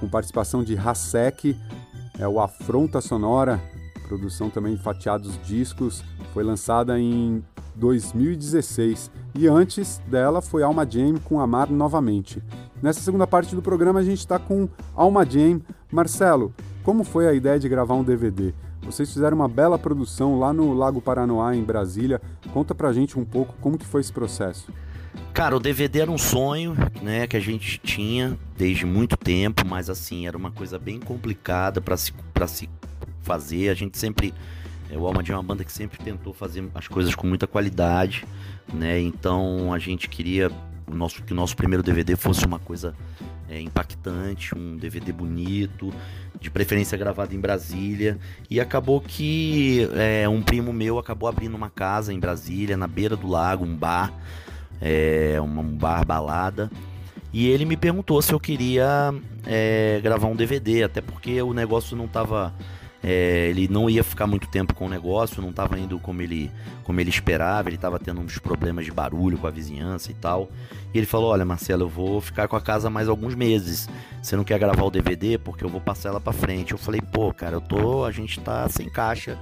com 0.00 0.08
participação 0.08 0.64
de 0.64 0.74
Hasek, 0.78 1.54
é 2.18 2.26
o 2.26 2.40
Afronta 2.40 3.02
Sonora, 3.02 3.60
produção 4.08 4.48
também 4.48 4.74
de 4.74 4.82
Fatiados 4.82 5.38
Discos, 5.44 6.02
foi 6.32 6.42
lançada 6.42 6.98
em 6.98 7.44
2016. 7.74 9.10
E 9.34 9.46
antes 9.46 10.00
dela 10.06 10.40
foi 10.40 10.62
Alma 10.62 10.88
Jam 10.90 11.18
com 11.22 11.38
Amar 11.38 11.70
Novamente. 11.70 12.42
Nessa 12.82 13.02
segunda 13.02 13.26
parte 13.26 13.54
do 13.54 13.60
programa 13.60 14.00
a 14.00 14.02
gente 14.02 14.20
está 14.20 14.38
com 14.38 14.70
Alma 14.94 15.26
Jam. 15.26 15.60
Marcelo, 15.92 16.54
como 16.82 17.04
foi 17.04 17.28
a 17.28 17.34
ideia 17.34 17.58
de 17.58 17.68
gravar 17.68 17.92
um 17.92 18.02
DVD? 18.02 18.54
Vocês 18.80 19.12
fizeram 19.12 19.36
uma 19.36 19.48
bela 19.48 19.78
produção 19.78 20.38
lá 20.38 20.50
no 20.50 20.72
Lago 20.72 21.02
Paranoá, 21.02 21.54
em 21.54 21.62
Brasília. 21.62 22.22
Conta 22.54 22.74
pra 22.74 22.90
gente 22.90 23.18
um 23.18 23.24
pouco 23.26 23.54
como 23.60 23.76
que 23.76 23.84
foi 23.84 24.00
esse 24.00 24.10
processo. 24.14 24.72
Cara, 25.42 25.56
o 25.56 25.58
DVD 25.58 26.02
era 26.02 26.10
um 26.12 26.16
sonho, 26.16 26.76
né, 27.02 27.26
que 27.26 27.36
a 27.36 27.40
gente 27.40 27.76
tinha 27.78 28.38
desde 28.56 28.86
muito 28.86 29.16
tempo, 29.16 29.66
mas 29.66 29.90
assim, 29.90 30.24
era 30.24 30.36
uma 30.36 30.52
coisa 30.52 30.78
bem 30.78 31.00
complicada 31.00 31.80
para 31.80 31.96
se, 31.96 32.12
pra 32.32 32.46
se 32.46 32.70
fazer. 33.22 33.68
A 33.68 33.74
gente 33.74 33.98
sempre. 33.98 34.32
é, 34.88 34.96
O 34.96 35.04
Alma 35.04 35.20
é 35.26 35.32
uma 35.32 35.42
banda 35.42 35.64
que 35.64 35.72
sempre 35.72 35.98
tentou 35.98 36.32
fazer 36.32 36.64
as 36.72 36.86
coisas 36.86 37.16
com 37.16 37.26
muita 37.26 37.48
qualidade, 37.48 38.24
né? 38.72 39.00
Então 39.00 39.72
a 39.74 39.80
gente 39.80 40.08
queria 40.08 40.48
o 40.86 40.94
nosso, 40.94 41.20
que 41.24 41.32
o 41.32 41.36
nosso 41.36 41.56
primeiro 41.56 41.82
DVD 41.82 42.14
fosse 42.14 42.46
uma 42.46 42.60
coisa 42.60 42.94
é, 43.48 43.60
impactante, 43.60 44.56
um 44.56 44.76
DVD 44.76 45.12
bonito, 45.12 45.92
de 46.40 46.52
preferência 46.52 46.96
gravado 46.96 47.34
em 47.34 47.40
Brasília. 47.40 48.16
E 48.48 48.60
acabou 48.60 49.00
que 49.00 49.88
é, 49.96 50.28
um 50.28 50.40
primo 50.40 50.72
meu 50.72 51.00
acabou 51.00 51.28
abrindo 51.28 51.56
uma 51.56 51.68
casa 51.68 52.12
em 52.12 52.20
Brasília, 52.20 52.76
na 52.76 52.86
beira 52.86 53.16
do 53.16 53.26
lago, 53.26 53.64
um 53.64 53.74
bar, 53.74 54.14
é, 54.82 55.40
um 55.40 55.62
bar 55.62 56.04
balada. 56.04 56.68
E 57.32 57.48
ele 57.48 57.64
me 57.64 57.76
perguntou 57.76 58.20
se 58.20 58.32
eu 58.32 58.40
queria 58.40 59.14
é, 59.46 60.00
gravar 60.02 60.26
um 60.26 60.36
DVD, 60.36 60.82
até 60.82 61.00
porque 61.00 61.40
o 61.40 61.54
negócio 61.54 61.96
não 61.96 62.06
tava. 62.06 62.52
é, 63.02 63.48
ele 63.48 63.68
não 63.68 63.88
ia 63.88 64.04
ficar 64.04 64.26
muito 64.26 64.48
tempo 64.48 64.74
com 64.74 64.86
o 64.86 64.88
negócio, 64.88 65.40
não 65.40 65.48
estava 65.48 65.78
indo 65.78 65.98
como 65.98 66.20
ele, 66.20 66.50
como 66.84 67.00
ele 67.00 67.08
esperava, 67.08 67.68
ele 67.68 67.76
estava 67.76 67.98
tendo 67.98 68.20
uns 68.20 68.38
problemas 68.38 68.84
de 68.84 68.92
barulho 68.92 69.38
com 69.38 69.46
a 69.46 69.50
vizinhança 69.50 70.10
e 70.10 70.14
tal. 70.14 70.50
E 70.92 70.98
ele 70.98 71.06
falou: 71.06 71.30
Olha, 71.30 71.44
Marcelo, 71.44 71.84
eu 71.84 71.88
vou 71.88 72.20
ficar 72.20 72.48
com 72.48 72.56
a 72.56 72.60
casa 72.60 72.90
mais 72.90 73.08
alguns 73.08 73.34
meses. 73.34 73.88
Você 74.20 74.36
não 74.36 74.44
quer 74.44 74.58
gravar 74.58 74.82
o 74.82 74.90
DVD? 74.90 75.38
Porque 75.38 75.64
eu 75.64 75.70
vou 75.70 75.80
passar 75.80 76.10
ela 76.10 76.20
pra 76.20 76.34
frente. 76.34 76.72
Eu 76.72 76.78
falei: 76.78 77.00
Pô, 77.00 77.32
cara, 77.32 77.56
eu 77.56 77.60
tô. 77.62 78.04
A 78.04 78.10
gente 78.10 78.40
tá 78.40 78.68
sem 78.68 78.90
caixa 78.90 79.38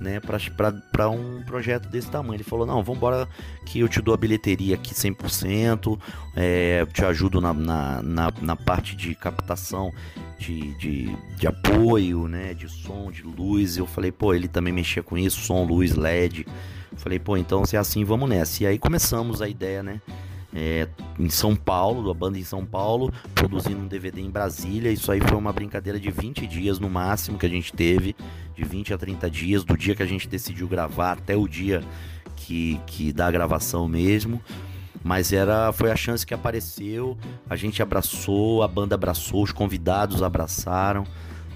né, 0.00 0.20
para 0.20 1.08
um 1.10 1.42
projeto 1.42 1.88
desse 1.88 2.10
tamanho. 2.10 2.36
Ele 2.36 2.44
falou: 2.44 2.66
Não, 2.66 2.82
vambora 2.82 3.28
que 3.64 3.80
eu 3.80 3.88
te 3.88 4.00
dou 4.00 4.14
a 4.14 4.16
bilheteria 4.16 4.74
aqui 4.74 4.94
100%, 4.94 5.98
é, 6.34 6.86
te 6.86 7.04
ajudo 7.04 7.40
na, 7.40 7.52
na, 7.52 8.02
na, 8.02 8.32
na 8.40 8.56
parte 8.56 8.94
de 8.94 9.14
captação 9.14 9.92
de, 10.38 10.74
de, 10.74 11.16
de 11.36 11.46
apoio, 11.46 12.28
né, 12.28 12.54
de 12.54 12.68
som, 12.68 13.10
de 13.10 13.22
luz. 13.22 13.76
Eu 13.76 13.86
falei: 13.86 14.12
Pô, 14.12 14.34
ele 14.34 14.48
também 14.48 14.72
mexia 14.72 15.02
com 15.02 15.16
isso, 15.16 15.40
som, 15.40 15.64
luz, 15.64 15.94
LED. 15.94 16.46
Eu 16.92 16.98
falei: 16.98 17.18
Pô, 17.18 17.36
então 17.36 17.64
se 17.64 17.76
é 17.76 17.78
assim, 17.78 18.04
vamos 18.04 18.28
nessa. 18.28 18.62
E 18.62 18.66
aí 18.66 18.78
começamos 18.78 19.40
a 19.40 19.48
ideia, 19.48 19.82
né? 19.82 20.00
É, 20.56 20.88
em 21.18 21.28
São 21.28 21.54
Paulo, 21.54 22.10
a 22.10 22.14
banda 22.14 22.38
em 22.38 22.42
São 22.42 22.64
Paulo, 22.64 23.12
produzindo 23.34 23.78
um 23.78 23.86
DVD 23.86 24.22
em 24.22 24.30
Brasília. 24.30 24.90
Isso 24.90 25.12
aí 25.12 25.20
foi 25.20 25.36
uma 25.36 25.52
brincadeira 25.52 26.00
de 26.00 26.10
20 26.10 26.46
dias 26.46 26.78
no 26.78 26.88
máximo 26.88 27.36
que 27.36 27.44
a 27.44 27.48
gente 27.48 27.74
teve, 27.74 28.16
de 28.54 28.64
20 28.64 28.94
a 28.94 28.98
30 28.98 29.30
dias, 29.30 29.64
do 29.64 29.76
dia 29.76 29.94
que 29.94 30.02
a 30.02 30.06
gente 30.06 30.26
decidiu 30.26 30.66
gravar 30.66 31.12
até 31.12 31.36
o 31.36 31.46
dia 31.46 31.84
que, 32.34 32.80
que 32.86 33.12
da 33.12 33.30
gravação 33.30 33.86
mesmo. 33.86 34.40
Mas 35.04 35.30
era 35.30 35.70
foi 35.72 35.90
a 35.90 35.96
chance 35.96 36.26
que 36.26 36.32
apareceu, 36.32 37.18
a 37.50 37.54
gente 37.54 37.82
abraçou, 37.82 38.62
a 38.62 38.68
banda 38.68 38.94
abraçou, 38.94 39.42
os 39.42 39.52
convidados 39.52 40.22
abraçaram, 40.22 41.04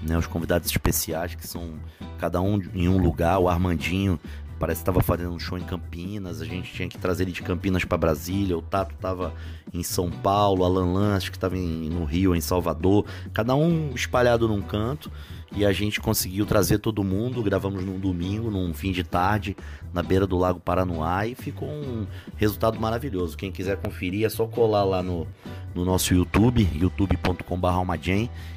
né, 0.03 0.15
os 0.15 0.27
convidados 0.27 0.69
especiais 0.69 1.33
que 1.33 1.45
são 1.47 1.73
cada 2.19 2.39
um 2.39 2.61
em 2.75 2.87
um 2.87 2.99
lugar, 2.99 3.39
o 3.39 3.49
Armandinho 3.49 4.19
parece 4.61 4.81
que 4.81 4.83
estava 4.83 5.01
fazendo 5.01 5.33
um 5.33 5.39
show 5.39 5.57
em 5.57 5.63
Campinas, 5.63 6.39
a 6.39 6.45
gente 6.45 6.71
tinha 6.71 6.87
que 6.87 6.95
trazer 6.95 7.23
ele 7.23 7.31
de 7.31 7.41
Campinas 7.41 7.83
para 7.83 7.97
Brasília, 7.97 8.55
o 8.55 8.61
Tato 8.61 8.93
estava 8.93 9.33
em 9.73 9.81
São 9.81 10.11
Paulo, 10.11 10.63
Alan 10.63 10.93
Lan 10.93 11.15
acho 11.15 11.31
que 11.31 11.37
estava 11.37 11.55
no 11.55 12.05
Rio, 12.05 12.35
em 12.35 12.41
Salvador, 12.41 13.03
cada 13.33 13.55
um 13.55 13.91
espalhado 13.95 14.47
num 14.47 14.61
canto, 14.61 15.11
e 15.51 15.65
a 15.65 15.71
gente 15.73 15.99
conseguiu 15.99 16.45
trazer 16.45 16.77
todo 16.77 17.03
mundo, 17.03 17.41
gravamos 17.41 17.83
num 17.83 17.99
domingo, 17.99 18.51
num 18.51 18.71
fim 18.71 18.91
de 18.91 19.03
tarde, 19.03 19.57
na 19.91 20.03
beira 20.03 20.27
do 20.27 20.37
Lago 20.37 20.59
Paranoá, 20.59 21.25
e 21.25 21.33
ficou 21.33 21.67
um 21.67 22.05
resultado 22.37 22.79
maravilhoso. 22.79 23.35
Quem 23.35 23.51
quiser 23.51 23.77
conferir 23.77 24.25
é 24.25 24.29
só 24.29 24.45
colar 24.45 24.83
lá 24.83 25.01
no, 25.01 25.27
no 25.73 25.83
nosso 25.83 26.13
YouTube, 26.13 26.69
youtube.com.br 26.73 27.67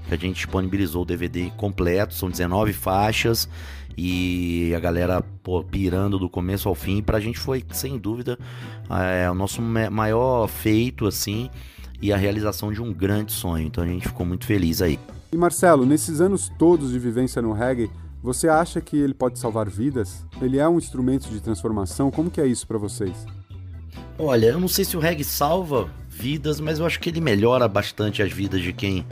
que 0.07 0.15
a 0.15 0.17
gente 0.17 0.37
disponibilizou 0.37 1.03
o 1.03 1.05
DVD 1.05 1.51
completo, 1.57 2.15
são 2.15 2.31
19 2.31 2.73
faixas, 2.73 3.49
e 3.97 4.73
a 4.77 4.81
galera 4.81 5.23
pô, 5.43 5.63
pirando 5.63 6.19
do 6.19 6.29
começo 6.29 6.69
ao 6.69 6.75
fim. 6.75 7.03
Pra 7.03 7.21
gente 7.21 7.39
foi, 7.39 7.65
sem 7.73 7.99
dúvida, 7.99 8.39
é, 8.91 9.31
o 9.31 9.35
nosso 9.35 9.61
ma- 9.63 9.91
maior 9.91 10.47
feito, 10.49 11.07
assim, 11.07 11.49
e 12.01 12.13
a 12.13 12.17
realização 12.17 12.73
de 12.73 12.83
um 12.83 12.93
grande 12.93 13.33
sonho. 13.33 13.67
Então 13.67 13.83
a 13.85 13.87
gente 13.87 14.09
ficou 14.09 14.27
muito 14.27 14.47
feliz 14.47 14.83
aí. 14.83 14.99
E 15.33 15.37
Marcelo, 15.37 15.85
nesses 15.85 16.21
anos 16.21 16.51
todos 16.59 16.93
de 16.93 16.99
vivência 16.99 17.41
no 17.43 17.53
reggae, 17.53 17.91
você 18.23 18.49
acha 18.49 18.81
que 18.81 18.97
ele 18.97 19.13
pode 19.15 19.39
salvar 19.39 19.69
vidas? 19.69 20.25
Ele 20.41 20.59
é 20.59 20.69
um 20.69 20.79
instrumento 20.79 21.29
de 21.29 21.41
transformação? 21.41 22.11
Como 22.11 22.31
que 22.31 22.41
é 22.41 22.47
isso 22.47 22.67
pra 22.67 22.79
vocês? 22.79 23.27
Olha, 24.19 24.47
eu 24.47 24.61
não 24.61 24.69
sei 24.69 24.85
se 24.85 24.97
o 24.97 25.01
reggae 25.01 25.25
salva 25.25 25.91
vidas, 26.09 26.61
mas 26.61 26.79
eu 26.79 26.87
acho 26.87 27.01
que 27.01 27.09
ele 27.11 27.21
melhora 27.21 27.67
bastante 27.67 28.23
as 28.23 28.33
vidas 28.33 28.61
de 28.63 28.73
quem 28.73 29.05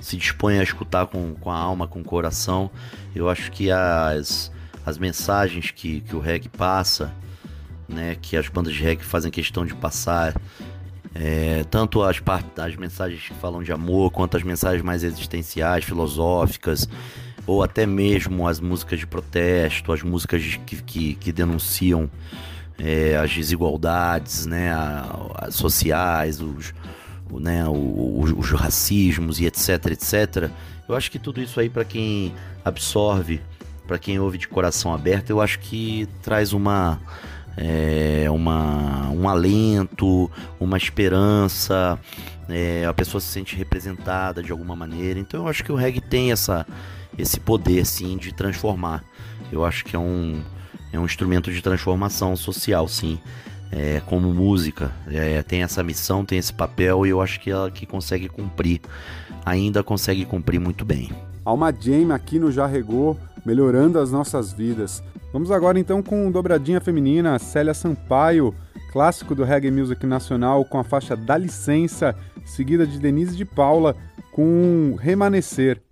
se 0.00 0.16
dispõe 0.16 0.58
a 0.58 0.62
escutar 0.62 1.06
com, 1.06 1.34
com 1.34 1.50
a 1.50 1.56
alma, 1.56 1.86
com 1.86 2.00
o 2.00 2.04
coração. 2.04 2.70
Eu 3.16 3.28
acho 3.30 3.50
que 3.50 3.70
as, 3.70 4.52
as 4.84 4.98
mensagens 4.98 5.70
que, 5.70 6.00
que 6.02 6.14
o 6.14 6.20
reggae 6.20 6.48
passa, 6.48 7.12
né, 7.88 8.16
que 8.20 8.36
as 8.36 8.48
bandas 8.48 8.74
de 8.74 8.82
reggae 8.82 9.02
fazem 9.04 9.30
questão 9.30 9.64
de 9.64 9.74
passar, 9.74 10.34
é, 11.14 11.64
tanto 11.70 12.02
as, 12.02 12.20
as 12.58 12.76
mensagens 12.76 13.22
que 13.26 13.34
falam 13.34 13.62
de 13.62 13.72
amor, 13.72 14.10
quanto 14.10 14.36
as 14.36 14.42
mensagens 14.42 14.82
mais 14.82 15.02
existenciais, 15.02 15.84
filosóficas, 15.84 16.86
ou 17.46 17.62
até 17.62 17.86
mesmo 17.86 18.46
as 18.46 18.60
músicas 18.60 18.98
de 18.98 19.06
protesto, 19.06 19.92
as 19.92 20.02
músicas 20.02 20.42
que, 20.66 20.76
que, 20.82 21.14
que 21.14 21.32
denunciam 21.32 22.10
é, 22.78 23.16
as 23.16 23.32
desigualdades 23.32 24.44
né, 24.44 24.72
a- 24.72 25.46
as 25.46 25.54
sociais, 25.54 26.42
os, 26.42 26.74
né, 27.32 27.64
os 27.68 28.50
racismos 28.52 29.40
e 29.40 29.46
etc, 29.46 29.86
etc. 29.86 30.50
Eu 30.88 30.94
acho 30.94 31.10
que 31.10 31.18
tudo 31.18 31.40
isso 31.40 31.58
aí, 31.58 31.68
para 31.68 31.84
quem 31.84 32.32
absorve, 32.64 33.40
para 33.86 33.98
quem 33.98 34.18
ouve 34.18 34.38
de 34.38 34.48
coração 34.48 34.92
aberto, 34.92 35.30
eu 35.30 35.40
acho 35.40 35.58
que 35.58 36.08
traz 36.22 36.52
uma, 36.52 37.00
é, 37.56 38.26
uma 38.30 39.08
um 39.10 39.28
alento, 39.28 40.30
uma 40.60 40.76
esperança, 40.76 41.98
é, 42.48 42.84
a 42.84 42.92
pessoa 42.92 43.20
se 43.20 43.28
sente 43.28 43.56
representada 43.56 44.42
de 44.42 44.52
alguma 44.52 44.76
maneira. 44.76 45.18
Então 45.18 45.42
eu 45.42 45.48
acho 45.48 45.64
que 45.64 45.72
o 45.72 45.74
reggae 45.74 46.00
tem 46.00 46.32
essa, 46.32 46.66
esse 47.18 47.40
poder 47.40 47.84
sim 47.84 48.16
de 48.16 48.32
transformar. 48.32 49.04
Eu 49.50 49.64
acho 49.64 49.84
que 49.84 49.96
é 49.96 49.98
um, 49.98 50.40
é 50.92 50.98
um 50.98 51.04
instrumento 51.04 51.52
de 51.52 51.62
transformação 51.62 52.36
social, 52.36 52.86
sim. 52.88 53.18
É, 53.70 54.00
como 54.06 54.32
música, 54.32 54.92
É, 55.08 55.42
tem 55.42 55.62
essa 55.62 55.82
missão, 55.82 56.24
tem 56.24 56.38
esse 56.38 56.52
papel 56.52 57.06
e 57.06 57.10
eu 57.10 57.20
acho 57.20 57.40
que 57.40 57.50
ela 57.50 57.70
que 57.70 57.84
consegue 57.84 58.28
cumprir, 58.28 58.80
ainda 59.44 59.82
consegue 59.82 60.24
cumprir 60.24 60.60
muito 60.60 60.84
bem. 60.84 61.10
Alma 61.44 61.72
Jam 61.72 62.12
aqui 62.12 62.38
no 62.38 62.50
Já 62.50 62.66
Regou, 62.66 63.16
melhorando 63.44 63.98
as 63.98 64.10
nossas 64.10 64.52
vidas. 64.52 65.02
Vamos 65.32 65.50
agora 65.50 65.78
então 65.78 66.02
com 66.02 66.30
dobradinha 66.30 66.80
feminina, 66.80 67.38
Célia 67.38 67.74
Sampaio, 67.74 68.54
clássico 68.92 69.34
do 69.34 69.44
reggae 69.44 69.70
music 69.70 70.06
nacional 70.06 70.64
com 70.64 70.78
a 70.78 70.84
faixa 70.84 71.16
Dá 71.16 71.36
Licença, 71.36 72.14
seguida 72.44 72.86
de 72.86 72.98
Denise 72.98 73.36
de 73.36 73.44
Paula 73.44 73.94
com 74.32 74.96
Remanescer. 74.98 75.85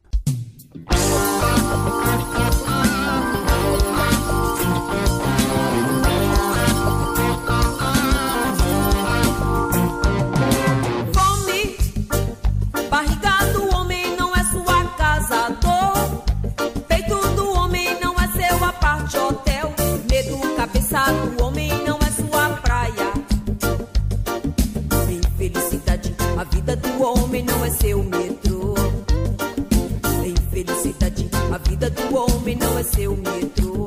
do 31.90 32.16
homem 32.16 32.56
não 32.56 32.78
é 32.78 32.82
seu 32.82 33.16
metrô. 33.16 33.86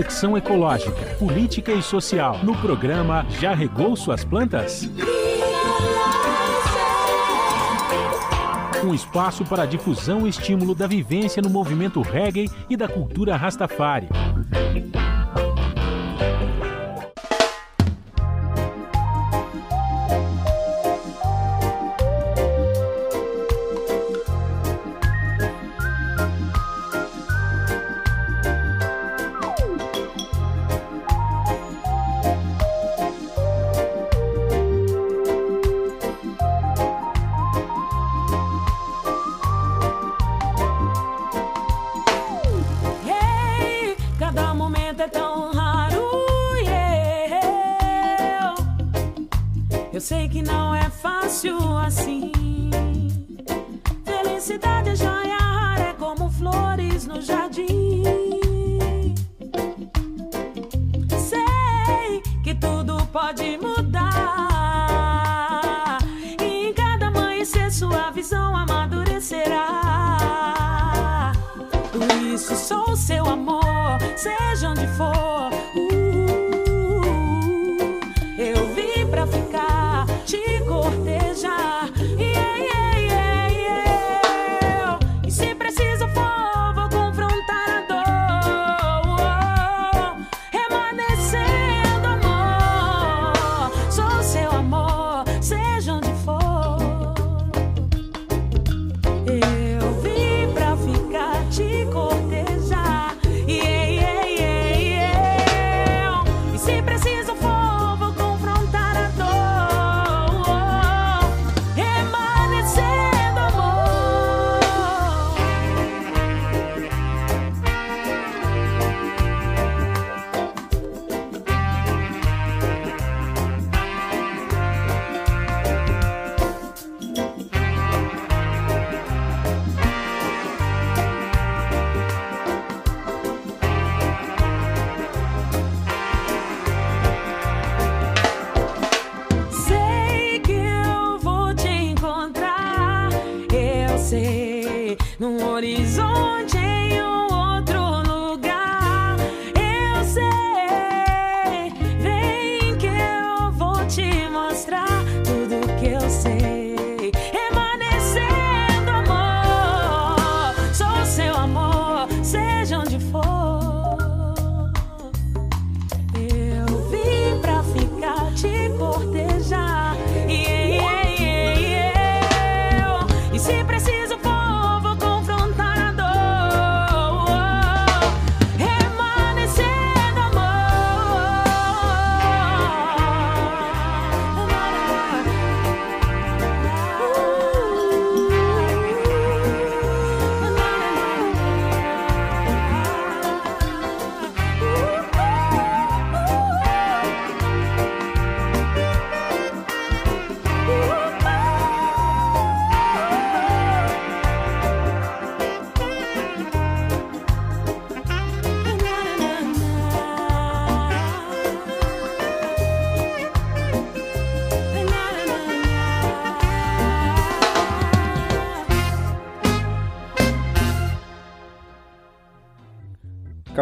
reflexão 0.00 0.34
ecológica, 0.34 1.14
política 1.18 1.72
e 1.72 1.82
social 1.82 2.38
no 2.42 2.56
programa 2.56 3.26
Já 3.38 3.52
Regou 3.54 3.94
Suas 3.94 4.24
Plantas? 4.24 4.88
Um 8.82 8.94
espaço 8.94 9.44
para 9.44 9.64
a 9.64 9.66
difusão 9.66 10.26
e 10.26 10.30
estímulo 10.30 10.74
da 10.74 10.86
vivência 10.86 11.42
no 11.42 11.50
movimento 11.50 12.00
reggae 12.00 12.48
e 12.70 12.78
da 12.78 12.88
cultura 12.88 13.36
rastafari. 13.36 14.08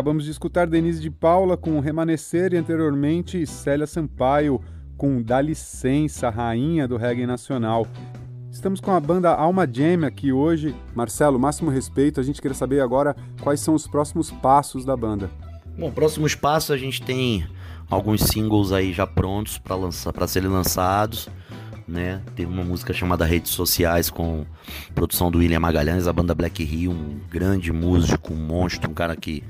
Acabamos 0.09 0.25
de 0.25 0.31
escutar 0.31 0.67
Denise 0.67 1.03
de 1.03 1.11
Paula 1.11 1.55
com 1.55 1.79
Remanescer 1.81 2.55
e 2.55 2.57
anteriormente 2.57 3.47
Célia 3.47 3.87
Sampaio 3.87 4.59
com 4.97 5.21
Dá 5.21 5.39
Licença, 5.39 6.31
rainha 6.31 6.89
do 6.89 6.97
reggae 6.97 7.27
nacional. 7.27 7.87
Estamos 8.51 8.81
com 8.81 8.91
a 8.91 8.99
banda 8.99 9.29
Alma 9.29 9.69
Jam 9.71 10.07
aqui 10.07 10.33
hoje. 10.33 10.75
Marcelo, 10.95 11.39
máximo 11.39 11.71
respeito, 11.71 12.21
a 12.21 12.23
gente 12.23 12.41
queria 12.41 12.55
saber 12.55 12.81
agora 12.81 13.15
quais 13.43 13.61
são 13.61 13.75
os 13.75 13.87
próximos 13.87 14.31
passos 14.31 14.83
da 14.83 14.97
banda. 14.97 15.31
Bom, 15.79 15.91
próximos 15.91 16.35
passos 16.35 16.71
a 16.71 16.79
gente 16.79 17.03
tem 17.03 17.47
alguns 17.91 18.23
singles 18.23 18.73
aí 18.73 18.95
já 18.95 19.07
prontos 19.07 19.59
para 19.59 19.77
lançar, 19.77 20.11
para 20.15 20.27
serem 20.27 20.49
lançados, 20.49 21.29
né? 21.87 22.23
Tem 22.35 22.47
uma 22.47 22.65
música 22.65 22.95
chamada 22.95 23.27
Redes 23.27 23.53
Sociais 23.53 24.09
com 24.09 24.47
produção 24.95 25.31
do 25.31 25.37
William 25.37 25.61
Magalhães, 25.61 26.07
a 26.07 26.13
banda 26.15 26.35
Black 26.35 26.63
Hill, 26.63 26.93
um 26.93 27.21
grande 27.31 27.71
músico, 27.75 28.33
um 28.33 28.37
monstro, 28.39 28.91
um 28.91 28.95
cara 28.95 29.15
que 29.15 29.45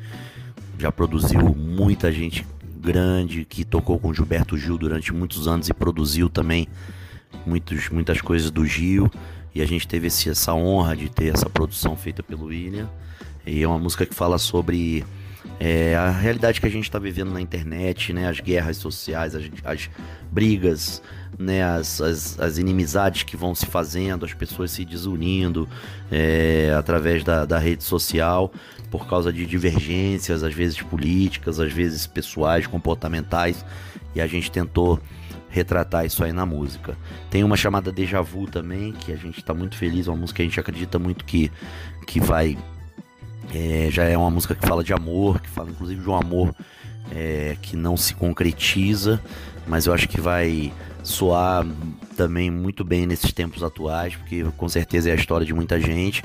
já 0.78 0.92
produziu 0.92 1.40
muita 1.54 2.12
gente 2.12 2.46
grande, 2.80 3.44
que 3.44 3.64
tocou 3.64 3.98
com 3.98 4.14
Gilberto 4.14 4.56
Gil 4.56 4.78
durante 4.78 5.12
muitos 5.12 5.48
anos 5.48 5.68
e 5.68 5.74
produziu 5.74 6.28
também 6.30 6.68
muitos, 7.44 7.88
muitas 7.88 8.20
coisas 8.20 8.50
do 8.50 8.64
Gil. 8.64 9.10
E 9.54 9.60
a 9.60 9.66
gente 9.66 9.88
teve 9.88 10.06
esse, 10.06 10.30
essa 10.30 10.54
honra 10.54 10.96
de 10.96 11.08
ter 11.08 11.34
essa 11.34 11.50
produção 11.50 11.96
feita 11.96 12.22
pelo 12.22 12.46
William. 12.46 12.88
E 13.44 13.62
é 13.62 13.66
uma 13.66 13.78
música 13.78 14.06
que 14.06 14.14
fala 14.14 14.38
sobre 14.38 15.04
é, 15.58 15.96
a 15.96 16.10
realidade 16.10 16.60
que 16.60 16.66
a 16.66 16.70
gente 16.70 16.84
está 16.84 16.98
vivendo 16.98 17.32
na 17.32 17.40
internet, 17.40 18.12
né? 18.12 18.28
As 18.28 18.38
guerras 18.38 18.76
sociais, 18.76 19.34
as, 19.34 19.44
as 19.64 19.90
brigas, 20.30 21.02
né? 21.36 21.64
As, 21.64 22.00
as, 22.00 22.38
as, 22.38 22.58
inimizades 22.58 23.24
que 23.24 23.36
vão 23.36 23.54
se 23.54 23.66
fazendo, 23.66 24.24
as 24.24 24.34
pessoas 24.34 24.70
se 24.70 24.84
desunindo 24.84 25.68
é, 26.10 26.72
através 26.78 27.24
da, 27.24 27.44
da 27.44 27.58
rede 27.58 27.82
social 27.82 28.52
por 28.90 29.06
causa 29.06 29.32
de 29.32 29.44
divergências, 29.46 30.42
às 30.42 30.54
vezes 30.54 30.80
políticas, 30.80 31.60
às 31.60 31.72
vezes 31.72 32.06
pessoais, 32.06 32.66
comportamentais. 32.66 33.64
E 34.14 34.20
a 34.20 34.26
gente 34.26 34.50
tentou 34.50 35.00
retratar 35.48 36.04
isso 36.04 36.22
aí 36.22 36.32
na 36.32 36.46
música. 36.46 36.96
Tem 37.30 37.42
uma 37.42 37.56
chamada 37.56 37.90
Deja 37.90 38.20
Vu 38.20 38.46
também, 38.46 38.92
que 38.92 39.12
a 39.12 39.16
gente 39.16 39.38
está 39.38 39.54
muito 39.54 39.76
feliz, 39.76 40.06
uma 40.06 40.16
música 40.16 40.36
que 40.36 40.42
a 40.42 40.44
gente 40.44 40.60
acredita 40.60 40.98
muito 40.98 41.24
que, 41.24 41.50
que 42.06 42.20
vai. 42.20 42.56
É, 43.54 43.88
já 43.90 44.04
é 44.04 44.16
uma 44.16 44.30
música 44.30 44.54
que 44.54 44.66
fala 44.66 44.84
de 44.84 44.92
amor, 44.92 45.40
que 45.40 45.48
fala 45.48 45.70
inclusive 45.70 46.02
de 46.02 46.08
um 46.08 46.14
amor 46.14 46.54
é, 47.10 47.56
que 47.62 47.76
não 47.76 47.96
se 47.96 48.14
concretiza, 48.14 49.20
mas 49.66 49.86
eu 49.86 49.94
acho 49.94 50.06
que 50.08 50.20
vai 50.20 50.72
soar 51.02 51.66
também 52.16 52.50
muito 52.50 52.84
bem 52.84 53.06
nesses 53.06 53.32
tempos 53.32 53.62
atuais, 53.62 54.14
porque 54.16 54.44
com 54.56 54.68
certeza 54.68 55.08
é 55.08 55.12
a 55.12 55.14
história 55.14 55.46
de 55.46 55.54
muita 55.54 55.80
gente. 55.80 56.22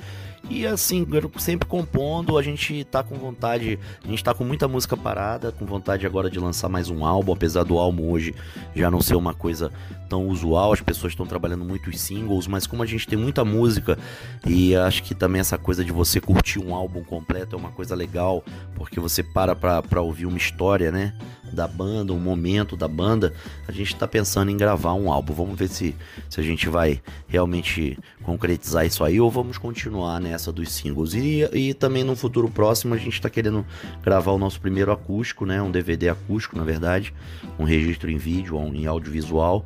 E 0.49 0.67
assim, 0.67 1.05
sempre 1.37 1.67
compondo, 1.67 2.37
a 2.37 2.43
gente 2.43 2.83
tá 2.83 3.01
com 3.01 3.15
vontade, 3.15 3.79
a 4.03 4.07
gente 4.07 4.23
tá 4.23 4.33
com 4.33 4.43
muita 4.43 4.67
música 4.67 4.97
parada, 4.97 5.51
com 5.53 5.65
vontade 5.65 6.05
agora 6.05 6.29
de 6.29 6.37
lançar 6.37 6.67
mais 6.67 6.89
um 6.89 7.05
álbum, 7.05 7.31
apesar 7.31 7.63
do 7.63 7.77
álbum 7.79 8.11
hoje 8.11 8.35
já 8.75 8.91
não 8.91 9.01
ser 9.01 9.15
uma 9.15 9.33
coisa 9.33 9.71
tão 10.09 10.27
usual, 10.27 10.73
as 10.73 10.81
pessoas 10.81 11.13
estão 11.13 11.25
trabalhando 11.25 11.65
muito 11.65 11.89
os 11.89 11.99
singles, 11.99 12.47
mas 12.47 12.67
como 12.67 12.83
a 12.83 12.85
gente 12.85 13.07
tem 13.07 13.17
muita 13.17 13.43
música 13.43 13.97
e 14.45 14.75
acho 14.75 15.03
que 15.03 15.15
também 15.15 15.39
essa 15.39 15.57
coisa 15.57 15.83
de 15.83 15.91
você 15.91 16.19
curtir 16.19 16.59
um 16.59 16.73
álbum 16.75 17.03
completo 17.03 17.55
é 17.55 17.59
uma 17.59 17.71
coisa 17.71 17.95
legal, 17.95 18.43
porque 18.75 18.99
você 18.99 19.23
para 19.23 19.55
pra, 19.55 20.01
ouvir 20.01 20.25
uma 20.25 20.37
história, 20.37 20.91
né? 20.91 21.13
da 21.53 21.67
banda, 21.67 22.11
um 22.11 22.19
momento 22.19 22.75
da 22.75 22.87
banda, 22.87 23.33
a 23.67 23.71
gente 23.71 23.93
está 23.93 24.07
pensando 24.07 24.49
em 24.49 24.57
gravar 24.57 24.93
um 24.93 25.11
álbum. 25.11 25.33
Vamos 25.33 25.57
ver 25.57 25.69
se, 25.69 25.95
se 26.29 26.39
a 26.39 26.43
gente 26.43 26.67
vai 26.67 27.01
realmente 27.27 27.97
concretizar 28.23 28.85
isso 28.85 29.03
aí 29.03 29.21
ou 29.21 29.29
vamos 29.29 29.57
continuar 29.57 30.19
nessa 30.19 30.51
dos 30.51 30.71
singles. 30.71 31.13
E, 31.13 31.47
e 31.53 31.73
também 31.73 32.03
no 32.03 32.15
futuro 32.15 32.49
próximo 32.49 32.93
a 32.93 32.97
gente 32.97 33.13
está 33.13 33.29
querendo 33.29 33.65
gravar 34.01 34.31
o 34.31 34.37
nosso 34.37 34.59
primeiro 34.59 34.91
acústico, 34.91 35.45
né? 35.45 35.61
Um 35.61 35.71
DVD 35.71 36.09
acústico, 36.09 36.57
na 36.57 36.63
verdade, 36.63 37.13
um 37.57 37.63
registro 37.63 38.09
em 38.09 38.17
vídeo, 38.17 38.57
em 38.73 38.85
audiovisual. 38.87 39.65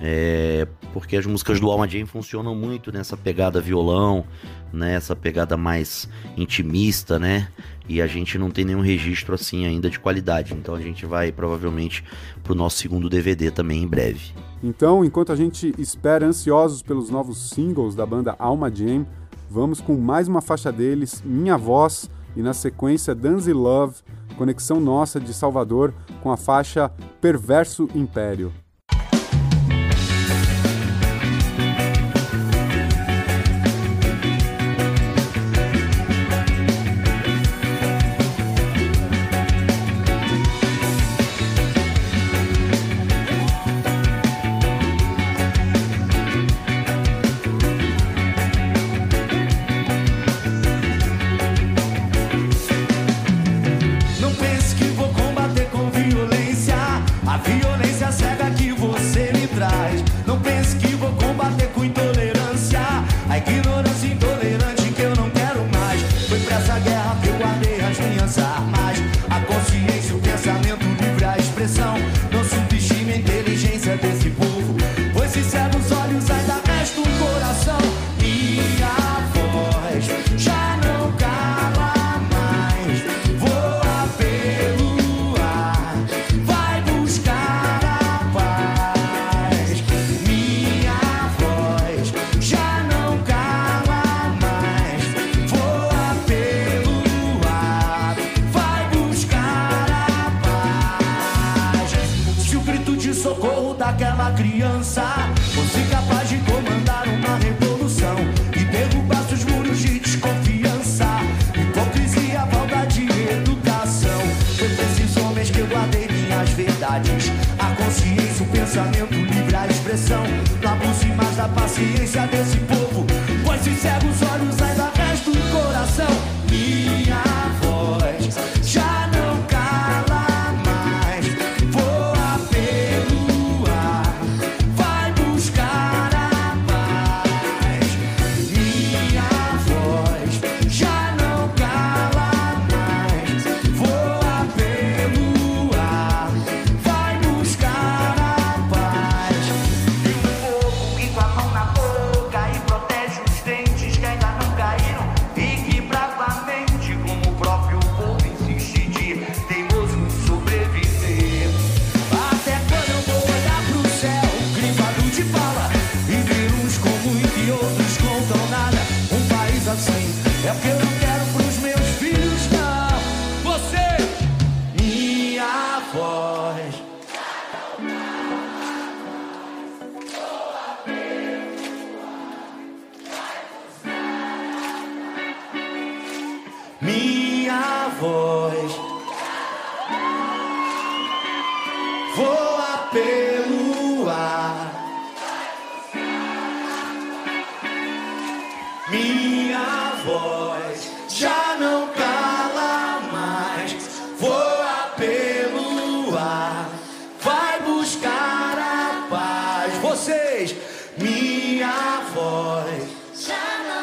É, 0.00 0.66
porque 0.92 1.16
as 1.16 1.26
músicas 1.26 1.60
do 1.60 1.70
Alma 1.70 1.88
Jane 1.88 2.06
funcionam 2.06 2.54
muito 2.54 2.90
nessa 2.92 3.16
pegada 3.16 3.60
violão, 3.60 4.24
nessa 4.72 5.14
pegada 5.14 5.56
mais 5.56 6.08
intimista, 6.36 7.18
né? 7.18 7.48
E 7.88 8.00
a 8.00 8.06
gente 8.06 8.38
não 8.38 8.50
tem 8.50 8.64
nenhum 8.64 8.80
registro 8.80 9.34
assim 9.34 9.66
ainda 9.66 9.88
de 9.88 10.00
qualidade. 10.00 10.54
Então 10.54 10.74
a 10.74 10.80
gente 10.80 11.06
vai 11.06 11.30
provavelmente 11.30 12.04
pro 12.42 12.54
nosso 12.54 12.78
segundo 12.78 13.08
DVD 13.08 13.50
também 13.50 13.82
em 13.82 13.86
breve. 13.86 14.32
Então, 14.62 15.04
enquanto 15.04 15.32
a 15.32 15.36
gente 15.36 15.74
espera 15.76 16.26
ansiosos 16.26 16.82
pelos 16.82 17.10
novos 17.10 17.50
singles 17.50 17.96
da 17.96 18.06
banda 18.06 18.36
Alma 18.38 18.72
Jam, 18.72 19.04
vamos 19.50 19.80
com 19.80 19.96
mais 19.96 20.28
uma 20.28 20.40
faixa 20.40 20.70
deles, 20.70 21.20
Minha 21.24 21.56
Voz, 21.56 22.08
e 22.36 22.42
na 22.42 22.54
sequência 22.54 23.14
Dance 23.14 23.52
Love, 23.52 23.96
conexão 24.36 24.80
nossa 24.80 25.20
de 25.20 25.34
Salvador 25.34 25.92
com 26.22 26.30
a 26.30 26.36
faixa 26.36 26.90
Perverso 27.20 27.88
Império. 27.94 28.52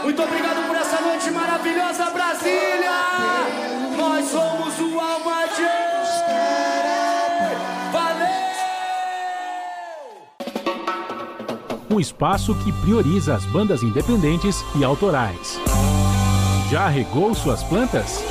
Muito 0.10 0.24
obrigado 0.24 0.68
por 0.68 0.76
essa 0.76 1.00
noite 1.02 1.30
maravilhosa, 1.30 2.10
Brasília. 2.10 2.90
Nós 3.96 4.26
somos 4.26 4.80
o 4.80 5.00
Alma. 5.00 5.30
Valeu! 7.92 8.28
Um 11.92 12.00
espaço 12.00 12.56
que 12.56 12.72
prioriza 12.82 13.36
as 13.36 13.46
bandas 13.46 13.84
independentes 13.84 14.66
e 14.76 14.84
autorais. 14.84 15.60
Já 16.72 16.88
regou 16.88 17.36
suas 17.36 17.64
plantas? 17.64 18.24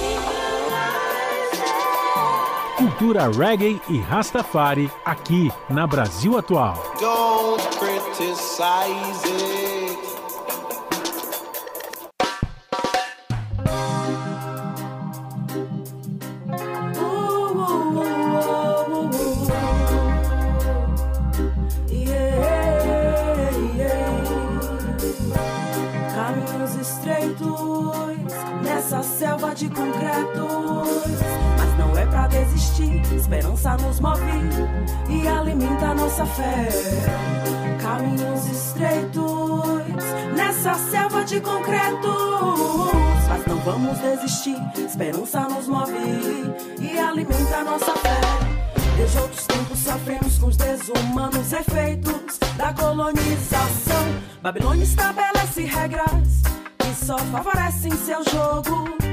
Cultura 2.77 3.31
reggae 3.31 3.81
e 3.89 3.99
Rastafari 4.01 4.91
aqui 5.05 5.49
na 5.71 5.87
Brasil 5.87 6.37
Atual. 6.37 6.75
Don't 6.99 7.63
criticize 7.79 9.25
it. 9.25 9.58
Caminhos 37.81 38.47
estreitos 38.47 39.83
nessa 40.37 40.75
selva 40.75 41.25
de 41.25 41.41
concretos. 41.41 42.93
Mas 43.29 43.47
não 43.47 43.59
vamos 43.59 43.99
desistir, 43.99 44.57
esperança 44.77 45.41
nos 45.49 45.67
move 45.67 45.93
e 46.81 46.99
alimenta 46.99 47.65
nossa 47.65 47.93
fé. 47.97 48.21
Desde 48.97 49.19
outros 49.19 49.47
tempos 49.47 49.79
sofremos 49.79 50.39
com 50.39 50.47
os 50.47 50.57
desumanos 50.57 51.53
efeitos 51.53 52.39
da 52.57 52.73
colonização. 52.73 54.05
Babilônia 54.43 54.85
estabelece 54.85 55.63
regras 55.65 56.43
que 56.79 57.07
só 57.07 57.19
favorecem 57.19 57.93
seu 57.93 58.23
jogo. 58.25 59.08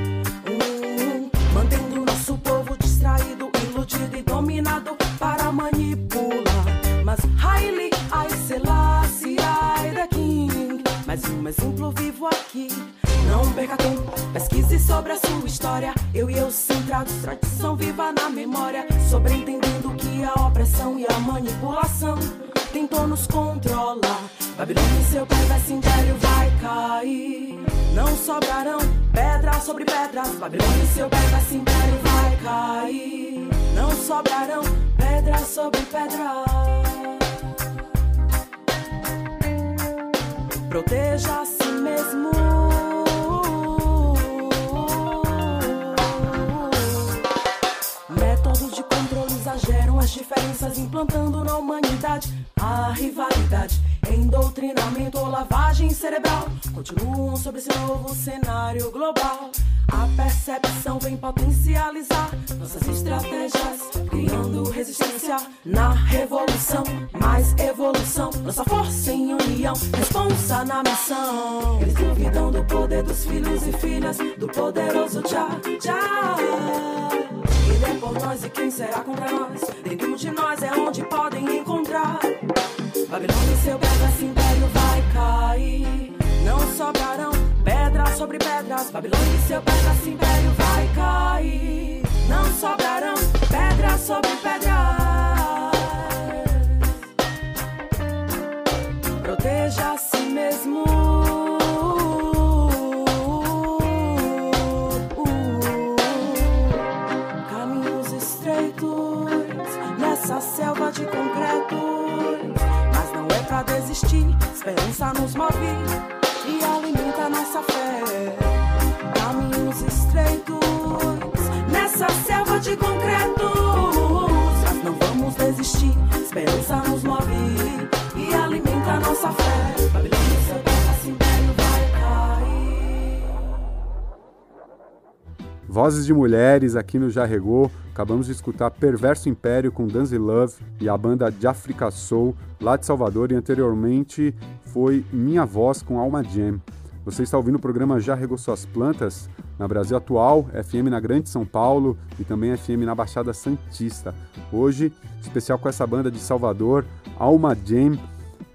Vozes 135.85 136.07
de 136.07 136.15
mulheres 136.15 136.75
aqui 136.75 136.97
no 136.97 137.11
Já 137.11 137.25
Regou. 137.25 137.69
Acabamos 137.93 138.25
de 138.25 138.31
escutar 138.31 138.71
Perverso 138.71 139.29
Império 139.29 139.71
com 139.71 139.85
Danzy 139.85 140.17
Love 140.17 140.55
e 140.81 140.89
a 140.89 140.97
banda 140.97 141.31
de 141.31 141.45
Africa 141.45 141.91
Soul 141.91 142.35
lá 142.59 142.75
de 142.75 142.87
Salvador 142.87 143.31
e 143.31 143.35
anteriormente 143.35 144.33
foi 144.73 145.05
Minha 145.13 145.45
Voz 145.45 145.83
com 145.83 145.99
Alma 145.99 146.23
Jam. 146.23 146.59
Você 147.05 147.21
está 147.21 147.37
ouvindo 147.37 147.57
o 147.57 147.59
programa 147.59 147.99
Já 147.99 148.15
Regou 148.15 148.35
Suas 148.35 148.65
Plantas 148.65 149.29
na 149.59 149.67
Brasil 149.67 149.95
Atual, 149.95 150.47
FM 150.63 150.89
na 150.89 150.99
Grande 150.99 151.29
São 151.29 151.45
Paulo 151.45 151.95
e 152.19 152.23
também 152.23 152.57
FM 152.57 152.83
na 152.83 152.95
Baixada 152.95 153.31
Santista. 153.31 154.11
Hoje, 154.51 154.91
especial 155.21 155.59
com 155.59 155.69
essa 155.69 155.85
banda 155.85 156.09
de 156.09 156.17
Salvador, 156.17 156.83
Alma 157.15 157.55
Jam. 157.63 157.95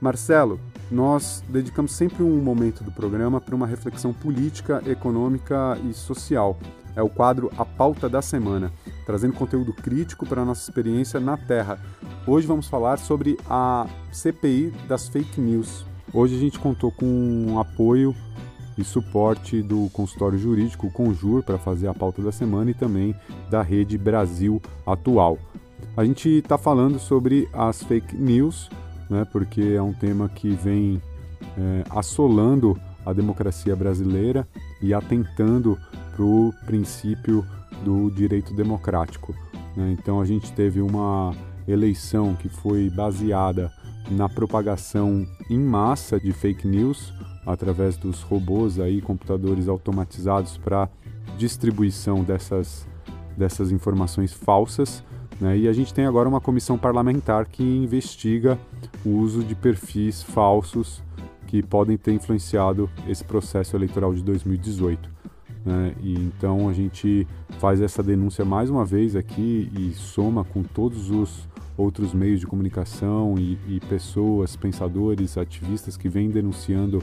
Marcelo, 0.01 0.59
nós 0.90 1.44
dedicamos 1.48 1.93
sempre 1.93 2.24
um 2.24 2.43
momento 2.43 2.82
do 2.82 2.90
programa 2.90 3.40
para 3.40 3.55
uma 3.55 3.69
reflexão 3.69 4.12
política, 4.12 4.82
econômica 4.85 5.78
e 5.89 5.93
social. 5.93 6.59
É 7.01 7.03
o 7.03 7.09
quadro 7.09 7.51
A 7.57 7.65
Pauta 7.65 8.11
da 8.11 8.21
Semana, 8.21 8.71
trazendo 9.07 9.33
conteúdo 9.33 9.73
crítico 9.73 10.27
para 10.27 10.43
a 10.43 10.45
nossa 10.45 10.69
experiência 10.69 11.19
na 11.19 11.35
Terra. 11.35 11.81
Hoje 12.27 12.47
vamos 12.47 12.69
falar 12.69 12.99
sobre 12.99 13.39
a 13.49 13.87
CPI 14.13 14.71
das 14.87 15.09
fake 15.09 15.41
news. 15.41 15.87
Hoje 16.13 16.37
a 16.37 16.39
gente 16.39 16.59
contou 16.59 16.93
com 16.93 17.07
um 17.07 17.59
apoio 17.59 18.15
e 18.77 18.85
suporte 18.85 19.63
do 19.63 19.89
consultório 19.95 20.39
jurídico 20.39 20.91
Conjur 20.91 21.43
para 21.43 21.57
fazer 21.57 21.89
a 21.89 21.95
pauta 21.95 22.21
da 22.21 22.31
semana 22.31 22.71
e 22.71 22.75
também 22.75 23.17
da 23.49 23.63
rede 23.63 23.97
Brasil 23.97 24.61
Atual. 24.87 25.39
A 25.97 26.05
gente 26.05 26.29
está 26.29 26.59
falando 26.59 26.99
sobre 26.99 27.49
as 27.55 27.83
fake 27.83 28.15
news, 28.15 28.69
né, 29.09 29.27
porque 29.33 29.73
é 29.75 29.81
um 29.81 29.95
tema 29.95 30.29
que 30.29 30.51
vem 30.51 31.01
é, 31.57 31.83
assolando 31.89 32.79
a 33.07 33.15
democracia 33.15 33.75
brasileira 33.75 34.47
e 34.83 34.93
atentando 34.93 35.79
para 36.21 36.27
o 36.27 36.53
princípio 36.67 37.47
do 37.83 38.11
direito 38.11 38.53
democrático. 38.53 39.35
Né? 39.75 39.97
Então 39.99 40.21
a 40.21 40.27
gente 40.27 40.53
teve 40.53 40.83
uma 40.83 41.35
eleição 41.67 42.35
que 42.35 42.47
foi 42.47 42.91
baseada 42.91 43.73
na 44.11 44.29
propagação 44.29 45.27
em 45.49 45.59
massa 45.59 46.21
de 46.21 46.31
fake 46.31 46.69
news 46.69 47.15
através 47.47 47.97
dos 47.97 48.21
robôs 48.21 48.79
aí, 48.79 49.01
computadores 49.01 49.67
automatizados 49.67 50.59
para 50.59 50.91
distribuição 51.39 52.23
dessas, 52.23 52.87
dessas 53.35 53.73
informações 53.73 54.31
falsas. 54.31 55.03
Né? 55.41 55.57
E 55.57 55.69
a 55.69 55.73
gente 55.73 55.95
tem 55.95 56.05
agora 56.05 56.29
uma 56.29 56.41
comissão 56.41 56.77
parlamentar 56.77 57.47
que 57.47 57.63
investiga 57.63 58.59
o 59.07 59.09
uso 59.09 59.43
de 59.43 59.55
perfis 59.55 60.23
falsos 60.23 61.03
que 61.47 61.63
podem 61.63 61.97
ter 61.97 62.13
influenciado 62.13 62.91
esse 63.09 63.25
processo 63.25 63.75
eleitoral 63.75 64.13
de 64.13 64.23
2018. 64.23 65.20
Né? 65.65 65.95
E 66.03 66.15
então 66.15 66.69
a 66.69 66.73
gente 66.73 67.27
faz 67.59 67.81
essa 67.81 68.03
denúncia 68.03 68.45
mais 68.45 68.70
uma 68.70 68.85
vez 68.85 69.15
aqui 69.15 69.70
e 69.77 69.93
soma 69.93 70.45
com 70.45 70.62
todos 70.62 71.11
os 71.11 71.49
outros 71.77 72.12
meios 72.12 72.41
de 72.41 72.47
comunicação 72.47 73.37
e, 73.39 73.59
e 73.66 73.81
pessoas, 73.81 74.57
pensadores, 74.57 75.39
ativistas 75.39 75.97
que 75.97 76.09
vêm 76.09 76.31
denunciando 76.31 77.03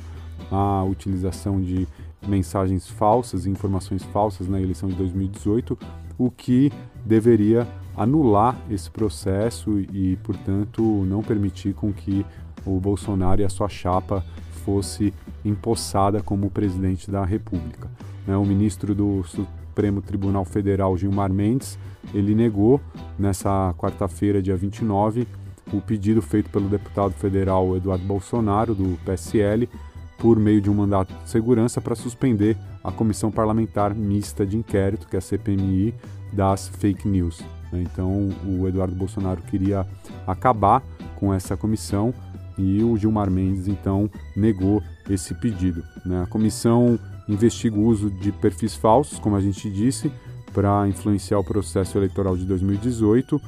a 0.52 0.84
utilização 0.84 1.60
de 1.60 1.88
mensagens 2.28 2.88
falsas 2.88 3.46
e 3.46 3.50
informações 3.50 4.04
falsas 4.04 4.48
na 4.48 4.62
eleição 4.62 4.90
de 4.90 4.96
2018, 4.96 5.78
o 6.18 6.30
que 6.30 6.72
deveria 7.06 7.68
anular 7.96 8.56
esse 8.70 8.90
processo 8.90 9.80
e, 9.80 10.18
portanto, 10.24 10.82
não 11.06 11.24
permitir 11.24 11.74
com 11.74 11.92
que 11.92 12.26
o 12.66 12.80
Bolsonaro 12.80 13.42
e 13.42 13.46
a 13.46 13.50
sua 13.50 13.70
chapa 13.70 14.24
fosse 14.64 15.14
empossada 15.44 16.22
como 16.22 16.50
presidente 16.50 17.10
da 17.10 17.24
República. 17.24 17.90
Né, 18.28 18.36
o 18.36 18.46
ministro 18.46 18.94
do 18.94 19.24
Supremo 19.24 20.02
Tribunal 20.02 20.44
Federal, 20.44 20.98
Gilmar 20.98 21.32
Mendes, 21.32 21.80
ele 22.14 22.36
negou 22.36 22.82
nessa 23.18 23.74
quarta-feira, 23.78 24.42
dia 24.42 24.58
29, 24.58 25.26
o 25.74 25.82
pedido 25.82 26.22
feito 26.22 26.50
pelo 26.50 26.68
deputado 26.68 27.14
federal 27.14 27.76
Eduardo 27.76 28.04
Bolsonaro, 28.04 28.76
do 28.76 28.98
PSL, 29.06 29.70
por 30.18 30.38
meio 30.40 30.60
de 30.60 30.70
um 30.70 30.74
mandato 30.74 31.14
de 31.14 31.30
segurança 31.30 31.80
para 31.80 31.96
suspender 31.96 32.58
a 32.84 32.92
Comissão 32.92 33.32
Parlamentar 33.32 33.94
Mista 33.94 34.46
de 34.46 34.58
Inquérito, 34.58 35.08
que 35.08 35.16
é 35.16 35.20
a 35.20 35.22
CPMI, 35.22 35.94
das 36.34 36.68
fake 36.68 37.08
news. 37.08 37.42
Né? 37.72 37.84
Então, 37.84 38.30
o 38.46 38.68
Eduardo 38.68 38.96
Bolsonaro 38.96 39.42
queria 39.44 39.86
acabar 40.26 40.84
com 41.16 41.34
essa 41.34 41.56
comissão 41.56 42.14
e 42.58 42.84
o 42.84 42.98
Gilmar 42.98 43.30
Mendes, 43.30 43.68
então, 43.68 44.10
negou 44.36 44.82
esse 45.10 45.36
pedido. 45.36 45.84
Né? 46.06 46.24
A 46.24 46.26
comissão 46.26 46.98
investiga 47.28 47.78
o 47.78 47.86
uso 47.86 48.10
de 48.10 48.32
perfis 48.32 48.76
falsos, 48.76 49.20
como 49.20 49.36
a 49.36 49.42
gente 49.42 49.70
disse, 49.70 50.12
para 50.54 50.88
influenciar 50.88 51.40
o 51.40 51.44
processo 51.44 51.98
eleitoral 51.98 52.36
de 52.36 52.46
2018 52.46 53.40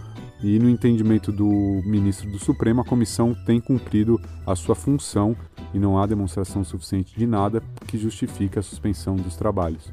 e, 0.43 0.59
no 0.59 0.69
entendimento 0.69 1.31
do 1.31 1.47
ministro 1.85 2.29
do 2.29 2.39
Supremo, 2.39 2.81
a 2.81 2.85
comissão 2.85 3.35
tem 3.45 3.59
cumprido 3.59 4.19
a 4.45 4.55
sua 4.55 4.75
função 4.75 5.35
e 5.73 5.79
não 5.79 5.97
há 5.97 6.05
demonstração 6.05 6.63
suficiente 6.63 7.17
de 7.17 7.27
nada 7.27 7.61
que 7.87 7.97
justifique 7.97 8.57
a 8.57 8.61
suspensão 8.61 9.15
dos 9.15 9.35
trabalhos. 9.35 9.91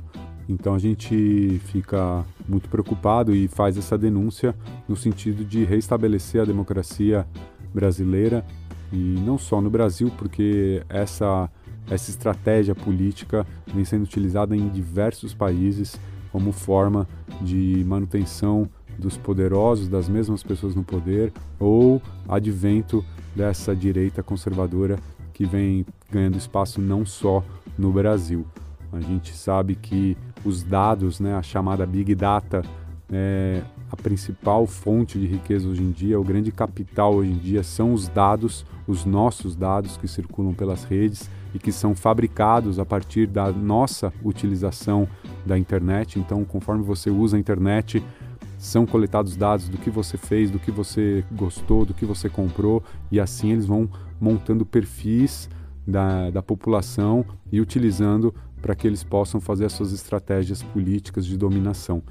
Então 0.48 0.74
a 0.74 0.78
gente 0.78 1.60
fica 1.64 2.24
muito 2.48 2.68
preocupado 2.68 3.34
e 3.34 3.48
faz 3.48 3.76
essa 3.76 3.98
denúncia 3.98 4.54
no 4.88 4.94
sentido 4.94 5.44
de 5.44 5.64
restabelecer 5.64 6.40
a 6.40 6.44
democracia 6.44 7.26
brasileira 7.74 8.44
e 8.92 8.96
não 8.96 9.36
só 9.36 9.60
no 9.60 9.68
Brasil, 9.68 10.12
porque 10.16 10.84
essa 10.88 11.50
essa 11.90 12.10
estratégia 12.10 12.74
política 12.74 13.46
vem 13.72 13.84
sendo 13.84 14.04
utilizada 14.04 14.56
em 14.56 14.68
diversos 14.68 15.32
países 15.34 15.98
como 16.32 16.52
forma 16.52 17.06
de 17.40 17.84
manutenção 17.86 18.68
dos 18.98 19.16
poderosos, 19.16 19.88
das 19.88 20.08
mesmas 20.08 20.42
pessoas 20.42 20.74
no 20.74 20.82
poder, 20.82 21.32
ou 21.58 22.00
advento 22.28 23.04
dessa 23.34 23.76
direita 23.76 24.22
conservadora 24.22 24.98
que 25.32 25.44
vem 25.44 25.84
ganhando 26.10 26.38
espaço 26.38 26.80
não 26.80 27.04
só 27.04 27.44
no 27.76 27.92
Brasil. 27.92 28.46
A 28.92 29.00
gente 29.00 29.34
sabe 29.34 29.74
que 29.74 30.16
os 30.44 30.62
dados, 30.62 31.20
né, 31.20 31.34
a 31.34 31.42
chamada 31.42 31.84
Big 31.84 32.14
Data, 32.14 32.62
é 33.10 33.62
a 33.90 33.96
principal 33.96 34.66
fonte 34.66 35.18
de 35.18 35.26
riqueza 35.26 35.68
hoje 35.68 35.82
em 35.82 35.90
dia, 35.90 36.18
o 36.18 36.24
grande 36.24 36.50
capital 36.50 37.14
hoje 37.14 37.30
em 37.30 37.38
dia 37.38 37.62
são 37.62 37.92
os 37.92 38.08
dados, 38.08 38.64
os 38.86 39.04
nossos 39.04 39.54
dados 39.54 39.96
que 39.96 40.08
circulam 40.08 40.52
pelas 40.52 40.84
redes 40.84 41.30
e 41.56 41.58
que 41.58 41.72
são 41.72 41.94
fabricados 41.94 42.78
a 42.78 42.84
partir 42.84 43.26
da 43.26 43.50
nossa 43.50 44.12
utilização 44.22 45.08
da 45.46 45.58
internet. 45.58 46.18
Então, 46.18 46.44
conforme 46.44 46.84
você 46.84 47.08
usa 47.08 47.38
a 47.38 47.40
internet, 47.40 48.04
são 48.58 48.84
coletados 48.84 49.36
dados 49.36 49.70
do 49.70 49.78
que 49.78 49.88
você 49.88 50.18
fez, 50.18 50.50
do 50.50 50.58
que 50.58 50.70
você 50.70 51.24
gostou, 51.32 51.86
do 51.86 51.94
que 51.94 52.04
você 52.04 52.28
comprou, 52.28 52.82
e 53.10 53.18
assim 53.18 53.52
eles 53.52 53.64
vão 53.64 53.88
montando 54.20 54.66
perfis 54.66 55.48
da, 55.86 56.30
da 56.30 56.42
população 56.42 57.24
e 57.50 57.58
utilizando 57.58 58.34
para 58.60 58.74
que 58.74 58.86
eles 58.86 59.02
possam 59.02 59.40
fazer 59.40 59.64
as 59.64 59.72
suas 59.72 59.92
estratégias 59.92 60.62
políticas 60.62 61.24
de 61.24 61.38
dominação. 61.38 62.02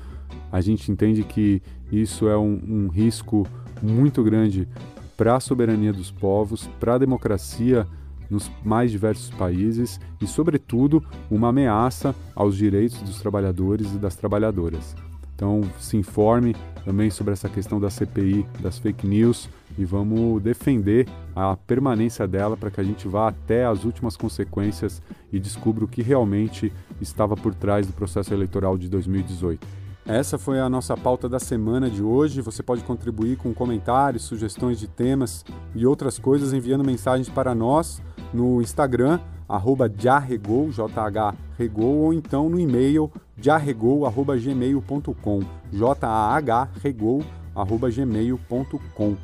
A 0.51 0.59
gente 0.59 0.91
entende 0.91 1.23
que 1.23 1.61
isso 1.91 2.27
é 2.27 2.37
um, 2.37 2.59
um 2.67 2.87
risco 2.87 3.45
muito 3.79 4.23
grande 4.23 4.67
para 5.15 5.35
a 5.35 5.39
soberania 5.39 5.93
dos 5.93 6.09
povos, 6.09 6.67
para 6.79 6.95
a 6.95 6.97
democracia 6.97 7.85
nos 8.29 8.51
mais 8.63 8.91
diversos 8.91 9.29
países 9.31 9.99
e, 10.21 10.27
sobretudo, 10.27 11.03
uma 11.29 11.49
ameaça 11.49 12.15
aos 12.35 12.55
direitos 12.55 13.01
dos 13.01 13.19
trabalhadores 13.19 13.93
e 13.93 13.97
das 13.97 14.15
trabalhadoras. 14.15 14.95
Então, 15.35 15.61
se 15.79 15.97
informe 15.97 16.55
também 16.85 17.09
sobre 17.09 17.33
essa 17.33 17.49
questão 17.49 17.79
da 17.79 17.89
CPI, 17.89 18.45
das 18.61 18.79
fake 18.79 19.05
news 19.05 19.49
e 19.77 19.83
vamos 19.83 20.41
defender 20.41 21.07
a 21.35 21.57
permanência 21.57 22.25
dela 22.25 22.55
para 22.55 22.71
que 22.71 22.79
a 22.79 22.83
gente 22.83 23.05
vá 23.07 23.27
até 23.27 23.65
as 23.65 23.83
últimas 23.83 24.15
consequências 24.15 25.01
e 25.33 25.39
descubra 25.39 25.83
o 25.83 25.87
que 25.87 26.01
realmente 26.01 26.71
estava 27.01 27.35
por 27.35 27.53
trás 27.53 27.85
do 27.85 27.91
processo 27.91 28.33
eleitoral 28.33 28.77
de 28.77 28.87
2018. 28.87 29.67
Essa 30.05 30.37
foi 30.37 30.59
a 30.59 30.69
nossa 30.69 30.95
pauta 30.95 31.27
da 31.27 31.39
semana 31.39 31.89
de 31.89 32.01
hoje. 32.01 32.39
Você 32.39 32.61
pode 32.61 32.83
contribuir 32.83 33.37
com 33.37 33.53
comentários, 33.53 34.23
sugestões 34.23 34.79
de 34.79 34.87
temas 34.87 35.43
e 35.73 35.85
outras 35.85 36.19
coisas 36.19 36.53
enviando 36.53 36.85
mensagens 36.85 37.27
para 37.27 37.55
nós 37.55 38.01
no 38.33 38.61
Instagram, 38.61 39.19
arroba 39.47 39.91
jarregou, 39.97 40.69
J-H-regou, 40.71 42.03
ou 42.03 42.13
então 42.13 42.49
no 42.49 42.59
e-mail 42.59 43.11
jarregou.gmail.com, 43.39 45.43
J-A-H-regou, 45.71 47.23
arroba 47.55 47.89
gmail.com. 47.89 49.15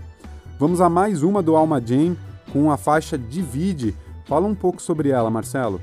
Vamos 0.59 0.79
a 0.79 0.89
mais 0.89 1.23
uma 1.23 1.41
do 1.41 1.55
Alma 1.55 1.81
Jam 1.83 2.15
com 2.53 2.71
a 2.71 2.77
faixa 2.77 3.17
Divide. 3.17 3.95
Fala 4.25 4.47
um 4.47 4.55
pouco 4.55 4.81
sobre 4.81 5.09
ela, 5.09 5.29
Marcelo. 5.29 5.81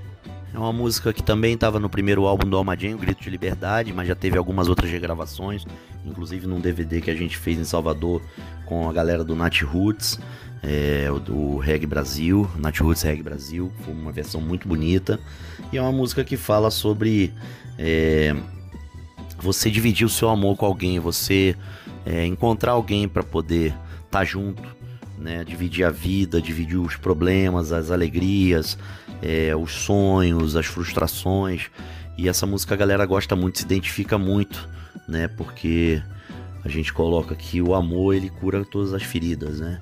É 0.54 0.58
uma 0.58 0.72
música 0.72 1.12
que 1.12 1.22
também 1.22 1.54
estava 1.54 1.78
no 1.78 1.90
primeiro 1.90 2.26
álbum 2.26 2.48
do 2.48 2.56
Alma 2.56 2.78
Jam, 2.78 2.94
o 2.94 2.98
Grito 2.98 3.22
de 3.22 3.28
Liberdade, 3.28 3.92
mas 3.92 4.08
já 4.08 4.14
teve 4.14 4.38
algumas 4.38 4.68
outras 4.68 4.90
regravações, 4.90 5.66
inclusive 6.04 6.46
num 6.46 6.58
DVD 6.58 7.00
que 7.00 7.10
a 7.10 7.14
gente 7.14 7.36
fez 7.36 7.58
em 7.58 7.64
Salvador 7.64 8.22
com 8.64 8.88
a 8.88 8.92
galera 8.92 9.22
do 9.22 9.36
Nat 9.36 9.62
Roots 9.62 10.18
é, 10.62 11.08
do 11.24 11.58
Reggae 11.58 11.86
Brasil, 11.86 12.48
Roots 12.80 13.02
Reggae 13.02 13.22
Brasil, 13.22 13.72
foi 13.84 13.94
uma 13.94 14.12
versão 14.12 14.40
muito 14.40 14.66
bonita. 14.66 15.18
E 15.72 15.78
é 15.78 15.82
uma 15.82 15.92
música 15.92 16.24
que 16.24 16.36
fala 16.36 16.70
sobre 16.70 17.32
é, 17.78 18.34
você 19.38 19.70
dividir 19.70 20.06
o 20.06 20.10
seu 20.10 20.28
amor 20.28 20.56
com 20.56 20.66
alguém, 20.66 20.98
você 20.98 21.54
é, 22.04 22.26
encontrar 22.26 22.72
alguém 22.72 23.08
para 23.08 23.22
poder 23.22 23.68
estar 24.04 24.20
tá 24.20 24.24
junto, 24.24 24.62
né? 25.16 25.44
dividir 25.44 25.84
a 25.84 25.90
vida, 25.90 26.40
dividir 26.40 26.78
os 26.78 26.96
problemas, 26.96 27.72
as 27.72 27.90
alegrias, 27.90 28.78
é, 29.22 29.54
os 29.54 29.72
sonhos, 29.72 30.56
as 30.56 30.66
frustrações. 30.66 31.70
E 32.16 32.28
essa 32.28 32.46
música 32.46 32.74
a 32.74 32.76
galera 32.76 33.06
gosta 33.06 33.36
muito, 33.36 33.58
se 33.58 33.64
identifica 33.64 34.18
muito, 34.18 34.68
né? 35.06 35.28
Porque 35.28 36.02
a 36.64 36.68
gente 36.68 36.92
coloca 36.92 37.34
que 37.36 37.62
o 37.62 37.74
amor 37.74 38.14
ele 38.14 38.28
cura 38.28 38.64
todas 38.64 38.92
as 38.92 39.04
feridas, 39.04 39.60
né? 39.60 39.80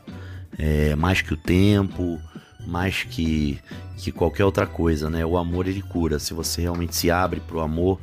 É, 0.58 0.94
mais 0.96 1.20
que 1.20 1.34
o 1.34 1.36
tempo, 1.36 2.20
mais 2.66 3.04
que, 3.04 3.58
que 3.96 4.10
qualquer 4.10 4.44
outra 4.44 4.66
coisa, 4.66 5.08
né? 5.08 5.24
O 5.24 5.36
amor 5.36 5.66
ele 5.66 5.82
cura. 5.82 6.18
Se 6.18 6.34
você 6.34 6.62
realmente 6.62 6.96
se 6.96 7.10
abre 7.10 7.40
pro 7.40 7.60
amor, 7.60 8.00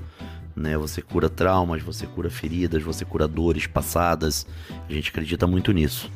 né? 0.55 0.77
Você 0.77 1.01
cura 1.01 1.29
traumas, 1.29 1.81
você 1.81 2.05
cura 2.05 2.29
feridas, 2.29 2.83
você 2.83 3.03
cura 3.03 3.27
dores 3.27 3.67
passadas. 3.67 4.45
A 4.87 4.93
gente 4.93 5.09
acredita 5.09 5.47
muito 5.47 5.71
nisso. 5.71 6.11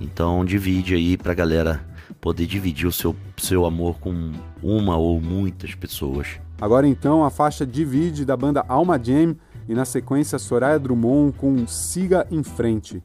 Então 0.00 0.44
divide 0.44 0.94
aí 0.94 1.16
pra 1.16 1.34
galera 1.34 1.84
poder 2.20 2.46
dividir 2.46 2.86
o 2.86 2.92
seu, 2.92 3.14
seu 3.36 3.64
amor 3.64 3.98
com 3.98 4.32
uma 4.62 4.96
ou 4.96 5.20
muitas 5.20 5.74
pessoas. 5.74 6.26
Agora 6.60 6.86
então 6.86 7.24
a 7.24 7.30
faixa 7.30 7.66
Divide 7.66 8.24
da 8.24 8.36
banda 8.36 8.64
Alma 8.68 8.98
Jam 9.02 9.36
e 9.68 9.74
na 9.74 9.84
sequência 9.84 10.38
Soraya 10.38 10.78
Drummond 10.78 11.36
com 11.36 11.66
Siga 11.66 12.26
em 12.30 12.42
Frente. 12.42 13.02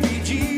pedir. 0.00 0.51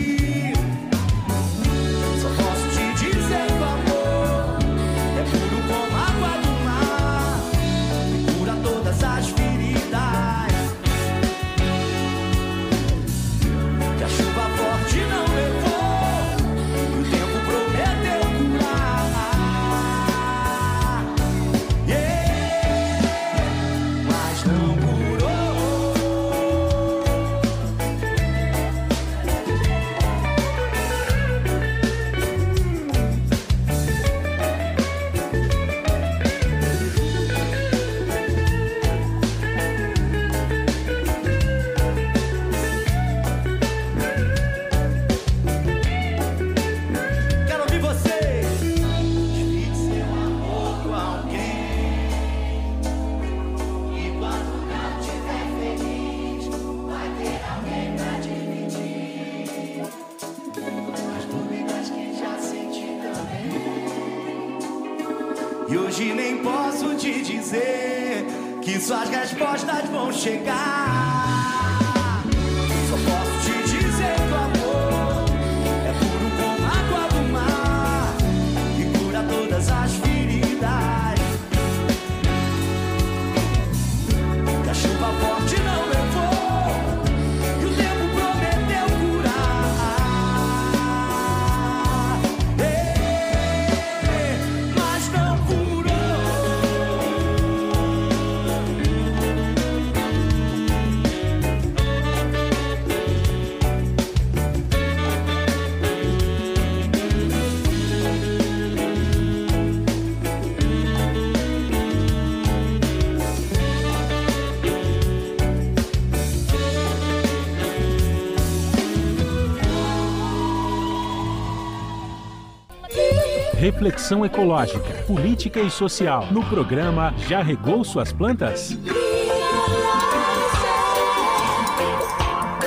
reflexão 123.85 124.25
ecológica, 124.25 125.05
política 125.07 125.61
e 125.61 125.71
social 125.71 126.27
no 126.31 126.43
programa 126.47 127.13
Já 127.29 127.43
Regou 127.43 127.85
Suas 127.85 128.15
Plantas? 128.15 128.79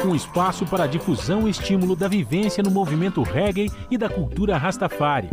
Um 0.05 0.13
espaço 0.13 0.63
para 0.67 0.83
a 0.83 0.87
difusão 0.87 1.47
e 1.47 1.49
estímulo 1.49 1.95
da 1.95 2.07
vivência 2.07 2.61
no 2.61 2.69
movimento 2.69 3.23
reggae 3.23 3.71
e 3.89 3.97
da 3.97 4.07
cultura 4.07 4.57
rastafari. 4.57 5.27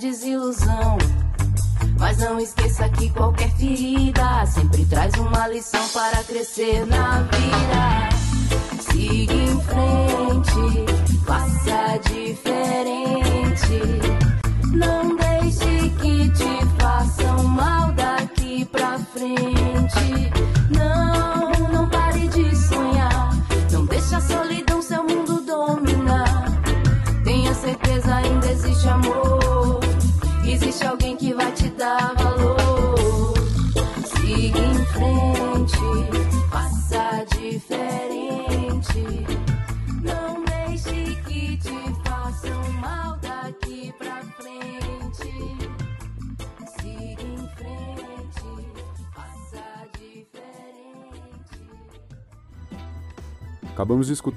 Forte 0.00 0.14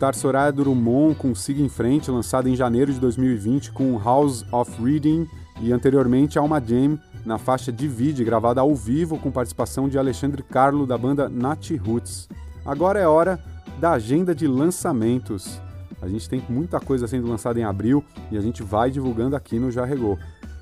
Escutar 0.04 0.16
Soraya 0.16 0.52
Drummond 0.52 1.16
com 1.16 1.34
Siga 1.34 1.62
em 1.62 1.70
Frente, 1.70 2.12
lançada 2.12 2.50
em 2.50 2.58
janeiro 2.58 2.92
de 2.92 3.00
2020 3.00 3.72
com 3.72 3.98
House 3.98 4.46
of 4.52 4.70
Reading 4.84 5.26
e 5.62 5.72
anteriormente 5.72 6.38
Alma 6.38 6.60
Jam 6.60 7.00
na 7.26 7.38
faixa 7.38 7.72
Divide, 7.72 8.22
gravada 8.22 8.60
ao 8.60 8.76
vivo 8.76 9.18
com 9.18 9.32
participação 9.32 9.88
de 9.88 9.98
Alexandre 9.98 10.44
Carlo 10.44 10.86
da 10.86 10.98
banda 10.98 11.30
Nat 11.30 11.72
Roots. 11.78 12.28
Agora 12.66 13.00
é 13.00 13.08
hora 13.08 13.40
da 13.80 13.92
agenda 13.92 14.36
de 14.36 14.46
lançamentos. 14.46 15.62
A 16.02 16.10
gente 16.10 16.28
tem 16.28 16.44
muita 16.50 16.82
coisa 16.82 17.08
sendo 17.08 17.30
lançada 17.30 17.58
em 17.58 17.64
abril 17.64 18.04
e 18.30 18.38
a 18.38 18.42
gente 18.42 18.62
vai 18.62 18.92
divulgando 18.92 19.38
aqui 19.38 19.58
no 19.58 19.72
Já 19.72 19.86
Regou. 19.86 20.20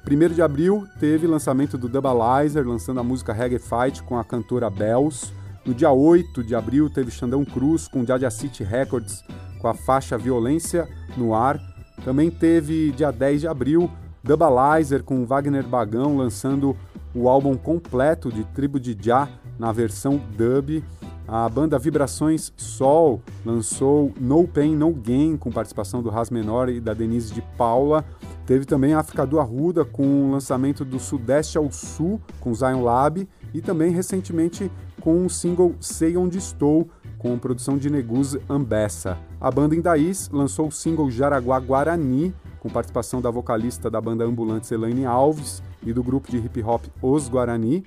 1 0.07 0.35
de 0.35 0.41
abril 0.43 0.85
teve 0.99 1.25
lançamento 1.25 1.79
do 1.79 1.89
Dubalizer, 1.89 2.67
lançando 2.67 2.99
a 2.99 3.03
música 3.03 3.33
Reggae 3.33 3.57
Fight 3.57 4.03
com 4.03 4.19
a 4.19 4.23
cantora 4.23 4.69
Bells. 4.69 5.33
No 5.65 5.75
dia 5.75 5.91
8 5.91 6.43
de 6.43 6.55
abril 6.55 6.89
teve 6.89 7.11
Xandão 7.11 7.45
Cruz 7.45 7.87
com 7.87 8.03
Jaja 8.03 8.31
City 8.31 8.63
Records 8.63 9.23
com 9.59 9.67
a 9.67 9.75
faixa 9.75 10.17
Violência 10.17 10.87
no 11.15 11.35
Ar. 11.35 11.59
Também 12.03 12.31
teve 12.31 12.91
dia 12.91 13.11
10 13.11 13.41
de 13.41 13.47
abril 13.47 13.89
Dubalizer 14.23 15.03
com 15.03 15.25
Wagner 15.25 15.65
Bagão 15.67 16.17
lançando 16.17 16.75
o 17.13 17.29
álbum 17.29 17.55
completo 17.55 18.31
de 18.31 18.43
Tribo 18.45 18.79
de 18.79 18.97
Já 18.99 19.29
na 19.59 19.71
versão 19.71 20.19
dub. 20.35 20.83
A 21.27 21.47
banda 21.47 21.77
Vibrações 21.77 22.51
Sol 22.57 23.21
lançou 23.45 24.11
No 24.19 24.47
Pain 24.47 24.75
No 24.75 24.91
Gain 24.91 25.37
com 25.37 25.51
participação 25.51 26.01
do 26.01 26.09
Ras 26.09 26.31
Menor 26.31 26.69
e 26.69 26.81
da 26.81 26.93
Denise 26.93 27.33
de 27.33 27.41
Paula. 27.55 28.03
Teve 28.47 28.65
também 28.65 28.95
África 28.95 29.25
do 29.25 29.39
Arruda 29.39 29.85
com 29.85 30.27
o 30.27 30.31
lançamento 30.31 30.83
do 30.83 30.99
Sudeste 30.99 31.57
ao 31.57 31.71
Sul 31.71 32.19
com 32.39 32.53
Zion 32.53 32.81
Lab 32.81 33.27
e 33.53 33.61
também 33.61 33.91
recentemente 33.91 34.71
com 35.01 35.25
o 35.25 35.29
single 35.29 35.75
Sei 35.79 36.15
Onde 36.15 36.37
Estou 36.37 36.87
com 37.17 37.37
produção 37.37 37.77
de 37.77 37.89
Neguz 37.89 38.37
Ambessa. 38.49 39.17
A 39.39 39.51
banda 39.51 39.75
Indaís 39.75 40.29
lançou 40.31 40.67
o 40.67 40.71
single 40.71 41.11
Jaraguá 41.11 41.59
Guarani 41.59 42.33
com 42.59 42.69
participação 42.69 43.21
da 43.21 43.29
vocalista 43.29 43.89
da 43.89 43.99
banda 43.99 44.23
Ambulante 44.23 44.71
Elaine 44.73 45.05
Alves 45.05 45.61
e 45.83 45.91
do 45.91 46.03
grupo 46.03 46.31
de 46.31 46.37
hip 46.37 46.63
hop 46.63 46.85
Os 47.01 47.27
Guarani. 47.27 47.83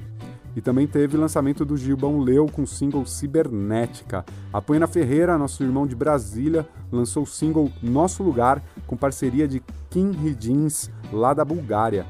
E 0.56 0.60
também 0.60 0.86
teve 0.86 1.16
lançamento 1.16 1.64
do 1.64 1.76
Gilbão 1.76 2.20
Leu 2.20 2.46
com 2.46 2.62
o 2.62 2.66
single 2.66 3.06
Cibernética. 3.06 4.24
A 4.52 4.60
Poena 4.60 4.86
Ferreira, 4.86 5.38
nosso 5.38 5.62
irmão 5.62 5.86
de 5.86 5.96
Brasília, 5.96 6.68
lançou 6.92 7.22
o 7.24 7.26
single 7.26 7.70
Nosso 7.82 8.22
Lugar 8.22 8.62
com 8.86 8.96
parceria 8.96 9.48
de 9.48 9.62
Kim 9.90 10.10
Hidins, 10.10 10.90
lá 11.12 11.34
da 11.34 11.44
Bulgária. 11.44 12.06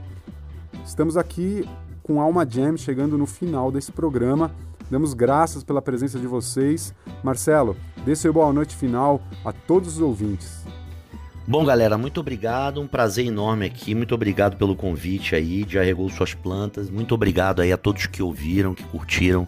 Estamos 0.84 1.16
aqui 1.16 1.66
com 2.02 2.20
Alma 2.20 2.46
Jam 2.48 2.76
chegando 2.76 3.16
no 3.16 3.24
final 3.24 3.72
desse 3.72 3.90
programa. 3.90 4.50
Damos 4.90 5.14
graças 5.14 5.64
pela 5.64 5.82
presença 5.82 6.18
de 6.18 6.26
vocês. 6.26 6.94
Marcelo, 7.22 7.76
dê 8.04 8.14
seu 8.14 8.32
boa 8.32 8.52
noite 8.52 8.76
final 8.76 9.20
a 9.44 9.52
todos 9.52 9.94
os 9.94 10.00
ouvintes. 10.00 10.64
Bom, 11.46 11.64
galera, 11.64 11.98
muito 11.98 12.20
obrigado. 12.20 12.80
Um 12.80 12.86
prazer 12.86 13.26
enorme 13.26 13.66
aqui. 13.66 13.94
Muito 13.94 14.14
obrigado 14.14 14.56
pelo 14.56 14.74
convite 14.74 15.34
aí. 15.34 15.66
Já 15.68 15.82
regou 15.82 16.08
suas 16.08 16.32
plantas. 16.32 16.88
Muito 16.88 17.14
obrigado 17.14 17.60
aí 17.60 17.70
a 17.70 17.76
todos 17.76 18.06
que 18.06 18.22
ouviram, 18.22 18.74
que 18.74 18.82
curtiram. 18.84 19.46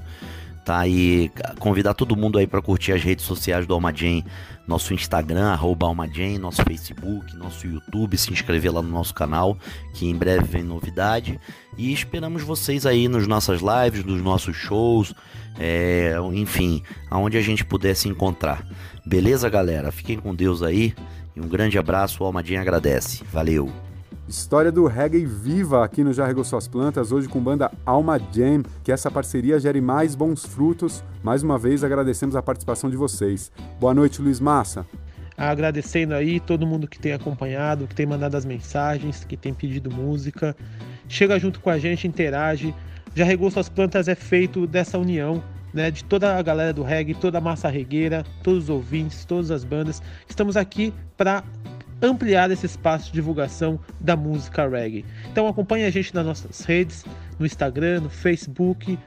Tá? 0.66 0.84
E 0.88 1.30
convidar 1.60 1.94
todo 1.94 2.16
mundo 2.16 2.40
aí 2.40 2.47
para 2.47 2.60
curtir 2.60 2.90
as 2.90 3.01
redes 3.01 3.24
sociais 3.24 3.68
do 3.68 3.72
Almagen, 3.72 4.24
nosso 4.66 4.93
Instagram, 4.93 5.52
arroba 5.52 5.86
Almagen, 5.86 6.38
nosso 6.38 6.60
Facebook, 6.64 7.36
nosso 7.36 7.68
YouTube, 7.68 8.18
se 8.18 8.32
inscrever 8.32 8.74
lá 8.74 8.82
no 8.82 8.88
nosso 8.88 9.14
canal, 9.14 9.56
que 9.94 10.09
em 10.09 10.16
breve 10.16 10.43
vem 10.43 10.64
novidade. 10.64 11.38
E 11.78 11.93
esperamos 11.93 12.43
vocês 12.43 12.84
aí 12.84 13.06
nas 13.06 13.28
nossas 13.28 13.60
lives, 13.60 14.05
nos 14.05 14.20
nossos 14.20 14.56
shows, 14.56 15.14
é, 15.56 16.16
enfim, 16.32 16.82
aonde 17.09 17.38
a 17.38 17.43
gente 17.43 17.64
puder 17.64 17.94
se 17.94 18.09
encontrar. 18.09 18.66
Beleza, 19.06 19.48
galera? 19.48 19.93
Fiquem 19.93 20.18
com 20.18 20.34
Deus 20.34 20.64
aí. 20.64 20.93
E 21.36 21.40
um 21.40 21.47
grande 21.47 21.78
abraço, 21.78 22.24
o 22.24 22.26
Almadinha 22.26 22.60
agradece. 22.60 23.22
Valeu! 23.32 23.70
História 24.28 24.73
do 24.73 24.86
reggae 24.86 25.24
viva 25.24 25.85
aqui 25.85 26.03
no 26.03 26.12
Já 26.12 26.27
Regou 26.27 26.43
Suas 26.43 26.66
Plantas, 26.66 27.12
hoje 27.12 27.28
com 27.28 27.40
banda 27.40 27.70
Alma 27.86 28.19
Jam, 28.19 28.65
que 28.82 28.90
essa 28.90 29.09
parceria 29.09 29.61
gere 29.61 29.81
mais 29.81 30.16
bons 30.16 30.44
frutos. 30.44 31.05
Mais 31.23 31.44
uma 31.44 31.57
vez 31.57 31.85
agradecemos 31.85 32.35
a 32.35 32.43
participação 32.43 32.90
de 32.90 32.97
vocês. 32.97 33.53
Boa 33.78 33.94
noite, 33.94 34.20
Luiz 34.20 34.40
Massa. 34.40 34.85
Agradecendo 35.36 36.12
aí 36.12 36.40
todo 36.40 36.66
mundo 36.66 36.89
que 36.89 36.98
tem 36.98 37.12
acompanhado, 37.12 37.86
que 37.86 37.94
tem 37.94 38.05
mandado 38.05 38.36
as 38.36 38.44
mensagens, 38.44 39.23
que 39.23 39.36
tem 39.36 39.55
pedido 39.55 39.93
música. 39.93 40.57
Chega 41.09 41.39
junto 41.39 41.61
com 41.61 41.70
a 41.70 41.78
gente, 41.78 42.09
interage. 42.09 42.74
Já 43.15 43.24
Regou 43.24 43.48
Suas 43.48 43.69
Plantas 43.69 44.09
é 44.09 44.16
feito 44.16 44.66
dessa 44.66 44.98
união 44.98 45.40
né, 45.73 45.89
de 45.89 46.03
toda 46.03 46.36
a 46.36 46.43
galera 46.43 46.73
do 46.73 46.82
reggae, 46.82 47.15
toda 47.15 47.39
a 47.39 47.40
massa 47.40 47.69
regueira, 47.69 48.24
todos 48.43 48.65
os 48.65 48.70
ouvintes, 48.70 49.24
todas 49.24 49.53
as 49.53 49.62
bandas. 49.62 50.03
Estamos 50.28 50.57
aqui 50.57 50.93
para 51.16 51.44
ampliar 52.02 52.51
esse 52.51 52.66
espaço 52.66 53.06
de 53.06 53.12
divulgação 53.12 53.81
da 54.01 54.16
música 54.16 54.68
reggae. 54.68 55.05
Então 55.31 55.47
acompanhe 55.47 55.85
a 55.85 55.90
gente 55.90 56.14
nas 56.14 56.27
nossas 56.27 56.60
redes, 56.60 57.05
no 57.39 57.47
Instagram, 57.47 58.01
no 58.01 58.10
Facebook 58.10 58.98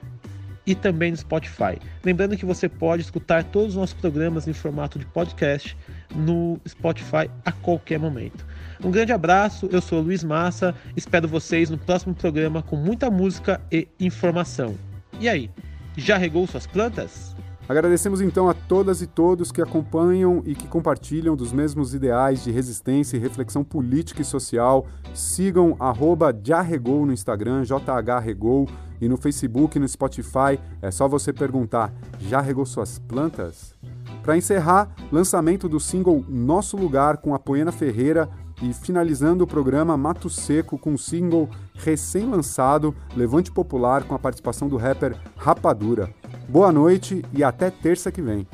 e 0.65 0.75
também 0.75 1.11
no 1.11 1.17
Spotify. 1.17 1.79
Lembrando 2.03 2.37
que 2.37 2.45
você 2.45 2.69
pode 2.69 3.01
escutar 3.01 3.43
todos 3.43 3.69
os 3.69 3.75
nossos 3.75 3.95
programas 3.95 4.47
em 4.47 4.53
formato 4.53 4.99
de 4.99 5.05
podcast 5.05 5.75
no 6.15 6.59
Spotify 6.67 7.29
a 7.43 7.51
qualquer 7.51 7.99
momento. 7.99 8.45
Um 8.83 8.91
grande 8.91 9.11
abraço, 9.11 9.67
eu 9.71 9.81
sou 9.81 10.01
Luiz 10.01 10.23
Massa, 10.23 10.75
espero 10.95 11.27
vocês 11.27 11.69
no 11.69 11.77
próximo 11.77 12.13
programa 12.13 12.61
com 12.61 12.75
muita 12.75 13.09
música 13.09 13.59
e 13.71 13.87
informação. 13.99 14.75
E 15.19 15.27
aí, 15.27 15.49
já 15.97 16.17
regou 16.17 16.45
suas 16.47 16.65
plantas? 16.67 17.38
Agradecemos 17.69 18.19
então 18.19 18.49
a 18.49 18.53
todas 18.55 18.99
e 18.99 19.05
todos 19.05 19.51
que 19.51 19.61
acompanham 19.61 20.41
e 20.43 20.55
que 20.55 20.67
compartilham 20.67 21.35
dos 21.35 21.53
mesmos 21.53 21.93
ideais 21.93 22.43
de 22.43 22.49
resistência 22.49 23.15
e 23.15 23.19
reflexão 23.19 23.63
política 23.63 24.23
e 24.23 24.25
social. 24.25 24.87
Sigam 25.13 25.77
arroba 25.79 26.35
Jarregou 26.43 27.05
no 27.05 27.13
Instagram, 27.13 27.63
JHRegou, 27.63 28.67
e 28.99 29.07
no 29.07 29.17
Facebook 29.17 29.77
no 29.77 29.87
Spotify. 29.87 30.59
É 30.81 30.89
só 30.89 31.07
você 31.07 31.31
perguntar: 31.31 31.93
já 32.19 32.41
regou 32.41 32.65
suas 32.65 32.97
plantas? 32.97 33.75
Para 34.23 34.35
encerrar, 34.35 34.89
lançamento 35.11 35.69
do 35.69 35.79
single 35.79 36.25
Nosso 36.27 36.75
Lugar 36.75 37.17
com 37.17 37.35
a 37.35 37.39
Poena 37.39 37.71
Ferreira 37.71 38.27
E 38.63 38.73
finalizando 38.73 39.43
o 39.43 39.47
programa, 39.47 39.95
Mato 39.95 40.27
Seco 40.27 40.75
com 40.77 40.93
um 40.93 40.97
single 40.97 41.47
recém-lançado, 41.75 42.95
Levante 43.15 43.51
Popular, 43.51 44.03
com 44.05 44.15
a 44.15 44.19
participação 44.19 44.67
do 44.67 44.75
rapper 44.75 45.15
Rapadura. 45.37 46.13
Boa 46.49 46.71
noite 46.71 47.23
e 47.31 47.43
até 47.43 47.69
terça 47.69 48.11
que 48.11 48.23
vem. 48.23 48.47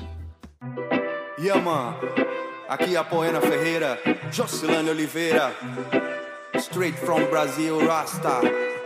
Yeah, 1.39 1.63
man. 1.63 1.95
Aqui 2.67 2.93
é 2.93 2.99
a 2.99 3.05
Poena 3.05 3.39
Ferreira, 3.39 3.97
Jocilane 4.33 4.89
Oliveira. 4.89 5.53
Straight 6.55 6.97
from 6.97 7.23
Brazil, 7.29 7.87
Rasta. 7.87 8.41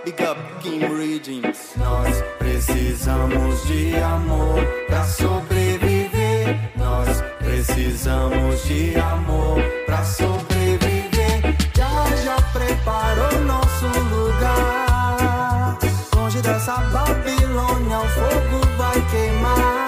Big 0.05 0.21
up 0.21 0.39
Kim 0.61 0.81
Readings. 0.81 1.73
Nós 1.77 2.21
precisamos 2.37 3.65
de 3.65 3.95
amor 3.95 4.63
pra 4.85 5.03
sobreviver. 5.03 6.71
Nós 6.77 7.23
precisamos 7.39 8.63
de 8.65 8.95
amor 8.95 9.59
pra 9.87 10.03
sobreviver. 10.03 11.57
Já 11.75 12.15
já 12.23 12.35
preparou 12.53 13.39
nosso 13.41 13.87
lugar. 14.13 15.79
Longe 16.15 16.41
dessa 16.43 16.77
Babilônia, 16.77 17.97
o 17.97 18.07
fogo 18.09 18.68
vai 18.89 19.01
queimar. 19.11 19.87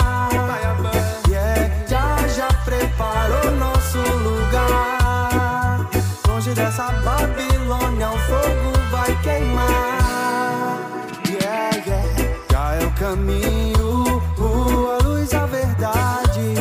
Yeah, 1.28 1.72
já 1.88 2.28
já 2.28 2.48
preparou 2.64 3.52
nosso 3.58 3.98
lugar. 3.98 5.90
Longe 6.28 6.54
dessa 6.54 6.92
Babilônia, 7.04 8.10
o 8.10 8.18
fogo 8.30 8.72
vai 8.92 9.16
queimar. 9.24 10.80
Yeah, 11.28 11.78
yeah. 11.88 12.08
Já 12.52 12.76
é 12.76 12.86
o 12.86 12.92
caminho, 12.92 14.22
a 14.38 15.04
luz, 15.04 15.34
a 15.34 15.46
verdade. 15.48 16.54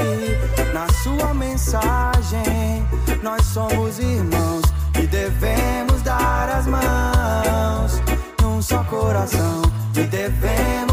Na 0.72 0.86
sua 1.02 1.34
mensagem, 1.34 2.86
nós 3.22 3.44
somos 3.44 3.98
irmãos 3.98 4.62
e 4.98 5.06
devemos 5.06 6.00
dar 6.02 6.48
as 6.48 6.66
mãos 6.66 8.00
num 8.40 8.62
só 8.62 8.82
coração. 8.84 9.62
E 9.94 10.04
devemos 10.04 10.89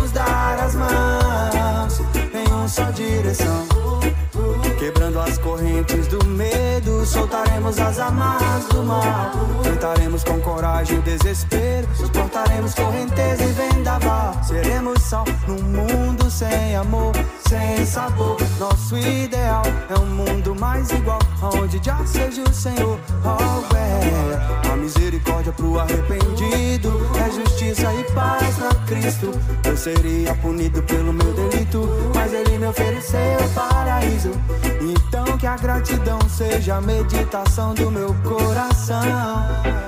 direção. 2.98 3.77
Soltaremos 7.08 7.80
as 7.80 8.00
amarras 8.00 8.66
do 8.66 8.84
mal. 8.84 9.32
Enfrentaremos 9.60 10.24
com 10.24 10.40
coragem 10.42 11.00
o 11.00 11.02
desespero, 11.02 11.88
suportaremos 11.96 12.74
correnteza 12.74 13.44
e 13.44 13.52
vendaval. 13.54 14.44
Seremos 14.44 15.02
sal 15.02 15.26
num 15.48 15.62
mundo 15.62 16.30
sem 16.30 16.76
amor, 16.76 17.14
sem 17.48 17.86
sabor. 17.86 18.38
Nosso 18.60 18.98
ideal 18.98 19.64
é 19.90 19.98
um 20.00 20.06
mundo 20.06 20.56
mais 20.56 20.90
igual, 20.92 21.20
onde 21.42 21.80
já 21.84 22.06
seja 22.06 22.44
o 22.44 22.54
Senhor. 22.54 23.00
Oh, 23.24 23.76
é. 23.76 24.72
A 24.72 24.76
misericórdia 24.76 25.52
pro 25.52 25.80
arrependido 25.80 27.10
é 27.26 27.32
justiça 27.32 27.94
e 27.94 28.04
paz 28.14 28.58
na 28.58 28.74
Cristo. 28.86 29.32
Eu 29.64 29.78
seria 29.78 30.36
punido 30.36 30.82
pelo 30.84 31.14
meu 31.14 31.34
delito, 31.34 31.90
mas 32.14 32.34
Ele 32.34 32.58
me 32.58 32.68
ofereceu 32.68 33.38
paraíso. 33.56 34.32
Então 34.82 35.38
que 35.38 35.48
a 35.48 35.56
gratidão 35.56 36.20
seja 36.30 36.76
a 36.78 36.82
meditação 36.98 37.76
do 37.76 37.92
meu 37.92 38.16
coração. 38.24 38.98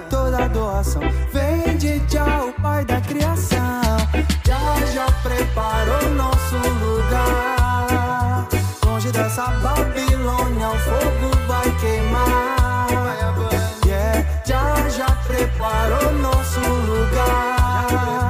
Toda 0.09 0.47
doação 0.47 1.01
vem 1.33 1.75
de 1.77 2.01
o 2.17 2.61
Pai 2.61 2.85
da 2.85 3.01
criação. 3.01 3.97
Já 4.45 4.85
já 4.93 5.05
preparou 5.23 6.09
nosso 6.11 6.55
lugar. 6.83 8.47
Longe 8.85 9.11
dessa 9.11 9.47
Babilônia, 9.47 10.69
o 10.69 10.79
fogo 10.79 11.47
vai 11.47 11.77
queimar. 11.79 12.87
Yeah, 13.85 14.25
já 14.45 14.89
já 14.89 15.11
preparou 15.27 16.11
nosso 16.13 16.59
lugar. 16.59 18.28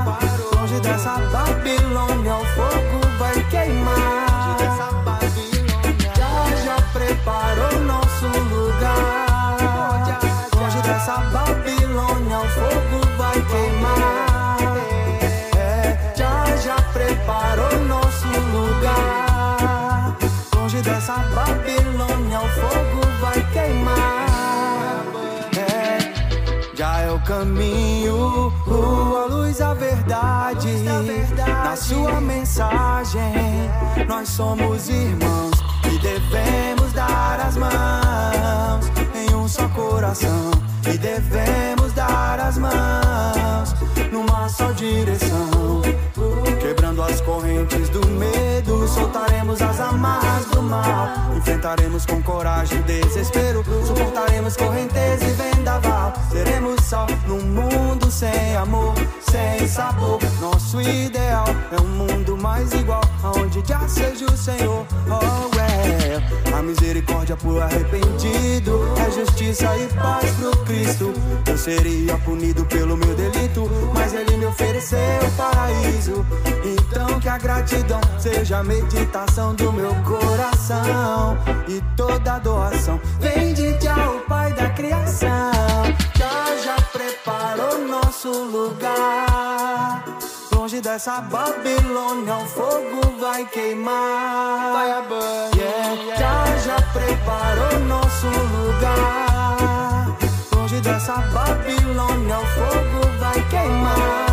Longe 11.10 11.22
dessa 11.24 11.32
Babilônia, 11.32 12.40
o 12.40 12.48
fogo 12.50 13.18
vai 13.18 13.42
queimar. 13.42 14.78
É, 15.58 16.14
já 16.16 16.56
já 16.58 16.76
preparou 16.94 17.80
nosso 17.86 18.28
lugar. 18.54 20.16
Longe 20.56 20.82
dessa 20.84 21.18
Babilônia, 21.34 22.40
o 22.42 22.50
fogo 22.50 23.08
vai 23.22 23.42
queimar. 23.52 25.04
É, 25.58 26.76
já 26.76 27.00
é 27.00 27.12
o 27.12 27.20
caminho, 27.22 28.54
a 28.68 29.26
luz, 29.34 29.62
a 29.62 29.74
verdade. 29.74 30.84
Na 31.66 31.76
sua 31.76 32.22
mensagem, 32.22 33.34
nós 34.08 34.30
somos 34.30 34.88
irmãos 34.90 35.58
e 35.92 35.98
devemos 35.98 36.94
dar 36.94 37.40
as 37.40 37.58
mãos 37.58 38.92
em 39.16 39.34
um 39.34 39.48
só 39.48 39.68
coração. 39.70 40.69
E 40.92 40.98
devemos 40.98 41.94
dar 41.94 42.40
as 42.40 42.58
mãos 42.58 43.76
numa 44.12 44.50
só 44.50 44.72
direção. 44.72 45.82
Quebrando 46.60 47.04
as 47.04 47.22
correntes 47.22 47.90
do 47.90 48.06
medo, 48.08 48.88
soltaremos 48.88 49.62
as 49.62 49.80
amarras 49.80 50.46
do 50.46 50.64
mal. 50.64 51.10
Enfrentaremos 51.38 52.08
com 52.08 52.22
coragem 52.24 52.80
o 52.80 52.84
desespero, 52.84 53.64
suportaremos 53.86 54.58
correnteza 54.58 55.26
e 55.26 55.32
vendaval. 55.32 56.14
Seremos 56.32 56.84
só 56.84 57.06
num 57.28 57.42
mundo 57.42 58.10
sem 58.10 58.56
amor, 58.56 58.96
sem 59.30 59.68
sabor. 59.68 60.20
Nosso 60.42 60.82
ideal 60.82 61.46
é 61.72 61.80
um 61.80 61.88
mundo 61.88 62.36
mais 62.36 62.74
igual, 62.74 63.02
onde 63.24 63.62
já 63.64 63.88
seja 63.88 64.26
o 64.26 64.36
Senhor. 64.36 64.86
Oh, 65.08 65.59
A 66.58 66.62
misericórdia 66.62 67.38
pro 67.38 67.62
arrependido 67.62 68.94
é 69.06 69.12
justiça 69.12 69.78
e 69.78 69.88
paz 69.94 70.30
pro 70.32 70.52
Cristo. 70.66 71.14
Eu 71.48 71.58
seria 71.58 72.18
punido 72.18 72.66
pelo 72.66 72.98
meu 72.98 73.16
delito, 73.16 73.70
mas 73.94 74.14
Ele 74.14 74.38
me 74.38 74.46
ofereceu 74.46 75.00
o 75.00 75.32
paraíso. 75.38 76.26
Então 76.66 77.20
que 77.20 77.30
a 77.30 77.38
gratidão 77.38 78.02
seja 78.18 78.58
a 78.60 78.64
meditação 78.64 79.56
do 79.56 79.72
meu 79.72 79.94
coração 80.04 81.38
e 81.68 81.82
toda 81.96 82.40
doação 82.40 83.00
vem 83.20 83.54
de 83.54 83.80
já 83.80 84.10
o 84.12 84.20
Pai 84.22 84.54
da 84.54 84.70
criação. 84.70 85.30
Já 86.18 86.58
já 86.64 86.76
preparou 86.92 87.88
nosso 87.88 88.30
lugar. 88.30 90.19
Longe 90.70 90.82
dessa 90.82 91.20
Babilônia, 91.22 92.36
o 92.36 92.46
fogo 92.46 93.18
vai 93.20 93.44
queimar. 93.48 94.72
Yeah, 95.56 96.16
já 96.16 96.58
já 96.58 96.76
preparou 96.94 97.80
nosso 97.88 98.28
lugar. 98.28 100.16
Longe 100.56 100.80
dessa 100.80 101.18
Babilônia, 101.34 102.38
o 102.38 102.46
fogo 102.46 103.18
vai 103.20 103.50
queimar. 103.50 104.29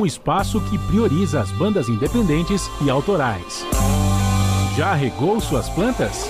Um 0.00 0.06
espaço 0.06 0.58
que 0.62 0.78
prioriza 0.78 1.42
as 1.42 1.52
bandas 1.52 1.90
independentes 1.90 2.70
e 2.82 2.88
autorais. 2.88 3.66
Já 4.74 4.94
regou 4.94 5.38
suas 5.42 5.68
plantas? 5.68 6.26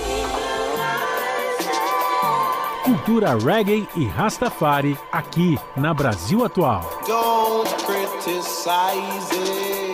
Cultura 2.83 3.39
reggae 3.39 3.87
e 3.95 4.07
Rastafari 4.07 4.99
aqui 5.13 5.57
na 5.77 5.95
Brasil 5.95 6.45
Atual. 6.45 6.83
Don't 7.07 7.73
criticize 7.85 9.31
it. 9.35 9.90